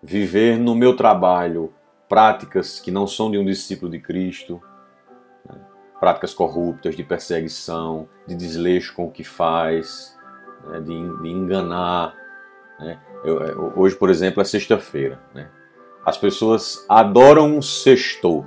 viver 0.03 0.59
no 0.59 0.75
meu 0.75 0.97
trabalho 0.97 1.73
práticas 2.11 2.81
que 2.81 2.91
não 2.91 3.07
são 3.07 3.31
de 3.31 3.39
um 3.39 3.45
discípulo 3.45 3.89
de 3.89 4.01
Cristo, 4.01 4.61
né? 5.49 5.57
práticas 6.01 6.35
corruptas 6.35 6.97
de 6.97 7.05
perseguição, 7.05 8.09
de 8.27 8.35
desleixo 8.35 8.93
com 8.97 9.07
o 9.07 9.11
que 9.13 9.23
faz, 9.23 10.19
né? 10.67 10.81
de, 10.81 11.23
de, 11.23 11.29
enganar. 11.29 12.17
Né? 12.81 12.99
Eu, 13.25 13.43
é, 13.45 13.55
hoje, 13.77 13.95
por 13.95 14.11
exemplo, 14.11 14.43
é 14.43 14.45
sexta-feira. 14.45 15.21
Né? 15.33 15.49
As 16.05 16.19
pessoas 16.19 16.85
adoram 16.89 17.57
um 17.57 17.63
sextou. 17.63 18.45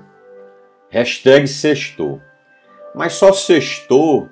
Hashtag 0.90 1.48
sextou. 1.48 2.22
Mas 2.94 3.14
só 3.14 3.32
sextou 3.32 4.30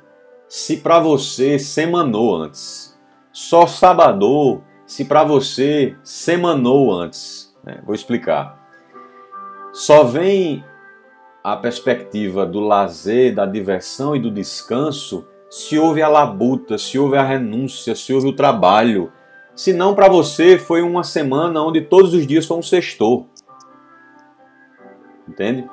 se 0.50 0.76
para 0.76 1.00
você 1.00 1.58
semanou 1.58 2.36
antes. 2.36 3.00
Só 3.32 3.66
sabadou 3.66 4.62
se 4.86 5.06
para 5.06 5.24
você 5.24 5.96
semanou 6.04 6.92
antes. 6.92 7.56
Né? 7.64 7.82
Vou 7.86 7.96
explicar. 7.96 8.61
Só 9.74 10.04
vem 10.04 10.64
a 11.44 11.56
perspectiva 11.56 12.46
do 12.46 12.60
lazer, 12.60 13.34
da 13.34 13.46
diversão 13.46 14.16
e 14.16 14.20
do 14.20 14.30
descanso 14.30 15.28
se 15.52 15.78
houve 15.78 16.02
a 16.02 16.08
labuta, 16.08 16.78
se 16.78 16.98
houve 16.98 17.18
a 17.18 17.24
renúncia, 17.24 17.94
se 17.94 18.14
houve 18.14 18.30
o 18.30 18.36
trabalho, 18.36 19.12
Se 19.54 19.74
não, 19.74 19.94
para 19.94 20.08
você 20.08 20.58
foi 20.58 20.82
uma 20.82 21.04
semana 21.04 21.62
onde 21.62 21.82
todos 21.82 22.14
os 22.14 22.26
dias 22.26 22.46
foi 22.46 22.58
um 22.58 22.64
sextor. 22.64 23.26
Entende? 25.28 25.70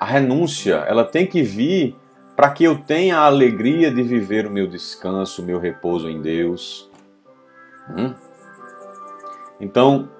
A 0.00 0.04
renúncia, 0.04 0.84
ela 0.88 1.04
tem 1.04 1.28
que 1.28 1.42
vir 1.42 1.96
para 2.34 2.50
que 2.50 2.64
eu 2.64 2.76
tenha 2.76 3.18
a 3.18 3.26
alegria 3.26 3.90
de 3.90 4.02
viver 4.02 4.46
o 4.46 4.50
meu 4.50 4.66
descanso, 4.66 5.42
o 5.42 5.44
meu 5.44 5.60
repouso 5.60 6.10
em 6.10 6.20
Deus. 6.20 6.90
Hum? 7.88 8.12
Então, 9.60 10.10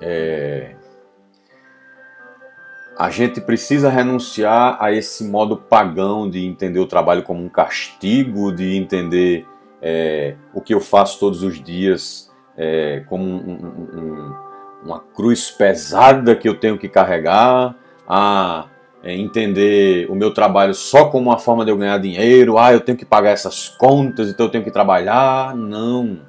é, 0.00 0.75
a 2.98 3.10
gente 3.10 3.40
precisa 3.40 3.90
renunciar 3.90 4.78
a 4.80 4.90
esse 4.90 5.24
modo 5.24 5.56
pagão 5.56 6.28
de 6.28 6.46
entender 6.46 6.80
o 6.80 6.86
trabalho 6.86 7.22
como 7.22 7.44
um 7.44 7.48
castigo, 7.48 8.50
de 8.52 8.74
entender 8.76 9.46
é, 9.82 10.36
o 10.54 10.60
que 10.60 10.72
eu 10.72 10.80
faço 10.80 11.20
todos 11.20 11.42
os 11.42 11.62
dias 11.62 12.32
é, 12.56 13.04
como 13.06 13.24
um, 13.24 13.36
um, 13.36 14.00
um, 14.00 14.34
uma 14.84 15.00
cruz 15.00 15.50
pesada 15.50 16.34
que 16.34 16.48
eu 16.48 16.58
tenho 16.58 16.78
que 16.78 16.88
carregar, 16.88 17.76
a 18.08 18.66
é, 19.02 19.14
entender 19.14 20.10
o 20.10 20.14
meu 20.14 20.32
trabalho 20.32 20.74
só 20.74 21.10
como 21.10 21.28
uma 21.28 21.38
forma 21.38 21.64
de 21.64 21.70
eu 21.70 21.76
ganhar 21.76 21.98
dinheiro, 21.98 22.56
ah, 22.56 22.72
eu 22.72 22.80
tenho 22.80 22.96
que 22.96 23.04
pagar 23.04 23.30
essas 23.30 23.68
contas, 23.68 24.30
então 24.30 24.46
eu 24.46 24.50
tenho 24.50 24.64
que 24.64 24.70
trabalhar. 24.70 25.54
Não. 25.54 26.20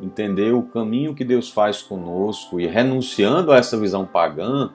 Entender 0.00 0.52
o 0.52 0.62
caminho 0.62 1.14
que 1.14 1.24
Deus 1.24 1.48
faz 1.48 1.82
conosco 1.82 2.60
e 2.60 2.66
renunciando 2.66 3.50
a 3.52 3.56
essa 3.56 3.76
visão 3.76 4.04
pagã, 4.04 4.70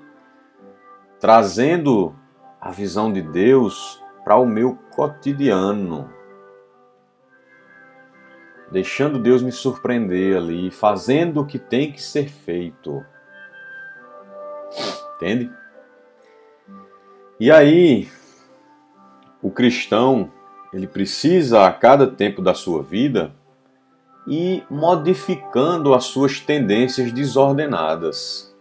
trazendo 1.24 2.14
a 2.60 2.70
visão 2.70 3.10
de 3.10 3.22
Deus 3.22 3.98
para 4.26 4.36
o 4.36 4.46
meu 4.46 4.78
cotidiano. 4.94 6.10
Deixando 8.70 9.18
Deus 9.18 9.42
me 9.42 9.50
surpreender 9.50 10.36
ali, 10.36 10.70
fazendo 10.70 11.40
o 11.40 11.46
que 11.46 11.58
tem 11.58 11.94
que 11.94 12.04
ser 12.04 12.28
feito. 12.28 13.06
Entende? 15.16 15.50
E 17.40 17.50
aí, 17.50 18.10
o 19.42 19.50
cristão, 19.50 20.30
ele 20.74 20.88
precisa 20.88 21.66
a 21.66 21.72
cada 21.72 22.06
tempo 22.06 22.42
da 22.42 22.54
sua 22.54 22.84
vida 22.84 23.34
ir 24.28 24.66
modificando 24.70 25.94
as 25.94 26.04
suas 26.04 26.42
tendências 26.42 27.14
desordenadas 27.14 28.53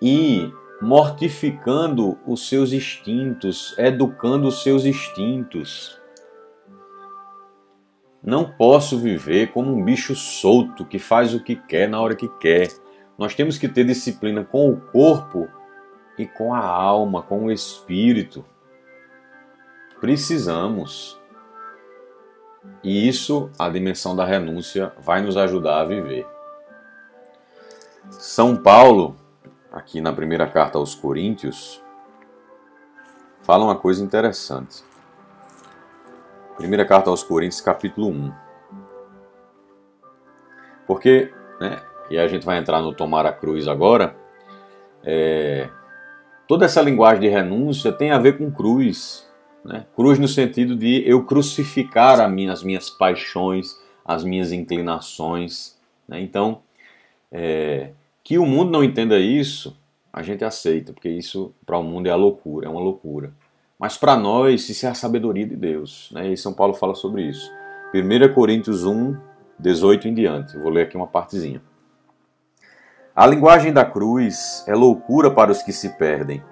e 0.00 0.52
mortificando 0.80 2.18
os 2.26 2.48
seus 2.48 2.72
instintos, 2.72 3.74
educando 3.78 4.48
os 4.48 4.62
seus 4.62 4.84
instintos. 4.84 6.00
Não 8.22 8.50
posso 8.50 8.98
viver 8.98 9.52
como 9.52 9.74
um 9.74 9.84
bicho 9.84 10.14
solto 10.14 10.84
que 10.84 10.98
faz 10.98 11.34
o 11.34 11.42
que 11.42 11.56
quer 11.56 11.88
na 11.88 12.00
hora 12.00 12.14
que 12.14 12.28
quer. 12.38 12.68
Nós 13.18 13.34
temos 13.34 13.58
que 13.58 13.68
ter 13.68 13.84
disciplina 13.84 14.44
com 14.44 14.70
o 14.70 14.80
corpo 14.80 15.48
e 16.18 16.26
com 16.26 16.54
a 16.54 16.64
alma, 16.64 17.22
com 17.22 17.46
o 17.46 17.52
espírito. 17.52 18.44
Precisamos. 20.00 21.18
E 22.82 23.08
isso, 23.08 23.50
a 23.58 23.68
dimensão 23.68 24.14
da 24.14 24.24
renúncia, 24.24 24.92
vai 24.98 25.22
nos 25.22 25.36
ajudar 25.36 25.80
a 25.80 25.84
viver. 25.84 26.26
São 28.10 28.56
Paulo, 28.56 29.16
aqui 29.72 30.00
na 30.00 30.12
primeira 30.12 30.46
carta 30.46 30.78
aos 30.78 30.94
Coríntios, 30.94 31.82
fala 33.42 33.64
uma 33.64 33.76
coisa 33.76 34.02
interessante. 34.02 34.82
Primeira 36.56 36.84
carta 36.84 37.10
aos 37.10 37.22
Coríntios, 37.22 37.60
capítulo 37.60 38.08
1. 38.08 38.32
Porque, 40.86 41.32
né, 41.60 41.80
e 42.10 42.18
a 42.18 42.26
gente 42.28 42.44
vai 42.44 42.58
entrar 42.58 42.80
no 42.80 42.94
tomar 42.94 43.24
a 43.26 43.32
cruz 43.32 43.68
agora, 43.68 44.16
é, 45.02 45.70
Toda 46.50 46.64
essa 46.64 46.82
linguagem 46.82 47.20
de 47.20 47.28
renúncia 47.28 47.92
tem 47.92 48.10
a 48.10 48.18
ver 48.18 48.36
com 48.36 48.50
cruz. 48.50 49.24
Né? 49.64 49.86
Cruz 49.94 50.18
no 50.18 50.26
sentido 50.26 50.74
de 50.74 51.00
eu 51.08 51.24
crucificar 51.24 52.28
minha, 52.28 52.52
as 52.52 52.64
minhas 52.64 52.90
paixões, 52.90 53.80
as 54.04 54.24
minhas 54.24 54.50
inclinações. 54.50 55.78
Né? 56.08 56.20
Então, 56.20 56.62
é, 57.30 57.92
que 58.22 58.38
o 58.38 58.46
mundo 58.46 58.70
não 58.70 58.84
entenda 58.84 59.18
isso, 59.18 59.76
a 60.12 60.22
gente 60.22 60.44
aceita, 60.44 60.92
porque 60.92 61.08
isso 61.08 61.54
para 61.64 61.78
o 61.78 61.82
mundo 61.82 62.06
é 62.06 62.10
a 62.10 62.16
loucura, 62.16 62.66
é 62.66 62.70
uma 62.70 62.80
loucura. 62.80 63.32
Mas 63.78 63.96
para 63.96 64.16
nós, 64.16 64.68
isso 64.68 64.84
é 64.86 64.90
a 64.90 64.94
sabedoria 64.94 65.46
de 65.46 65.56
Deus. 65.56 66.10
Né? 66.12 66.32
E 66.32 66.36
São 66.36 66.52
Paulo 66.52 66.74
fala 66.74 66.94
sobre 66.94 67.22
isso. 67.22 67.50
1 67.94 68.34
Coríntios 68.34 68.84
1, 68.84 69.16
18 69.58 70.08
em 70.08 70.14
diante. 70.14 70.54
Eu 70.54 70.62
vou 70.62 70.70
ler 70.70 70.82
aqui 70.82 70.96
uma 70.96 71.06
partezinha. 71.06 71.62
A 73.14 73.26
linguagem 73.26 73.72
da 73.72 73.84
cruz 73.84 74.64
é 74.66 74.74
loucura 74.74 75.30
para 75.30 75.50
os 75.50 75.62
que 75.62 75.72
se 75.72 75.90
perdem, 75.90 76.42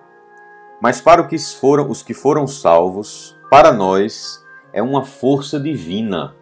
mas 0.82 1.00
para 1.00 1.26
os 1.26 1.54
foram, 1.54 1.90
os 1.90 2.02
que 2.02 2.12
foram 2.12 2.46
salvos, 2.46 3.36
para 3.50 3.72
nós 3.72 4.44
é 4.72 4.82
uma 4.82 5.04
força 5.04 5.58
divina. 5.58 6.34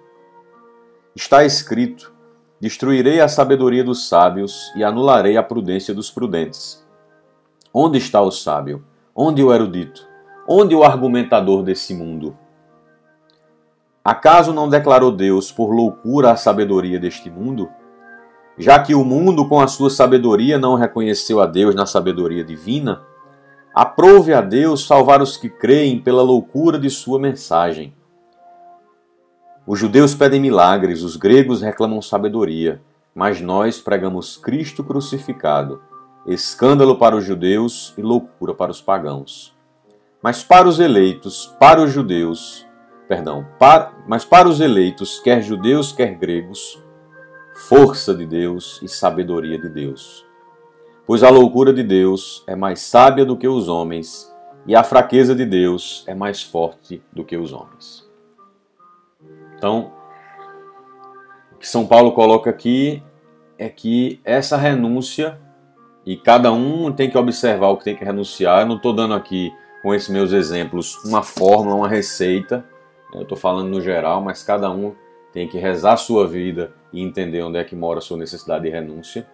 Está 1.15 1.45
escrito: 1.45 2.13
Destruirei 2.59 3.21
a 3.21 3.29
sabedoria 3.29 3.85
dos 3.85 4.09
sábios 4.09 4.73
e 4.75 4.83
anularei 4.83 5.37
a 5.37 5.43
prudência 5.43 5.93
dos 5.93 6.11
prudentes. 6.11 6.83
Onde 7.73 7.99
está 7.99 8.23
o 8.23 8.31
sábio? 8.31 8.83
Onde 9.15 9.43
o 9.43 9.53
erudito? 9.53 10.09
Onde 10.49 10.75
o 10.75 10.83
argumentador 10.83 11.63
desse 11.63 11.93
mundo? 11.93 12.37
Acaso 14.03 14.55
não 14.55 14.71
declarou 14.71 15.13
Deus 15.13 15.53
por 15.53 15.71
loucura 15.71 16.31
a 16.31 16.37
sabedoria 16.37 16.99
deste 16.99 17.29
mundo? 17.29 17.69
Já 18.57 18.79
que 18.79 18.95
o 18.95 19.05
mundo, 19.05 19.47
com 19.47 19.61
a 19.61 19.69
sua 19.69 19.91
sabedoria, 19.91 20.59
não 20.59 20.77
reconheceu 20.77 21.43
a 21.43 21.47
Deus 21.47 21.75
na 21.75 21.85
sabedoria 21.85 22.43
divina, 22.43 23.03
aprove 23.75 24.33
a 24.33 24.41
Deus 24.41 24.87
salvar 24.87 25.21
os 25.21 25.37
que 25.37 25.51
creem 25.51 26.01
pela 26.01 26.23
loucura 26.23 26.79
de 26.79 26.89
sua 26.89 27.19
mensagem. 27.19 27.95
Os 29.67 29.81
judeus 29.81 30.15
pedem 30.15 30.41
milagres, 30.41 31.03
os 31.03 31.17
gregos 31.17 31.61
reclamam 31.61 32.01
sabedoria, 32.01 32.81
mas 33.13 33.41
nós 33.41 33.81
pregamos 33.81 34.37
Cristo 34.37 34.85
crucificado, 34.85 35.83
escândalo 36.25 36.97
para 36.97 37.17
os 37.17 37.25
judeus 37.25 37.93
e 37.99 38.03
loucura 38.03 38.55
para 38.55 38.71
os 38.71 38.81
pagãos. 38.81 39.57
Mas 40.23 40.45
para 40.45 40.69
os 40.69 40.79
eleitos, 40.79 41.53
para 41.59 41.83
os 41.83 41.91
judeus, 41.91 42.65
perdão, 43.09 43.45
para, 43.59 43.93
mas 44.07 44.25
para 44.25 44.49
os 44.49 44.61
eleitos, 44.61 45.19
quer 45.19 45.43
judeus, 45.43 45.91
quer 45.91 46.15
gregos, 46.15 46.81
força 47.69 48.15
de 48.15 48.25
Deus 48.25 48.81
e 48.85 48.89
sabedoria 48.89 49.59
de 49.59 49.69
Deus. 49.69 50.25
Pois 51.05 51.25
a 51.25 51.29
loucura 51.29 51.73
de 51.73 51.83
Deus 51.83 52.45
é 52.47 52.55
mais 52.55 52.83
sábia 52.83 53.25
do 53.25 53.37
que 53.37 53.49
os 53.49 53.67
homens, 53.67 54.33
e 54.65 54.77
a 54.77 54.85
fraqueza 54.85 55.35
de 55.35 55.45
Deus 55.45 56.05
é 56.07 56.15
mais 56.15 56.41
forte 56.41 57.03
do 57.13 57.25
que 57.25 57.37
os 57.37 57.53
homens. 57.53 58.06
Então, 59.67 59.91
o 61.53 61.59
que 61.59 61.69
São 61.69 61.85
Paulo 61.89 62.13
coloca 62.13 62.49
aqui 62.49 63.03
é 63.59 63.69
que 63.69 64.21
essa 64.25 64.57
renúncia, 64.57 65.41
e 66.05 66.17
cada 66.17 66.53
um 66.53 66.93
tem 66.93 67.11
que 67.11 67.19
observar 67.19 67.71
o 67.71 67.77
que 67.77 67.83
tem 67.83 67.97
que 67.97 68.05
renunciar, 68.05 68.61
eu 68.61 68.67
não 68.67 68.77
estou 68.77 68.93
dando 68.93 69.15
aqui 69.15 69.53
com 69.83 69.93
esses 69.93 70.09
meus 70.09 70.33
exemplos 70.33 71.03
uma 71.05 71.25
fórmula, 71.25 71.75
uma 71.75 71.89
receita, 71.89 72.65
eu 73.13 73.23
estou 73.23 73.37
falando 73.37 73.69
no 73.69 73.81
geral, 73.81 74.21
mas 74.21 74.45
cada 74.45 74.71
um 74.71 74.95
tem 75.33 75.49
que 75.49 75.59
rezar 75.59 75.95
a 75.95 75.97
sua 75.97 76.29
vida 76.29 76.73
e 76.93 77.03
entender 77.03 77.43
onde 77.43 77.59
é 77.59 77.65
que 77.65 77.75
mora 77.75 77.99
a 77.99 78.03
sua 78.03 78.17
necessidade 78.17 78.63
de 78.63 78.71
renúncia. 78.71 79.27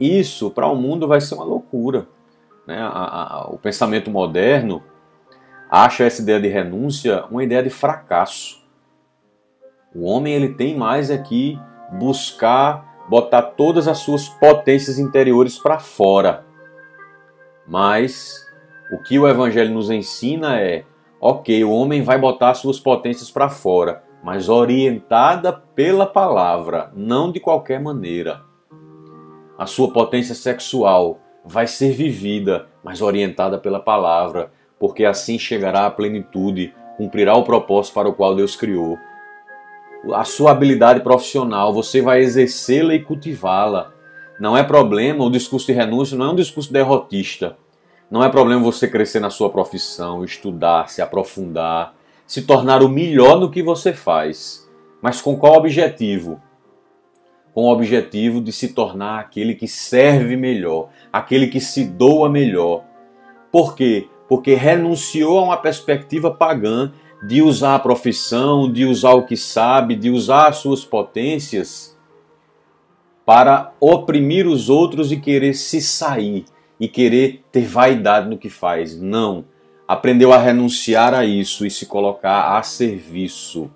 Isso 0.00 0.50
para 0.50 0.66
o 0.68 0.74
mundo 0.74 1.06
vai 1.06 1.20
ser 1.20 1.34
uma 1.34 1.44
loucura. 1.44 2.08
Né? 2.66 2.78
A, 2.80 3.42
a, 3.42 3.48
o 3.50 3.58
pensamento 3.58 4.10
moderno 4.10 4.82
acha 5.70 6.04
essa 6.04 6.22
ideia 6.22 6.40
de 6.40 6.48
renúncia 6.48 7.26
uma 7.26 7.44
ideia 7.44 7.62
de 7.62 7.68
fracasso. 7.68 8.63
O 9.94 10.04
homem 10.06 10.34
ele 10.34 10.54
tem 10.54 10.76
mais 10.76 11.10
aqui 11.10 11.58
é 11.92 11.96
buscar 11.96 12.94
botar 13.08 13.42
todas 13.42 13.86
as 13.86 13.98
suas 13.98 14.28
potências 14.28 14.98
interiores 14.98 15.58
para 15.58 15.78
fora. 15.78 16.44
Mas 17.66 18.44
o 18.92 19.02
que 19.02 19.18
o 19.18 19.28
evangelho 19.28 19.72
nos 19.72 19.90
ensina 19.90 20.58
é, 20.60 20.84
OK, 21.20 21.64
o 21.64 21.70
homem 21.70 22.02
vai 22.02 22.18
botar 22.18 22.54
suas 22.54 22.78
potências 22.78 23.30
para 23.30 23.48
fora, 23.48 24.02
mas 24.22 24.48
orientada 24.48 25.52
pela 25.52 26.06
palavra, 26.06 26.90
não 26.94 27.30
de 27.30 27.40
qualquer 27.40 27.80
maneira. 27.80 28.42
A 29.56 29.66
sua 29.66 29.92
potência 29.92 30.34
sexual 30.34 31.20
vai 31.44 31.66
ser 31.66 31.92
vivida, 31.92 32.66
mas 32.82 33.00
orientada 33.00 33.58
pela 33.58 33.78
palavra, 33.78 34.50
porque 34.78 35.04
assim 35.04 35.38
chegará 35.38 35.86
à 35.86 35.90
plenitude, 35.90 36.74
cumprirá 36.96 37.34
o 37.34 37.44
propósito 37.44 37.94
para 37.94 38.08
o 38.08 38.14
qual 38.14 38.34
Deus 38.34 38.56
criou. 38.56 38.98
A 40.12 40.24
sua 40.24 40.50
habilidade 40.50 41.00
profissional, 41.00 41.72
você 41.72 42.02
vai 42.02 42.20
exercê-la 42.20 42.94
e 42.94 43.02
cultivá-la. 43.02 43.92
Não 44.38 44.56
é 44.56 44.62
problema, 44.62 45.24
o 45.24 45.30
discurso 45.30 45.66
de 45.66 45.72
renúncia 45.72 46.16
não 46.16 46.26
é 46.26 46.30
um 46.30 46.36
discurso 46.36 46.72
derrotista. 46.72 47.56
Não 48.10 48.22
é 48.22 48.28
problema 48.28 48.62
você 48.62 48.86
crescer 48.86 49.20
na 49.20 49.30
sua 49.30 49.48
profissão, 49.48 50.22
estudar, 50.22 50.90
se 50.90 51.00
aprofundar, 51.00 51.94
se 52.26 52.42
tornar 52.42 52.82
o 52.82 52.88
melhor 52.88 53.40
no 53.40 53.50
que 53.50 53.62
você 53.62 53.92
faz. 53.92 54.68
Mas 55.00 55.22
com 55.22 55.36
qual 55.36 55.56
objetivo? 55.56 56.40
Com 57.54 57.62
o 57.64 57.72
objetivo 57.72 58.40
de 58.40 58.52
se 58.52 58.74
tornar 58.74 59.20
aquele 59.20 59.54
que 59.54 59.66
serve 59.66 60.36
melhor, 60.36 60.90
aquele 61.12 61.46
que 61.46 61.60
se 61.60 61.84
doa 61.84 62.28
melhor. 62.28 62.84
Por 63.50 63.74
quê? 63.74 64.08
Porque 64.28 64.54
renunciou 64.54 65.38
a 65.38 65.44
uma 65.44 65.56
perspectiva 65.56 66.30
pagã 66.30 66.92
de 67.26 67.40
usar 67.40 67.76
a 67.76 67.78
profissão, 67.78 68.70
de 68.70 68.84
usar 68.84 69.14
o 69.14 69.24
que 69.24 69.36
sabe, 69.36 69.96
de 69.96 70.10
usar 70.10 70.48
as 70.48 70.56
suas 70.56 70.84
potências 70.84 71.96
para 73.24 73.72
oprimir 73.80 74.46
os 74.46 74.68
outros 74.68 75.10
e 75.10 75.16
querer 75.16 75.54
se 75.54 75.80
sair 75.80 76.44
e 76.78 76.86
querer 76.86 77.42
ter 77.50 77.66
vaidade 77.66 78.28
no 78.28 78.36
que 78.36 78.50
faz. 78.50 79.00
Não. 79.00 79.46
Aprendeu 79.88 80.34
a 80.34 80.38
renunciar 80.38 81.14
a 81.14 81.24
isso 81.24 81.64
e 81.64 81.70
se 81.70 81.86
colocar 81.86 82.58
a 82.58 82.62
serviço. 82.62 83.70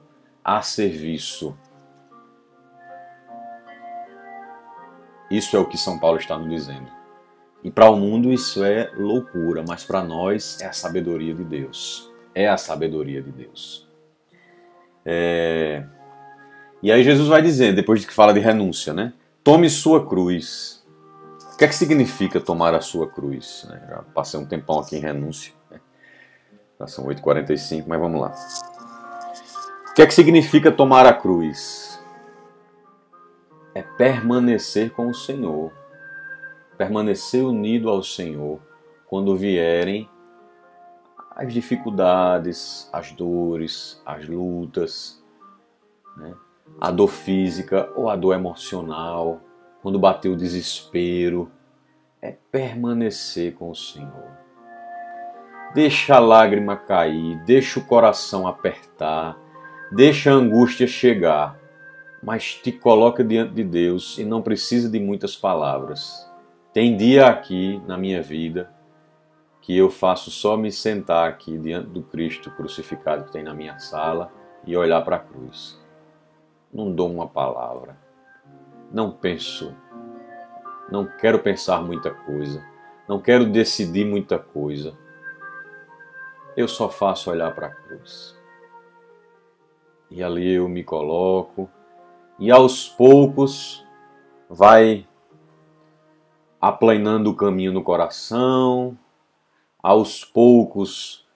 A 0.44 0.61
serviço. 0.61 1.57
Isso 5.30 5.57
é 5.57 5.59
o 5.59 5.66
que 5.66 5.78
São 5.78 5.99
Paulo 5.99 6.18
está 6.18 6.36
nos 6.36 6.51
dizendo. 6.51 6.90
E 7.64 7.70
para 7.70 7.90
o 7.90 7.96
mundo 7.96 8.30
isso 8.30 8.62
é 8.62 8.90
loucura, 8.94 9.64
mas 9.66 9.84
para 9.84 10.03
nós 10.03 10.61
é 10.61 10.66
a 10.66 10.72
sabedoria 10.72 11.34
de 11.34 11.44
Deus. 11.44 12.07
É 12.39 12.47
a 12.47 12.57
sabedoria 12.57 13.20
de 13.20 13.32
Deus. 13.32 13.89
É... 15.05 15.84
E 16.80 16.93
aí 16.93 17.03
Jesus 17.03 17.26
vai 17.26 17.43
dizendo, 17.43 17.74
depois 17.74 18.01
de 18.01 18.07
que 18.07 18.14
fala 18.14 18.32
de 18.32 18.39
renúncia, 18.39 18.95
né? 18.95 19.12
Tome 19.43 19.68
sua 19.68 20.07
cruz. 20.07 20.86
O 21.53 21.57
que 21.57 21.64
é 21.64 21.66
que 21.66 21.74
significa 21.74 22.41
tomar 22.41 22.76
a 22.76 22.80
sua 22.80 23.11
cruz? 23.11 23.66
Né? 23.68 23.82
Já 23.89 24.03
passei 24.14 24.39
um 24.39 24.47
tempão 24.47 24.78
aqui 24.78 24.97
em 24.97 25.01
renúncia. 25.01 25.53
Né? 25.68 25.80
Já 26.78 26.86
são 26.86 27.07
8h45, 27.07 27.86
mas 27.89 27.99
vamos 27.99 28.20
lá. 28.20 28.32
O 29.91 29.95
que 29.95 30.03
é 30.03 30.07
que 30.07 30.14
significa 30.14 30.70
tomar 30.70 31.07
a 31.07 31.12
cruz? 31.12 32.01
É 33.74 33.82
permanecer 33.82 34.93
com 34.93 35.09
o 35.09 35.14
Senhor. 35.14 35.72
Permanecer 36.76 37.43
unido 37.43 37.89
ao 37.89 38.01
Senhor 38.01 38.61
quando 39.09 39.36
vierem 39.36 40.09
as 41.39 41.55
dificuldades, 41.55 42.91
as 42.93 43.12
dores, 43.12 44.03
as 44.05 44.28
lutas, 44.28 45.22
né? 46.16 46.34
a 46.80 46.91
dor 46.91 47.07
física 47.07 47.89
ou 47.95 48.11
a 48.11 48.16
dor 48.16 48.34
emocional, 48.34 49.41
quando 49.80 50.01
bater 50.01 50.28
o 50.28 50.36
desespero, 50.36 51.49
é 52.20 52.34
permanecer 52.51 53.55
com 53.55 53.70
o 53.70 53.74
Senhor. 53.74 54.36
Deixa 55.72 56.16
a 56.16 56.18
lágrima 56.18 56.76
cair, 56.76 57.41
deixa 57.45 57.78
o 57.78 57.84
coração 57.84 58.49
apertar, 58.49 59.39
deixa 59.93 60.32
a 60.32 60.34
angústia 60.34 60.89
chegar, 60.89 61.57
mas 62.20 62.55
te 62.55 62.72
coloca 62.72 63.22
diante 63.22 63.55
de 63.55 63.62
Deus 63.62 64.18
e 64.18 64.24
não 64.24 64.43
precisa 64.43 64.91
de 64.91 64.99
muitas 64.99 65.36
palavras. 65.36 66.28
Tem 66.72 66.97
dia 66.97 67.28
aqui 67.28 67.80
na 67.86 67.97
minha 67.97 68.20
vida 68.20 68.76
que 69.68 69.76
eu 69.76 69.90
faço 69.90 70.30
só 70.30 70.56
me 70.56 70.72
sentar 70.72 71.28
aqui 71.28 71.58
diante 71.58 71.90
do 71.90 72.02
Cristo 72.02 72.50
crucificado 72.50 73.26
que 73.26 73.32
tem 73.32 73.42
na 73.42 73.52
minha 73.52 73.78
sala 73.78 74.32
e 74.64 74.74
olhar 74.74 75.02
para 75.02 75.16
a 75.16 75.20
cruz 75.20 75.78
não 76.72 76.92
dou 76.92 77.10
uma 77.10 77.26
palavra, 77.26 77.96
não 78.92 79.10
penso, 79.10 79.74
não 80.90 81.06
quero 81.06 81.38
pensar 81.38 81.82
muita 81.82 82.10
coisa, 82.10 82.64
não 83.06 83.20
quero 83.20 83.46
decidir 83.46 84.04
muita 84.04 84.38
coisa. 84.38 84.96
Eu 86.56 86.68
só 86.68 86.88
faço 86.88 87.30
olhar 87.30 87.54
para 87.54 87.68
a 87.68 87.70
cruz. 87.70 88.36
E 90.10 90.22
ali 90.22 90.54
eu 90.54 90.68
me 90.68 90.82
coloco, 90.82 91.68
e 92.38 92.50
aos 92.50 92.88
poucos 92.88 93.86
vai 94.48 95.06
aplanando 96.60 97.30
o 97.30 97.36
caminho 97.36 97.72
no 97.72 97.82
coração, 97.82 98.98
aos 99.83 100.24
poucos 100.24 101.26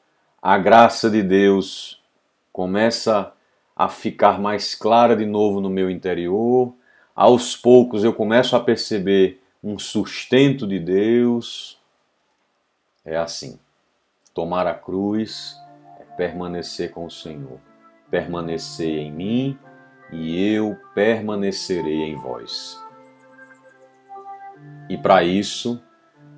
a 0.40 0.58
graça 0.58 1.08
de 1.08 1.22
Deus 1.22 2.02
começa 2.52 3.32
a 3.76 3.88
ficar 3.88 4.40
mais 4.40 4.74
clara 4.74 5.16
de 5.16 5.24
novo 5.24 5.60
no 5.60 5.70
meu 5.70 5.88
interior. 5.88 6.74
Aos 7.14 7.56
poucos 7.56 8.02
eu 8.02 8.12
começo 8.12 8.56
a 8.56 8.60
perceber 8.60 9.40
um 9.62 9.78
sustento 9.78 10.66
de 10.66 10.80
Deus. 10.80 11.80
É 13.04 13.16
assim. 13.16 13.58
Tomar 14.34 14.66
a 14.66 14.74
cruz 14.74 15.56
é 16.00 16.04
permanecer 16.16 16.90
com 16.90 17.06
o 17.06 17.10
Senhor, 17.10 17.60
permanecer 18.10 18.98
em 18.98 19.12
mim 19.12 19.58
e 20.10 20.44
eu 20.44 20.76
permanecerei 20.94 22.02
em 22.02 22.16
vós. 22.16 22.82
E 24.88 24.96
para 24.96 25.22
isso, 25.22 25.80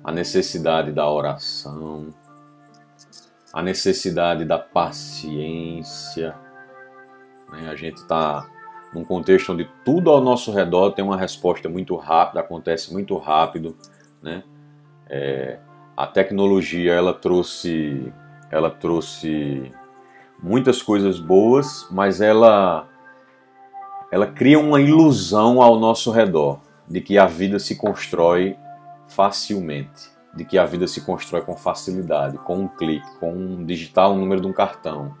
a 0.05 0.11
necessidade 0.11 0.91
da 0.91 1.09
oração, 1.09 2.13
a 3.51 3.63
necessidade 3.63 4.45
da 4.45 4.59
paciência, 4.59 6.35
né? 7.51 7.69
A 7.69 7.75
gente 7.75 7.97
está 7.97 8.47
num 8.93 9.03
contexto 9.03 9.51
onde 9.51 9.67
tudo 9.83 10.11
ao 10.11 10.21
nosso 10.21 10.51
redor 10.51 10.91
tem 10.91 11.03
uma 11.03 11.17
resposta 11.17 11.67
muito 11.67 11.95
rápida, 11.95 12.39
acontece 12.39 12.93
muito 12.93 13.17
rápido, 13.17 13.75
né? 14.21 14.43
É, 15.09 15.57
a 15.97 16.05
tecnologia 16.05 16.93
ela 16.93 17.13
trouxe, 17.13 18.13
ela 18.51 18.69
trouxe 18.69 19.71
muitas 20.41 20.83
coisas 20.83 21.19
boas, 21.19 21.87
mas 21.89 22.21
ela 22.21 22.87
ela 24.11 24.27
cria 24.27 24.59
uma 24.59 24.79
ilusão 24.79 25.63
ao 25.63 25.79
nosso 25.79 26.11
redor 26.11 26.59
de 26.87 27.01
que 27.01 27.17
a 27.17 27.25
vida 27.25 27.57
se 27.57 27.75
constrói 27.75 28.55
facilmente, 29.15 30.09
de 30.35 30.43
que 30.43 30.57
a 30.57 30.65
vida 30.65 30.87
se 30.87 31.01
constrói 31.01 31.41
com 31.41 31.55
facilidade, 31.55 32.37
com 32.39 32.57
um 32.57 32.67
clique, 32.67 33.07
com 33.19 33.31
um 33.31 33.65
digitar 33.65 34.09
o 34.09 34.13
um 34.13 34.17
número 34.17 34.41
de 34.41 34.47
um 34.47 34.53
cartão 34.53 35.15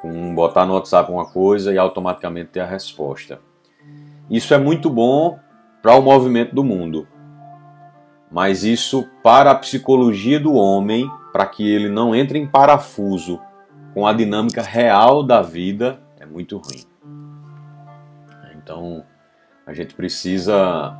com 0.00 0.34
botar 0.34 0.66
no 0.66 0.74
WhatsApp 0.74 1.10
uma 1.10 1.26
coisa 1.26 1.72
e 1.72 1.78
automaticamente 1.78 2.50
ter 2.50 2.60
a 2.60 2.66
resposta. 2.66 3.40
Isso 4.30 4.52
é 4.54 4.58
muito 4.58 4.90
bom 4.90 5.38
para 5.82 5.94
o 5.94 6.02
movimento 6.02 6.54
do 6.54 6.62
mundo, 6.62 7.06
mas 8.30 8.64
isso 8.64 9.08
para 9.22 9.50
a 9.50 9.54
psicologia 9.54 10.38
do 10.38 10.54
homem, 10.54 11.08
para 11.32 11.46
que 11.46 11.68
ele 11.68 11.88
não 11.88 12.14
entre 12.14 12.38
em 12.38 12.46
parafuso 12.46 13.40
com 13.94 14.06
a 14.06 14.12
dinâmica 14.12 14.62
real 14.62 15.22
da 15.22 15.40
vida, 15.42 16.00
é 16.20 16.26
muito 16.26 16.58
ruim. 16.58 16.84
Então, 18.56 19.04
a 19.64 19.72
gente 19.72 19.94
precisa 19.94 20.96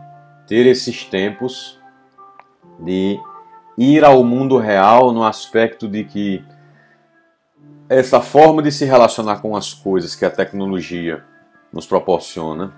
ter 0.47 0.67
esses 0.67 1.05
tempos 1.05 1.79
de 2.79 3.19
ir 3.77 4.05
ao 4.05 4.23
mundo 4.25 4.59
real 4.59 5.13
no 5.13 5.25
aspecto 5.25 5.89
de 5.89 6.05
que 6.05 6.45
essa 7.89 8.21
forma 8.21 8.63
de 8.63 8.73
se 8.73 8.85
relacionar 8.85 9.41
com 9.41 9.57
as 9.57 9.73
coisas 9.73 10.15
que 10.15 10.25
a 10.25 10.31
tecnologia 10.31 11.25
nos 11.73 11.87
proporciona 11.87 12.75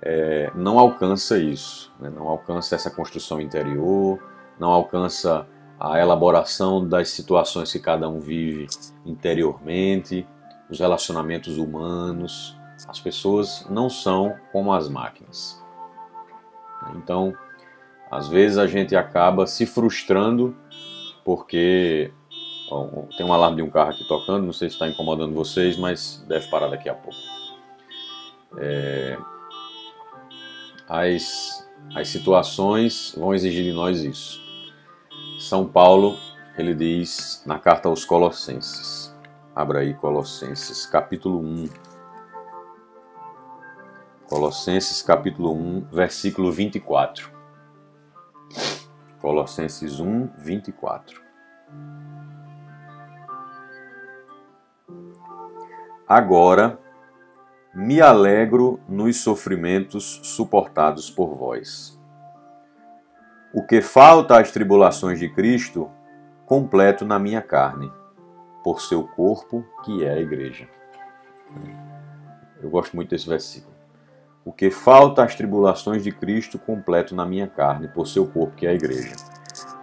é, 0.00 0.50
não 0.54 0.78
alcança 0.78 1.38
isso, 1.38 1.92
né? 2.00 2.10
não 2.10 2.28
alcança 2.28 2.74
essa 2.74 2.90
construção 2.90 3.40
interior, 3.40 4.18
não 4.58 4.70
alcança 4.70 5.46
a 5.78 5.98
elaboração 6.00 6.86
das 6.86 7.10
situações 7.10 7.72
que 7.72 7.78
cada 7.78 8.08
um 8.08 8.18
vive 8.18 8.66
interiormente, 9.06 10.26
os 10.68 10.80
relacionamentos 10.80 11.56
humanos. 11.56 12.56
As 12.86 13.00
pessoas 13.00 13.66
não 13.70 13.88
são 13.88 14.36
como 14.52 14.72
as 14.72 14.88
máquinas. 14.88 15.62
Então, 16.96 17.34
às 18.10 18.28
vezes 18.28 18.58
a 18.58 18.66
gente 18.66 18.96
acaba 18.96 19.46
se 19.46 19.66
frustrando 19.66 20.56
porque 21.24 22.10
tem 23.16 23.24
um 23.24 23.32
alarme 23.32 23.56
de 23.56 23.62
um 23.62 23.70
carro 23.70 23.90
aqui 23.90 24.06
tocando, 24.06 24.44
não 24.44 24.52
sei 24.52 24.68
se 24.68 24.74
está 24.74 24.86
incomodando 24.86 25.34
vocês, 25.34 25.76
mas 25.76 26.24
deve 26.28 26.48
parar 26.48 26.68
daqui 26.68 26.88
a 26.88 26.94
pouco. 26.94 27.18
É, 28.58 29.16
as, 30.88 31.68
as 31.94 32.08
situações 32.08 33.14
vão 33.16 33.34
exigir 33.34 33.64
de 33.64 33.72
nós 33.72 34.02
isso. 34.02 34.40
São 35.38 35.66
Paulo, 35.66 36.16
ele 36.56 36.74
diz 36.74 37.42
na 37.46 37.58
carta 37.58 37.88
aos 37.88 38.04
Colossenses, 38.04 39.14
abra 39.54 39.80
aí 39.80 39.94
Colossenses, 39.94 40.84
capítulo 40.86 41.40
1. 41.40 41.87
Colossenses, 44.28 45.00
capítulo 45.00 45.54
1, 45.54 45.86
versículo 45.90 46.52
24. 46.52 47.32
Colossenses 49.22 50.00
1, 50.00 50.28
24. 50.36 51.22
Agora 56.06 56.78
me 57.74 58.02
alegro 58.02 58.78
nos 58.86 59.16
sofrimentos 59.16 60.20
suportados 60.22 61.10
por 61.10 61.34
vós. 61.34 61.98
O 63.54 63.64
que 63.64 63.80
falta 63.80 64.38
às 64.38 64.52
tribulações 64.52 65.18
de 65.18 65.30
Cristo, 65.30 65.90
completo 66.44 67.06
na 67.06 67.18
minha 67.18 67.40
carne, 67.40 67.90
por 68.62 68.82
seu 68.82 69.08
corpo, 69.08 69.64
que 69.82 70.04
é 70.04 70.12
a 70.12 70.20
Igreja. 70.20 70.68
Eu 72.60 72.68
gosto 72.68 72.94
muito 72.94 73.08
desse 73.08 73.26
versículo. 73.26 73.77
Porque 74.48 74.70
falta 74.70 75.22
as 75.22 75.34
tribulações 75.34 76.02
de 76.02 76.10
Cristo 76.10 76.58
completo 76.58 77.14
na 77.14 77.26
minha 77.26 77.46
carne, 77.46 77.86
por 77.86 78.08
seu 78.08 78.26
corpo, 78.26 78.56
que 78.56 78.66
é 78.66 78.70
a 78.70 78.74
igreja. 78.74 79.14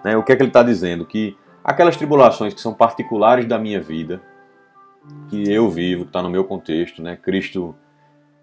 Né? 0.03 0.18
O 0.18 0.24
que 0.24 0.32
é 0.32 0.36
que 0.36 0.41
ele 0.41 0.49
está 0.49 0.63
dizendo? 0.63 1.05
Que 1.05 1.38
aquelas 1.63 1.95
tribulações 1.95 2.51
que 2.51 2.59
são 2.59 2.74
particulares 2.74 3.45
da 3.45 3.59
minha 3.59 3.80
vida, 3.80 4.20
que 5.30 5.51
eu 5.51 5.70
vivo, 5.70 6.05
que 6.05 6.09
está 6.09 6.20
no 6.24 6.32
meu 6.32 6.43
contexto, 6.43 6.99
né? 6.99 7.16
Cristo, 7.16 7.76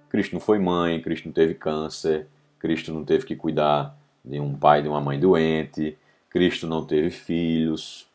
Cristo 0.08 0.34
não 0.34 0.40
foi 0.40 0.60
mãe, 0.60 1.02
Cristo 1.02 1.26
não 1.26 1.32
teve 1.32 1.54
câncer, 1.54 2.28
Cristo 2.60 2.92
não 2.92 3.04
teve 3.04 3.26
que 3.26 3.34
cuidar 3.34 3.92
de 4.24 4.38
um 4.38 4.54
pai 4.54 4.80
de 4.80 4.88
uma 4.88 5.00
mãe 5.00 5.18
doente, 5.18 5.98
Cristo 6.30 6.68
não 6.68 6.84
teve 6.84 7.10
filhos. 7.10 8.06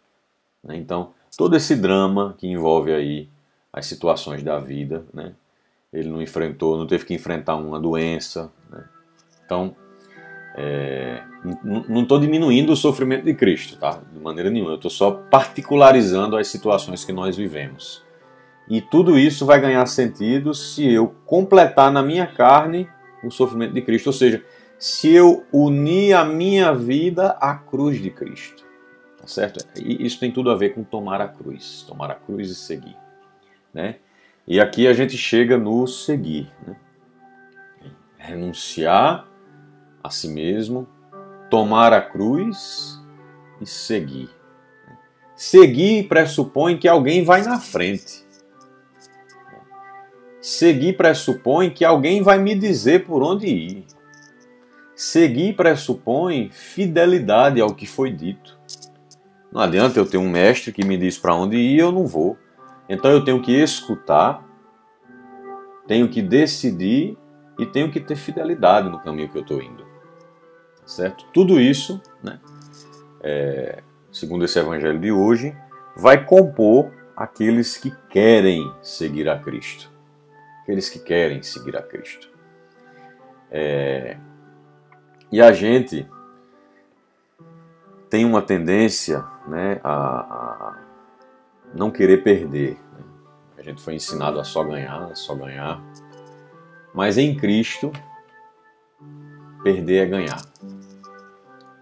Né? 0.64 0.78
Então, 0.78 1.12
todo 1.38 1.58
esse 1.58 1.76
drama 1.76 2.36
que 2.38 2.48
envolve 2.48 2.94
aí 2.94 3.28
as 3.74 3.86
situações 3.86 4.42
da 4.44 4.60
vida, 4.60 5.04
né? 5.14 5.34
Ele 5.92 6.10
não 6.10 6.22
enfrentou, 6.22 6.78
não 6.78 6.88
teve 6.88 7.06
que 7.06 7.14
enfrentar 7.14 7.56
uma 7.56 7.80
doença. 7.80 8.52
Né? 8.70 8.84
Então, 9.46 9.76
é, 10.56 11.24
não 11.64 12.02
estou 12.02 12.20
diminuindo 12.20 12.74
o 12.74 12.76
sofrimento 12.76 13.24
de 13.26 13.34
Cristo, 13.34 13.78
tá? 13.78 14.02
De 14.12 14.20
maneira 14.20 14.50
nenhuma. 14.50 14.72
Eu 14.72 14.76
estou 14.76 14.92
só 14.92 15.12
particularizando 15.12 16.36
as 16.36 16.48
situações 16.48 17.06
que 17.06 17.14
nós 17.14 17.38
vivemos. 17.38 18.04
E 18.70 18.82
tudo 18.82 19.18
isso 19.18 19.46
vai 19.46 19.62
ganhar 19.62 19.86
sentido 19.86 20.54
se 20.54 20.92
eu 20.92 21.16
completar 21.26 21.92
na 21.92 22.04
minha 22.04 22.28
carne 22.28 22.90
o 23.24 23.32
sofrimento 23.32 23.74
de 23.74 23.82
Cristo. 23.82 24.08
Ou 24.08 24.14
seja, 24.14 24.44
se 24.78 25.14
eu 25.14 25.46
unir 25.54 26.14
a 26.14 26.26
minha 26.26 26.74
vida 26.74 27.38
à 27.40 27.56
cruz 27.56 28.02
de 28.02 28.10
Cristo. 28.10 28.66
Tá 29.20 29.28
certo? 29.28 29.66
E 29.80 30.06
isso 30.06 30.20
tem 30.20 30.32
tudo 30.32 30.52
a 30.52 30.56
ver 30.56 30.74
com 30.74 30.84
tomar 30.84 31.22
a 31.22 31.28
cruz. 31.28 31.86
Tomar 31.88 32.12
a 32.12 32.16
cruz 32.16 32.50
e 32.50 32.56
seguir. 32.56 32.98
Né? 33.74 33.98
E 34.48 34.62
aqui 34.62 34.88
a 34.88 34.94
gente 34.94 35.18
chega 35.18 35.58
no 35.58 35.86
seguir. 35.86 36.50
Né? 36.66 36.76
Renunciar 38.18 39.28
a 40.02 40.10
si 40.10 40.30
mesmo, 40.30 40.88
tomar 41.50 41.92
a 41.92 42.02
cruz 42.02 42.98
e 43.60 43.66
seguir. 43.66 44.30
Seguir 45.36 46.08
pressupõe 46.08 46.78
que 46.78 46.88
alguém 46.88 47.26
vai 47.26 47.44
na 47.44 47.60
frente. 47.60 48.26
Seguir 50.42 50.96
pressupõe 50.96 51.70
que 51.70 51.84
alguém 51.84 52.22
vai 52.22 52.40
me 52.40 52.56
dizer 52.56 53.06
por 53.06 53.22
onde 53.22 53.48
ir. 53.48 53.86
Seguir 54.96 55.56
pressupõe 55.56 56.50
fidelidade 56.52 57.60
ao 57.60 57.76
que 57.76 57.86
foi 57.86 58.12
dito. 58.12 58.58
Não 59.52 59.62
adianta 59.62 60.00
eu 60.00 60.06
ter 60.06 60.18
um 60.18 60.30
mestre 60.30 60.72
que 60.72 60.86
me 60.86 60.98
diz 60.98 61.18
para 61.18 61.36
onde 61.36 61.58
ir 61.58 61.76
e 61.76 61.80
eu 61.80 61.92
não 61.92 62.08
vou. 62.08 62.38
Então 62.90 63.12
eu 63.12 63.24
tenho 63.24 63.42
que 63.42 63.52
escutar, 63.52 64.46
tenho 65.88 66.08
que 66.10 66.22
decidir 66.22 67.18
e 67.60 67.66
tenho 67.66 67.92
que 67.92 68.00
ter 68.00 68.16
fidelidade 68.16 68.90
no 68.90 69.00
caminho 69.00 69.30
que 69.30 69.38
eu 69.38 69.42
estou 69.42 69.62
indo. 69.62 69.86
Certo? 70.86 71.26
Tudo 71.34 71.60
isso, 71.60 72.02
né, 72.24 72.40
é, 73.22 73.84
segundo 74.12 74.46
esse 74.46 74.58
evangelho 74.58 75.00
de 75.00 75.12
hoje, 75.12 75.56
vai 75.96 76.24
compor 76.24 76.92
aqueles 77.16 77.78
que 77.78 77.92
querem 78.10 78.72
seguir 78.82 79.28
a 79.28 79.38
Cristo. 79.38 79.92
Aqueles 80.62 80.90
que 80.90 81.00
querem 81.00 81.42
seguir 81.42 81.76
a 81.76 81.82
Cristo. 81.82 82.30
É, 83.52 84.18
e 85.32 85.42
a 85.42 85.52
gente 85.52 86.08
tem 88.10 88.24
uma 88.24 88.42
tendência 88.42 89.26
né, 89.48 89.80
a, 89.84 89.94
a 89.94 90.87
não 91.74 91.92
querer 91.92 92.24
perder. 92.24 92.74
Né? 92.94 93.04
A 93.58 93.62
gente 93.62 93.82
foi 93.82 93.96
ensinado 93.96 94.40
a 94.40 94.44
só 94.44 94.64
ganhar, 94.64 95.16
só 95.16 95.36
ganhar. 95.36 95.82
Mas 96.94 97.18
em 97.18 97.36
Cristo, 97.36 97.92
perder 99.64 99.98
é 99.98 100.06
ganhar. 100.06 100.42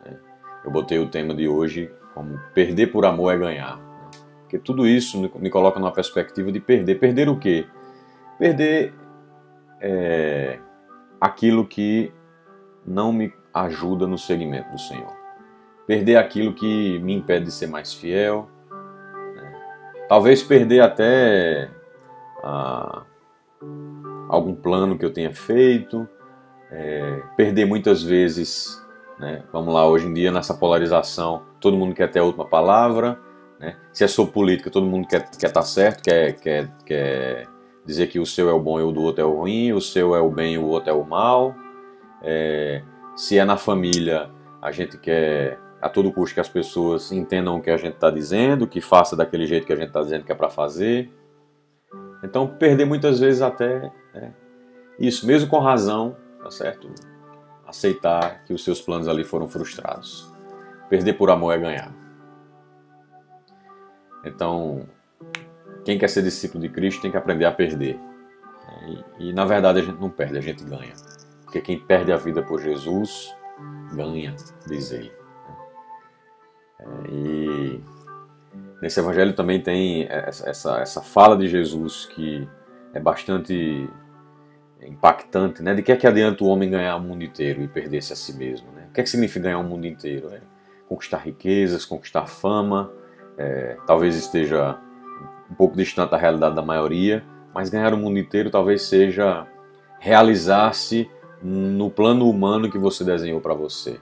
Né? 0.06 0.18
Eu 0.64 0.72
botei 0.72 1.00
o 1.00 1.10
tema 1.10 1.34
de 1.34 1.48
hoje 1.48 1.92
como 2.14 2.40
perder 2.54 2.88
por 2.88 3.06
amor 3.06 3.34
é 3.34 3.38
ganhar. 3.38 3.78
Né? 3.78 4.12
Porque 4.42 4.60
tudo 4.60 4.88
isso 4.88 5.32
me 5.38 5.50
coloca 5.50 5.80
numa 5.80 5.92
perspectiva 5.92 6.52
de 6.52 6.60
perder. 6.60 7.00
Perder 7.00 7.30
o 7.30 7.38
quê? 7.38 7.66
Perder 8.38 8.94
é, 9.80 10.60
aquilo 11.20 11.66
que 11.66 12.12
não 12.86 13.12
me 13.12 13.34
ajuda 13.54 14.06
no 14.06 14.18
segmento 14.18 14.72
do 14.72 14.80
Senhor. 14.80 15.14
Perder 15.88 16.18
aquilo 16.18 16.54
que 16.54 17.00
me 17.00 17.14
impede 17.14 17.46
de 17.46 17.52
ser 17.52 17.68
mais 17.68 17.94
fiel. 17.94 18.50
Talvez 20.08 20.44
perder 20.44 20.82
até 20.82 21.70
ah, 22.44 23.04
algum 24.30 24.54
plano 24.54 24.98
que 24.98 25.06
eu 25.06 25.12
tenha 25.12 25.34
feito. 25.34 26.08
É, 26.72 27.22
perder 27.38 27.66
muitas 27.66 28.04
vezes, 28.04 28.84
né? 29.20 29.44
vamos 29.54 29.74
lá, 29.74 29.88
hoje 29.88 30.08
em 30.08 30.14
dia 30.14 30.32
nessa 30.32 30.54
polarização, 30.54 31.44
todo 31.60 31.78
mundo 31.78 31.94
quer 31.94 32.10
ter 32.10 32.20
a 32.20 32.24
última 32.24 32.46
palavra. 32.46 33.20
Né? 33.60 33.78
Se 33.94 34.04
é 34.04 34.08
sobre 34.08 34.34
política, 34.34 34.70
todo 34.70 34.86
mundo 34.86 35.08
quer 35.08 35.22
estar 35.22 35.38
quer 35.38 35.52
tá 35.52 35.62
certo, 35.62 36.04
quer, 36.04 36.34
quer, 36.34 36.72
quer 36.86 37.48
dizer 37.86 38.08
que 38.08 38.20
o 38.20 38.26
seu 38.26 38.50
é 38.50 38.54
o 38.54 38.60
bom 38.60 38.80
e 38.80 38.84
o 38.84 38.92
do 38.92 39.02
outro 39.02 39.22
é 39.22 39.26
o 39.26 39.40
ruim, 39.40 39.72
o 39.74 39.80
seu 39.80 40.16
é 40.16 40.20
o 40.20 40.30
bem 40.30 40.56
e 40.56 40.58
o 40.58 40.66
outro 40.66 40.90
é 40.90 40.94
o 40.94 41.04
mal. 41.04 41.56
É, 42.22 42.82
se 43.16 43.38
é 43.38 43.46
na 43.46 43.58
família, 43.58 44.30
a 44.62 44.72
gente 44.72 44.98
quer 44.98 45.60
a 45.86 45.90
todo 45.90 46.12
custo 46.12 46.34
que 46.34 46.40
as 46.40 46.50
pessoas 46.50 47.12
entendam 47.12 47.58
o 47.58 47.62
que 47.62 47.70
a 47.70 47.78
gente 47.78 47.94
está 47.94 48.10
dizendo, 48.10 48.66
que 48.66 48.82
faça 48.82 49.16
daquele 49.16 49.46
jeito 49.46 49.68
que 49.68 49.72
a 49.72 49.76
gente 49.76 49.90
está 49.90 50.02
dizendo 50.02 50.24
que 50.26 50.32
é 50.32 50.36
para 50.36 50.50
fazer. 50.50 51.12
Então, 52.24 52.48
perder 52.48 52.86
muitas 52.86 53.20
vezes 53.20 53.44
até 53.44 53.92
né, 54.12 54.34
isso, 54.98 55.28
mesmo 55.28 55.48
com 55.48 55.60
razão, 55.60 56.18
tá 56.42 56.50
certo? 56.50 56.90
Aceitar 57.68 58.44
que 58.46 58.52
os 58.52 58.64
seus 58.64 58.82
planos 58.82 59.08
ali 59.08 59.24
foram 59.24 59.48
frustrados. 59.48 60.34
Perder 60.90 61.14
por 61.14 61.30
amor 61.30 61.54
é 61.54 61.60
ganhar. 61.60 61.94
Então, 64.26 64.88
quem 65.84 66.00
quer 66.00 66.10
ser 66.10 66.24
discípulo 66.24 66.64
de 66.64 66.70
Cristo 66.70 67.04
tem 67.04 67.12
que 67.12 67.18
aprender 67.18 67.46
a 67.46 67.52
perder. 67.52 68.00
E, 69.20 69.30
e 69.30 69.34
na 69.34 69.46
verdade 69.46 69.82
a 69.82 69.84
gente 69.84 70.02
não 70.02 70.10
perde, 70.10 70.40
a 70.40 70.42
gente 70.42 70.64
ganha. 70.64 70.96
Porque 71.44 71.62
quem 71.62 71.80
perde 71.80 72.12
a 72.12 72.18
vida 72.18 72.42
por 72.42 72.60
Jesus 72.60 73.32
ganha, 73.94 74.36
diz 74.68 74.92
ele. 74.92 75.25
É, 76.80 76.86
e 77.10 77.84
nesse 78.82 79.00
evangelho 79.00 79.34
também 79.34 79.62
tem 79.62 80.08
essa, 80.10 80.80
essa 80.80 81.02
fala 81.02 81.38
de 81.38 81.48
Jesus 81.48 82.06
que 82.06 82.48
é 82.94 83.00
bastante 83.00 83.90
impactante, 84.82 85.64
né? 85.64 85.74
De 85.74 85.82
que 85.82 85.92
é 85.92 85.96
que 85.96 86.08
adianta 86.08 86.44
o 86.44 86.48
homem 86.48 86.70
ganhar 86.70 86.96
o 86.96 87.02
mundo 87.02 87.24
inteiro 87.24 87.62
e 87.62 87.68
perder-se 87.68 88.14
a 88.14 88.16
si 88.16 88.38
mesmo, 88.38 88.72
né? 88.72 88.88
O 88.90 88.94
que 88.94 89.02
é 89.02 89.04
que 89.04 89.10
significa 89.10 89.44
ganhar 89.46 89.60
o 89.60 89.64
mundo 89.64 89.86
inteiro? 89.86 90.30
É 90.34 90.42
conquistar 90.88 91.18
riquezas, 91.18 91.86
conquistar 91.86 92.28
fama, 92.28 92.92
é, 93.38 93.78
talvez 93.88 94.16
esteja 94.16 94.80
um 95.50 95.56
pouco 95.56 95.76
distante 95.76 96.12
da 96.12 96.18
realidade 96.18 96.56
da 96.56 96.62
maioria, 96.62 97.24
mas 97.54 97.70
ganhar 97.70 97.94
o 97.94 97.98
mundo 97.98 98.20
inteiro 98.20 98.50
talvez 98.50 98.84
seja 98.84 99.48
realizar-se 100.00 101.10
no 101.42 101.90
plano 101.90 102.30
humano 102.30 102.70
que 102.70 102.78
você 102.78 103.04
desenhou 103.04 103.42
para 103.42 103.54
você. 103.54 104.00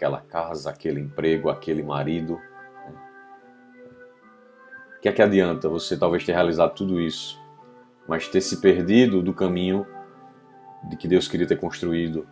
Aquela 0.00 0.22
casa, 0.22 0.70
aquele 0.70 0.98
emprego, 0.98 1.50
aquele 1.50 1.82
marido. 1.82 2.36
Né? 2.86 2.94
O 4.96 5.00
que 5.02 5.10
é 5.10 5.12
que 5.12 5.20
adianta 5.20 5.68
você 5.68 5.94
talvez 5.94 6.24
ter 6.24 6.32
realizado 6.32 6.74
tudo 6.74 6.98
isso, 6.98 7.38
mas 8.08 8.26
ter 8.26 8.40
se 8.40 8.62
perdido 8.62 9.22
do 9.22 9.34
caminho 9.34 9.86
de 10.88 10.96
que 10.96 11.06
Deus 11.06 11.28
queria 11.28 11.46
ter 11.46 11.56
construído? 11.56 12.26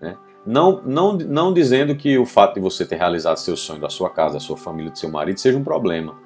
Né? 0.00 0.18
Não, 0.44 0.82
não, 0.82 1.12
não 1.12 1.54
dizendo 1.54 1.94
que 1.94 2.18
o 2.18 2.26
fato 2.26 2.54
de 2.54 2.60
você 2.60 2.84
ter 2.84 2.96
realizado 2.96 3.36
seu 3.36 3.56
sonho 3.56 3.80
da 3.80 3.88
sua 3.88 4.10
casa, 4.10 4.34
da 4.34 4.40
sua 4.40 4.56
família, 4.56 4.90
do 4.90 4.98
seu 4.98 5.08
marido 5.08 5.38
seja 5.38 5.56
um 5.56 5.62
problema, 5.62 6.18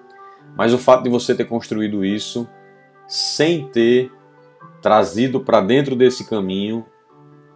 mas 0.57 0.73
o 0.73 0.79
fato 0.79 1.03
de 1.03 1.11
você 1.11 1.35
ter 1.35 1.45
construído 1.45 2.07
isso 2.07 2.49
sem 3.07 3.69
ter 3.69 4.11
trazido 4.81 5.41
para 5.41 5.61
dentro 5.61 5.95
desse 5.95 6.27
caminho 6.27 6.87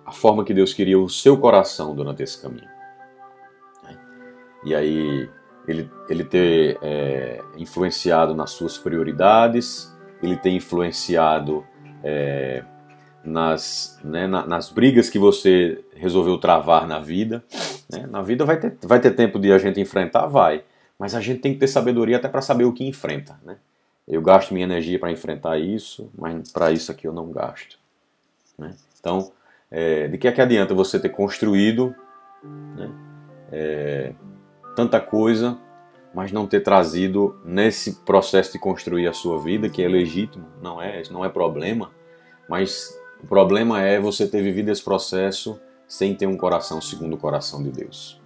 a 0.05 0.12
forma 0.12 0.45
que 0.45 0.53
Deus 0.53 0.74
queria 0.74 0.99
o 1.01 1.09
seu 1.09 1.38
coração 1.38 1.95
durante 1.95 2.22
esse 2.22 2.38
caminho. 2.38 2.80
E 4.65 4.75
aí 4.75 5.29
ele, 5.67 5.91
ele 6.09 6.25
ter 6.25 6.79
é, 6.83 7.43
influenciado 7.57 8.35
nas 8.35 8.51
suas 8.51 8.77
prioridades, 8.77 9.95
ele 10.23 10.37
ter 10.37 10.51
influenciado 10.51 11.65
é, 12.03 12.63
nas, 13.25 13.99
né, 14.03 14.27
nas 14.27 14.71
brigas 14.71 15.11
que 15.11 15.19
você 15.19 15.83
resolveu 15.95 16.39
travar 16.39 16.87
na 16.87 16.99
vida. 16.99 17.45
Né? 17.91 18.07
Na 18.07 18.23
vida 18.23 18.45
vai 18.45 18.59
ter, 18.59 18.77
vai 18.83 19.01
ter 19.01 19.13
tempo 19.13 19.39
de 19.39 19.53
a 19.53 19.59
gente 19.59 19.81
enfrentar? 19.81 20.27
Vai. 20.27 20.65
Mas 20.99 21.15
a 21.15 21.21
gente 21.21 21.41
tem 21.41 21.55
que 21.55 21.61
ter 21.61 21.69
sabedoria 21.69 22.17
até 22.17 22.29
para 22.29 22.43
saber 22.43 22.65
o 22.65 22.73
que 22.73 22.87
enfrenta. 22.87 23.39
Né? 23.45 23.57
Eu 24.07 24.21
gasto 24.23 24.53
minha 24.53 24.65
energia 24.65 24.99
para 24.99 25.11
enfrentar 25.11 25.59
isso, 25.59 26.11
mas 26.17 26.51
para 26.51 26.73
isso 26.73 26.91
aqui 26.91 27.07
eu 27.07 27.13
não 27.13 27.31
gasto. 27.31 27.79
Né? 28.59 28.75
Então, 28.99 29.33
é, 29.71 30.09
de 30.09 30.19
que 30.19 30.29
é 30.29 30.33
que 30.33 30.41
adianta 30.41 30.75
você 30.75 30.99
ter 30.99 31.11
construído 31.11 31.95
né, 32.43 32.91
é, 33.53 34.13
tanta 34.81 34.99
coisa, 34.99 35.59
mas 36.14 36.33
não 36.33 36.47
ter 36.47 36.61
trazido 36.61 37.39
nesse 37.45 37.97
processo 37.97 38.53
de 38.53 38.59
construir 38.59 39.07
a 39.07 39.12
sua 39.12 39.39
vida, 39.39 39.68
que 39.68 39.83
é 39.83 39.89
legítimo, 39.89 40.47
não 40.62 40.81
é, 40.81 41.03
não 41.11 41.22
é 41.22 41.28
problema, 41.28 41.91
mas 42.49 42.99
O 43.22 43.26
problema 43.26 43.83
é 43.83 44.01
você 44.01 44.26
ter 44.26 44.43
vivido 44.43 44.70
esse 44.70 44.83
processo 44.83 45.61
sem 45.87 46.14
ter 46.14 46.26
um 46.26 46.39
coração 46.39 46.81
segundo 46.81 47.12
o 47.12 47.18
coração 47.18 47.62
de 47.62 47.70
Deus. 47.70 48.18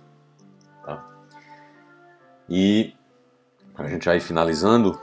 Tá? 0.84 1.04
E 2.48 2.94
a 3.74 3.88
gente 3.88 4.08
ir 4.08 4.20
finalizando, 4.20 4.96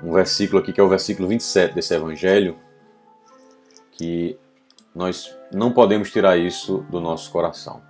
um 0.00 0.12
versículo 0.12 0.62
aqui 0.62 0.72
que 0.72 0.80
é 0.80 0.84
o 0.84 0.88
versículo 0.88 1.26
27 1.26 1.74
desse 1.74 1.92
evangelho, 1.92 2.56
que 3.90 4.38
nós 4.94 5.36
não 5.52 5.72
podemos 5.72 6.12
tirar 6.12 6.36
isso 6.36 6.86
do 6.88 7.00
nosso 7.00 7.32
coração. 7.32 7.89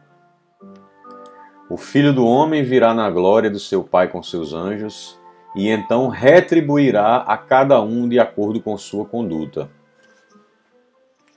O 1.71 1.77
filho 1.77 2.13
do 2.13 2.27
homem 2.27 2.65
virá 2.65 2.93
na 2.93 3.09
glória 3.09 3.49
do 3.49 3.61
seu 3.61 3.85
Pai 3.85 4.09
com 4.09 4.21
seus 4.25 4.53
anjos 4.53 5.17
e 5.55 5.69
então 5.69 6.09
retribuirá 6.09 7.19
a 7.19 7.39
cada 7.39 7.81
um 7.81 8.09
de 8.09 8.19
acordo 8.19 8.61
com 8.61 8.77
sua 8.77 9.05
conduta. 9.05 9.71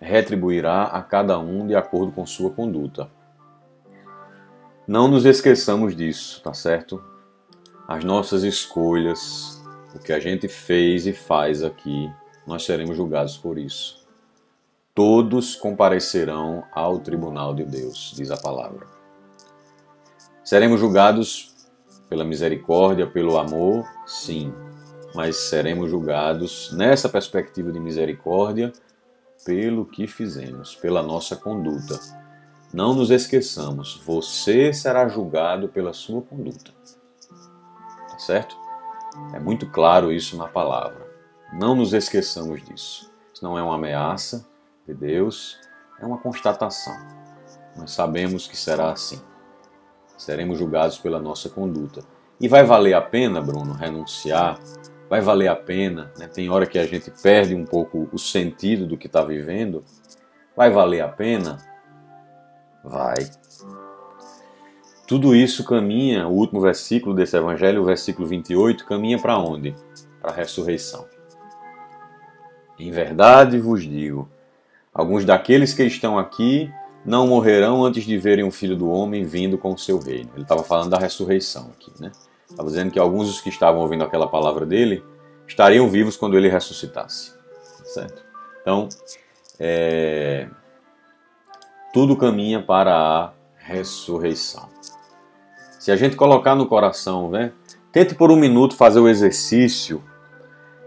Retribuirá 0.01 0.85
a 0.85 1.03
cada 1.03 1.37
um 1.37 1.67
de 1.67 1.75
acordo 1.75 2.11
com 2.11 2.25
sua 2.25 2.49
conduta. 2.49 3.11
Não 4.87 5.07
nos 5.07 5.23
esqueçamos 5.23 5.95
disso, 5.95 6.41
tá 6.41 6.51
certo? 6.51 6.99
As 7.87 8.03
nossas 8.03 8.41
escolhas, 8.41 9.63
o 9.93 9.99
que 9.99 10.11
a 10.11 10.19
gente 10.19 10.47
fez 10.47 11.05
e 11.05 11.13
faz 11.13 11.63
aqui, 11.63 12.11
nós 12.47 12.65
seremos 12.65 12.97
julgados 12.97 13.37
por 13.37 13.55
isso. 13.55 14.03
Todos 14.95 15.55
comparecerão 15.55 16.63
ao 16.71 16.97
tribunal 16.97 17.53
de 17.53 17.63
Deus, 17.63 18.13
diz 18.15 18.31
a 18.31 18.37
palavra. 18.37 18.92
Seremos 20.43 20.77
julgados 20.81 21.55
pela 22.09 22.25
misericórdia, 22.25 23.07
pelo 23.07 23.37
amor, 23.37 23.87
sim, 24.05 24.53
mas 25.15 25.37
seremos 25.37 25.89
julgados 25.89 26.73
nessa 26.73 27.07
perspectiva 27.07 27.71
de 27.71 27.79
misericórdia 27.79 28.73
pelo 29.45 29.85
que 29.85 30.05
fizemos, 30.05 30.75
pela 30.75 31.01
nossa 31.01 31.37
conduta. 31.37 31.97
Não 32.73 32.93
nos 32.93 33.09
esqueçamos, 33.09 34.01
você 34.05 34.73
será 34.73 35.07
julgado 35.07 35.69
pela 35.69 35.93
sua 35.93 36.21
conduta. 36.21 36.71
Tá 38.09 38.19
certo? 38.19 38.57
É 39.33 39.39
muito 39.39 39.69
claro 39.69 40.11
isso 40.11 40.35
na 40.35 40.47
palavra. 40.47 41.07
Não 41.53 41.73
nos 41.73 41.93
esqueçamos 41.93 42.61
disso. 42.65 43.09
Isso 43.33 43.43
não 43.43 43.57
é 43.57 43.63
uma 43.63 43.75
ameaça 43.75 44.45
de 44.85 44.93
Deus, 44.93 45.57
é 46.01 46.05
uma 46.05 46.17
constatação. 46.17 46.95
Nós 47.77 47.91
sabemos 47.91 48.45
que 48.45 48.57
será 48.57 48.91
assim 48.91 49.21
seremos 50.23 50.57
julgados 50.57 50.97
pela 50.97 51.19
nossa 51.19 51.49
conduta. 51.49 52.01
E 52.39 52.47
vai 52.47 52.63
valer 52.63 52.93
a 52.93 53.01
pena, 53.01 53.41
Bruno, 53.41 53.73
renunciar? 53.73 54.59
Vai 55.09 55.21
valer 55.21 55.47
a 55.47 55.55
pena? 55.55 56.11
Né? 56.17 56.27
Tem 56.27 56.49
hora 56.49 56.65
que 56.65 56.79
a 56.79 56.85
gente 56.85 57.11
perde 57.21 57.53
um 57.53 57.65
pouco 57.65 58.09
o 58.11 58.17
sentido 58.17 58.87
do 58.87 58.97
que 58.97 59.07
está 59.07 59.23
vivendo. 59.23 59.83
Vai 60.55 60.69
valer 60.69 61.01
a 61.01 61.07
pena? 61.07 61.57
Vai. 62.83 63.15
Tudo 65.07 65.35
isso 65.35 65.63
caminha, 65.63 66.27
o 66.27 66.31
último 66.31 66.61
versículo 66.61 67.13
desse 67.13 67.37
evangelho, 67.37 67.81
o 67.81 67.85
versículo 67.85 68.27
28, 68.27 68.85
caminha 68.85 69.19
para 69.19 69.37
onde? 69.37 69.75
Para 70.21 70.31
a 70.31 70.33
ressurreição. 70.33 71.05
Em 72.79 72.91
verdade 72.91 73.59
vos 73.59 73.83
digo, 73.83 74.29
alguns 74.93 75.23
daqueles 75.23 75.73
que 75.73 75.83
estão 75.83 76.17
aqui 76.17 76.71
não 77.05 77.27
morrerão 77.27 77.83
antes 77.83 78.03
de 78.03 78.17
verem 78.17 78.45
o 78.45 78.51
Filho 78.51 78.75
do 78.75 78.89
Homem 78.89 79.23
vindo 79.23 79.57
com 79.57 79.73
o 79.73 79.77
seu 79.77 79.99
reino. 79.99 80.29
Ele 80.33 80.43
estava 80.43 80.63
falando 80.63 80.89
da 80.89 80.97
ressurreição 80.97 81.71
aqui, 81.75 81.91
né? 81.99 82.11
Estava 82.49 82.69
dizendo 82.69 82.91
que 82.91 82.99
alguns 82.99 83.27
dos 83.27 83.41
que 83.41 83.49
estavam 83.49 83.81
ouvindo 83.81 84.03
aquela 84.03 84.27
palavra 84.27 84.65
dele 84.65 85.03
estariam 85.47 85.89
vivos 85.89 86.15
quando 86.15 86.37
ele 86.37 86.47
ressuscitasse, 86.47 87.33
certo? 87.83 88.23
Então, 88.61 88.87
é... 89.59 90.47
tudo 91.93 92.15
caminha 92.15 92.61
para 92.61 92.95
a 92.95 93.33
ressurreição. 93.57 94.69
Se 95.79 95.91
a 95.91 95.95
gente 95.95 96.15
colocar 96.15 96.55
no 96.55 96.67
coração, 96.67 97.29
né? 97.29 97.51
Tente 97.91 98.15
por 98.15 98.31
um 98.31 98.35
minuto 98.35 98.75
fazer 98.75 98.99
o 98.99 99.07
exercício 99.07 100.01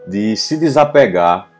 de 0.08 0.36
se 0.36 0.56
desapegar 0.56 1.50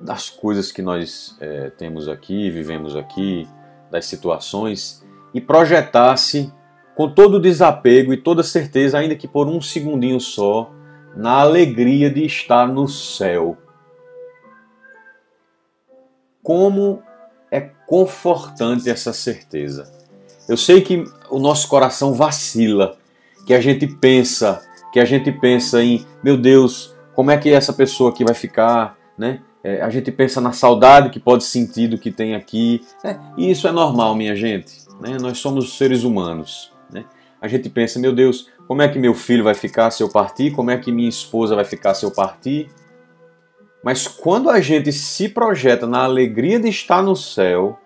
das 0.00 0.30
coisas 0.30 0.72
que 0.72 0.80
nós 0.80 1.36
é, 1.40 1.70
temos 1.70 2.08
aqui, 2.08 2.50
vivemos 2.50 2.96
aqui, 2.96 3.46
das 3.90 4.06
situações, 4.06 5.04
e 5.34 5.40
projetasse 5.40 6.52
com 6.94 7.08
todo 7.08 7.34
o 7.34 7.40
desapego 7.40 8.12
e 8.12 8.16
toda 8.16 8.42
certeza, 8.42 8.98
ainda 8.98 9.14
que 9.14 9.28
por 9.28 9.46
um 9.46 9.60
segundinho 9.60 10.20
só, 10.20 10.70
na 11.14 11.40
alegria 11.40 12.10
de 12.10 12.24
estar 12.24 12.66
no 12.66 12.88
céu. 12.88 13.58
Como 16.42 17.02
é 17.50 17.60
confortante 17.86 18.88
essa 18.88 19.12
certeza. 19.12 19.90
Eu 20.48 20.56
sei 20.56 20.80
que 20.80 21.04
o 21.28 21.38
nosso 21.38 21.68
coração 21.68 22.14
vacila, 22.14 22.96
que 23.46 23.52
a 23.52 23.60
gente 23.60 23.86
pensa, 23.86 24.62
que 24.92 25.00
a 25.00 25.04
gente 25.04 25.30
pensa 25.30 25.82
em, 25.82 26.04
meu 26.22 26.36
Deus, 26.36 26.94
como 27.14 27.30
é 27.30 27.36
que 27.36 27.50
essa 27.50 27.72
pessoa 27.72 28.10
aqui 28.10 28.24
vai 28.24 28.34
ficar, 28.34 28.96
né? 29.18 29.42
É, 29.62 29.82
a 29.82 29.90
gente 29.90 30.10
pensa 30.10 30.40
na 30.40 30.52
saudade 30.52 31.10
que 31.10 31.20
pode 31.20 31.44
sentir 31.44 31.88
do 31.88 31.98
que 31.98 32.10
tem 32.10 32.34
aqui. 32.34 32.80
É, 33.04 33.18
e 33.36 33.50
isso 33.50 33.68
é 33.68 33.72
normal, 33.72 34.14
minha 34.14 34.34
gente. 34.34 34.78
Né? 35.00 35.18
Nós 35.20 35.38
somos 35.38 35.76
seres 35.76 36.02
humanos. 36.02 36.72
Né? 36.90 37.04
A 37.40 37.46
gente 37.46 37.68
pensa, 37.68 37.98
meu 37.98 38.14
Deus, 38.14 38.48
como 38.66 38.82
é 38.82 38.88
que 38.88 38.98
meu 38.98 39.14
filho 39.14 39.44
vai 39.44 39.54
ficar 39.54 39.90
se 39.90 40.02
eu 40.02 40.08
partir? 40.08 40.52
Como 40.52 40.70
é 40.70 40.78
que 40.78 40.90
minha 40.90 41.08
esposa 41.08 41.54
vai 41.54 41.64
ficar 41.64 41.94
se 41.94 42.04
eu 42.04 42.10
partir? 42.10 42.70
Mas 43.82 44.06
quando 44.06 44.50
a 44.50 44.60
gente 44.60 44.92
se 44.92 45.28
projeta 45.28 45.86
na 45.86 46.04
alegria 46.04 46.60
de 46.60 46.68
estar 46.68 47.02
no 47.02 47.16
céu, 47.16 47.78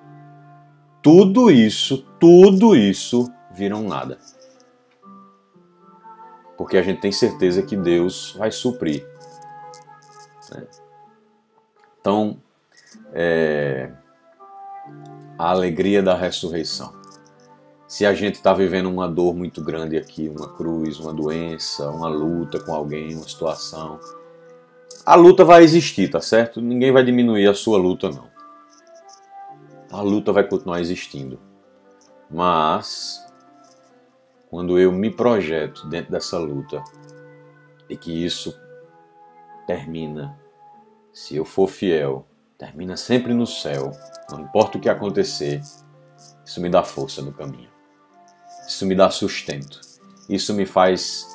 tudo 1.03 1.51
isso, 1.51 2.07
tudo 2.19 2.75
isso 2.75 3.31
vira 3.53 3.77
um 3.77 3.87
nada. 3.87 4.19
Porque 6.57 6.77
a 6.77 6.83
gente 6.83 7.01
tem 7.01 7.13
certeza 7.13 7.63
que 7.63 7.77
Deus 7.77 8.35
vai 8.39 8.51
suprir. 8.51 9.07
Né? 10.53 10.67
Então, 12.05 12.37
é, 13.15 13.91
a 15.39 15.49
alegria 15.49 16.03
da 16.03 16.15
ressurreição. 16.15 16.93
Se 17.89 18.05
a 18.05 18.13
gente 18.13 18.35
está 18.35 18.53
vivendo 18.53 18.91
uma 18.91 19.09
dor 19.09 19.35
muito 19.35 19.65
grande 19.65 19.97
aqui, 19.97 20.29
uma 20.29 20.53
cruz, 20.55 21.01
uma 21.01 21.15
doença, 21.15 21.89
uma 21.89 22.07
luta 22.07 22.63
com 22.63 22.75
alguém, 22.75 23.15
uma 23.15 23.27
situação, 23.27 23.99
a 25.07 25.15
luta 25.15 25.47
vai 25.47 25.65
existir, 25.65 26.11
tá 26.11 26.21
certo? 26.21 26.61
Ninguém 26.61 26.93
vai 26.93 27.03
diminuir 27.03 27.47
a 27.47 27.55
sua 27.55 27.79
luta, 27.79 28.11
não. 28.11 28.29
A 29.91 30.03
luta 30.03 30.31
vai 30.31 30.47
continuar 30.47 30.83
existindo. 30.83 31.41
Mas, 32.31 33.19
quando 34.51 34.79
eu 34.79 34.93
me 34.93 35.11
projeto 35.11 35.89
dentro 35.89 36.13
dessa 36.13 36.37
luta 36.37 36.85
e 37.89 37.97
que 37.97 38.13
isso 38.13 38.55
termina 39.67 40.44
se 41.15 41.37
eu 41.37 41.45
for 41.45 41.69
fiel, 41.69 42.27
termina 42.59 42.97
sempre 42.97 43.33
no 43.33 43.47
céu, 43.47 43.93
não 44.29 44.41
importa 44.41 44.77
o 44.77 44.81
que 44.81 44.89
acontecer, 44.89 45.63
isso 46.45 46.61
me 46.61 46.69
dá 46.69 46.83
força 46.83 47.23
no 47.23 47.33
caminho. 47.33 47.71
Isso 48.67 48.85
me 48.85 48.97
dá 48.97 49.09
sustento. 49.11 49.81
Isso 50.29 50.53
me 50.53 50.67
faz 50.67 51.27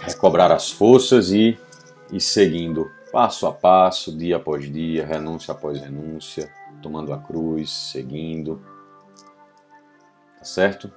recobrar 0.00 0.50
as 0.50 0.70
forças 0.70 1.30
e 1.30 1.56
ir 2.10 2.20
seguindo 2.20 2.90
passo 3.12 3.46
a 3.46 3.52
passo, 3.52 4.16
dia 4.16 4.36
após 4.36 4.70
dia, 4.70 5.06
renúncia 5.06 5.52
após 5.52 5.80
renúncia, 5.80 6.52
tomando 6.82 7.12
a 7.12 7.18
cruz, 7.18 7.70
seguindo. 7.70 8.60
Tá 10.38 10.44
certo? 10.44 10.90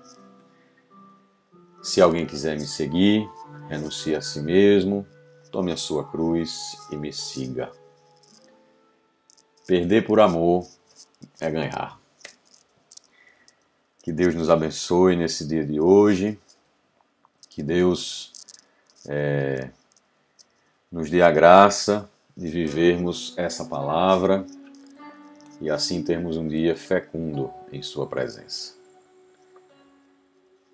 Se 1.84 2.01
alguém 2.01 2.26
quiser 2.26 2.55
me 2.57 2.65
seguir, 2.65 3.30
renuncie 3.67 4.15
a 4.15 4.21
si 4.21 4.41
mesmo, 4.41 5.05
tome 5.54 5.72
a 5.72 5.78
sua 5.78 6.04
cruz 6.04 6.76
e 6.91 6.95
me 6.95 7.14
siga. 7.14 7.72
Perder 9.68 10.04
por 10.04 10.20
amor 10.20 10.68
é 11.39 11.51
ganhar. 11.51 11.99
Que 14.01 14.12
Deus 14.12 14.34
nos 14.34 14.49
abençoe 14.49 15.16
nesse 15.16 15.47
dia 15.47 15.64
de 15.64 15.80
hoje. 15.80 16.39
Que 17.51 17.62
Deus 17.62 18.34
é, 19.08 19.70
nos 20.91 21.12
dê 21.12 21.22
a 21.22 21.30
graça 21.30 22.10
de 22.36 22.47
vivermos 22.47 23.36
essa 23.38 23.64
palavra 23.64 24.47
e 25.62 25.70
assim 25.70 26.01
termos 26.01 26.36
um 26.36 26.47
dia 26.47 26.76
fecundo 26.76 27.54
em 27.72 27.84
Sua 27.84 28.08
presença. 28.08 28.74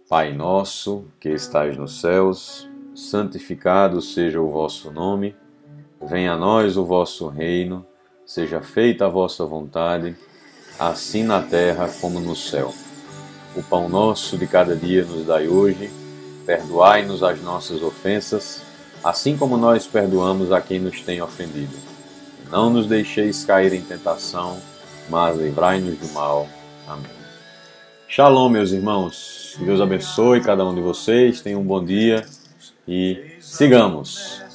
Pai 0.08 0.34
nosso 0.34 1.04
que 1.20 1.28
estais 1.28 1.76
nos 1.76 2.00
céus, 2.00 2.69
santificado 3.00 4.02
seja 4.02 4.42
o 4.42 4.52
vosso 4.52 4.92
nome, 4.92 5.36
venha 6.02 6.34
a 6.34 6.38
nós 6.38 6.76
o 6.76 6.86
vosso 6.86 7.28
reino, 7.28 7.86
seja 8.26 8.62
feita 8.62 9.06
a 9.06 9.10
vossa 9.10 9.46
vontade, 9.46 10.16
assim 10.78 11.24
na 11.24 11.42
terra 11.42 11.90
como 12.02 12.20
no 12.20 12.36
céu. 12.36 12.74
O 13.56 13.64
pão 13.64 13.88
nosso 13.88 14.38
de 14.38 14.46
cada 14.46 14.76
dia 14.76 15.06
nos 15.06 15.26
dai 15.26 15.48
hoje, 15.48 15.90
perdoai-nos 16.46 17.24
as 17.24 17.42
nossas 17.42 17.82
ofensas, 17.82 18.62
assim 19.04 19.38
como 19.38 19.58
nós 19.58 19.88
perdoamos 19.88 20.52
a 20.52 20.60
quem 20.60 20.80
nos 20.80 21.02
tem 21.02 21.22
ofendido. 21.22 21.76
Não 22.52 22.70
nos 22.70 22.86
deixeis 22.86 23.46
cair 23.46 23.74
em 23.74 23.82
tentação, 23.82 24.58
mas 25.10 25.38
livrai-nos 25.38 25.98
do 25.98 26.14
mal. 26.14 26.48
Amém. 26.88 27.20
Shalom, 28.08 28.50
meus 28.50 28.72
irmãos. 28.72 29.56
Deus 29.60 29.80
abençoe 29.80 30.42
cada 30.42 30.66
um 30.66 30.76
de 30.76 30.82
vocês. 30.82 31.42
Tenham 31.42 31.62
um 31.62 31.66
bom 31.66 31.84
dia 31.84 32.26
e 32.90 33.36
sigamos. 33.40 34.49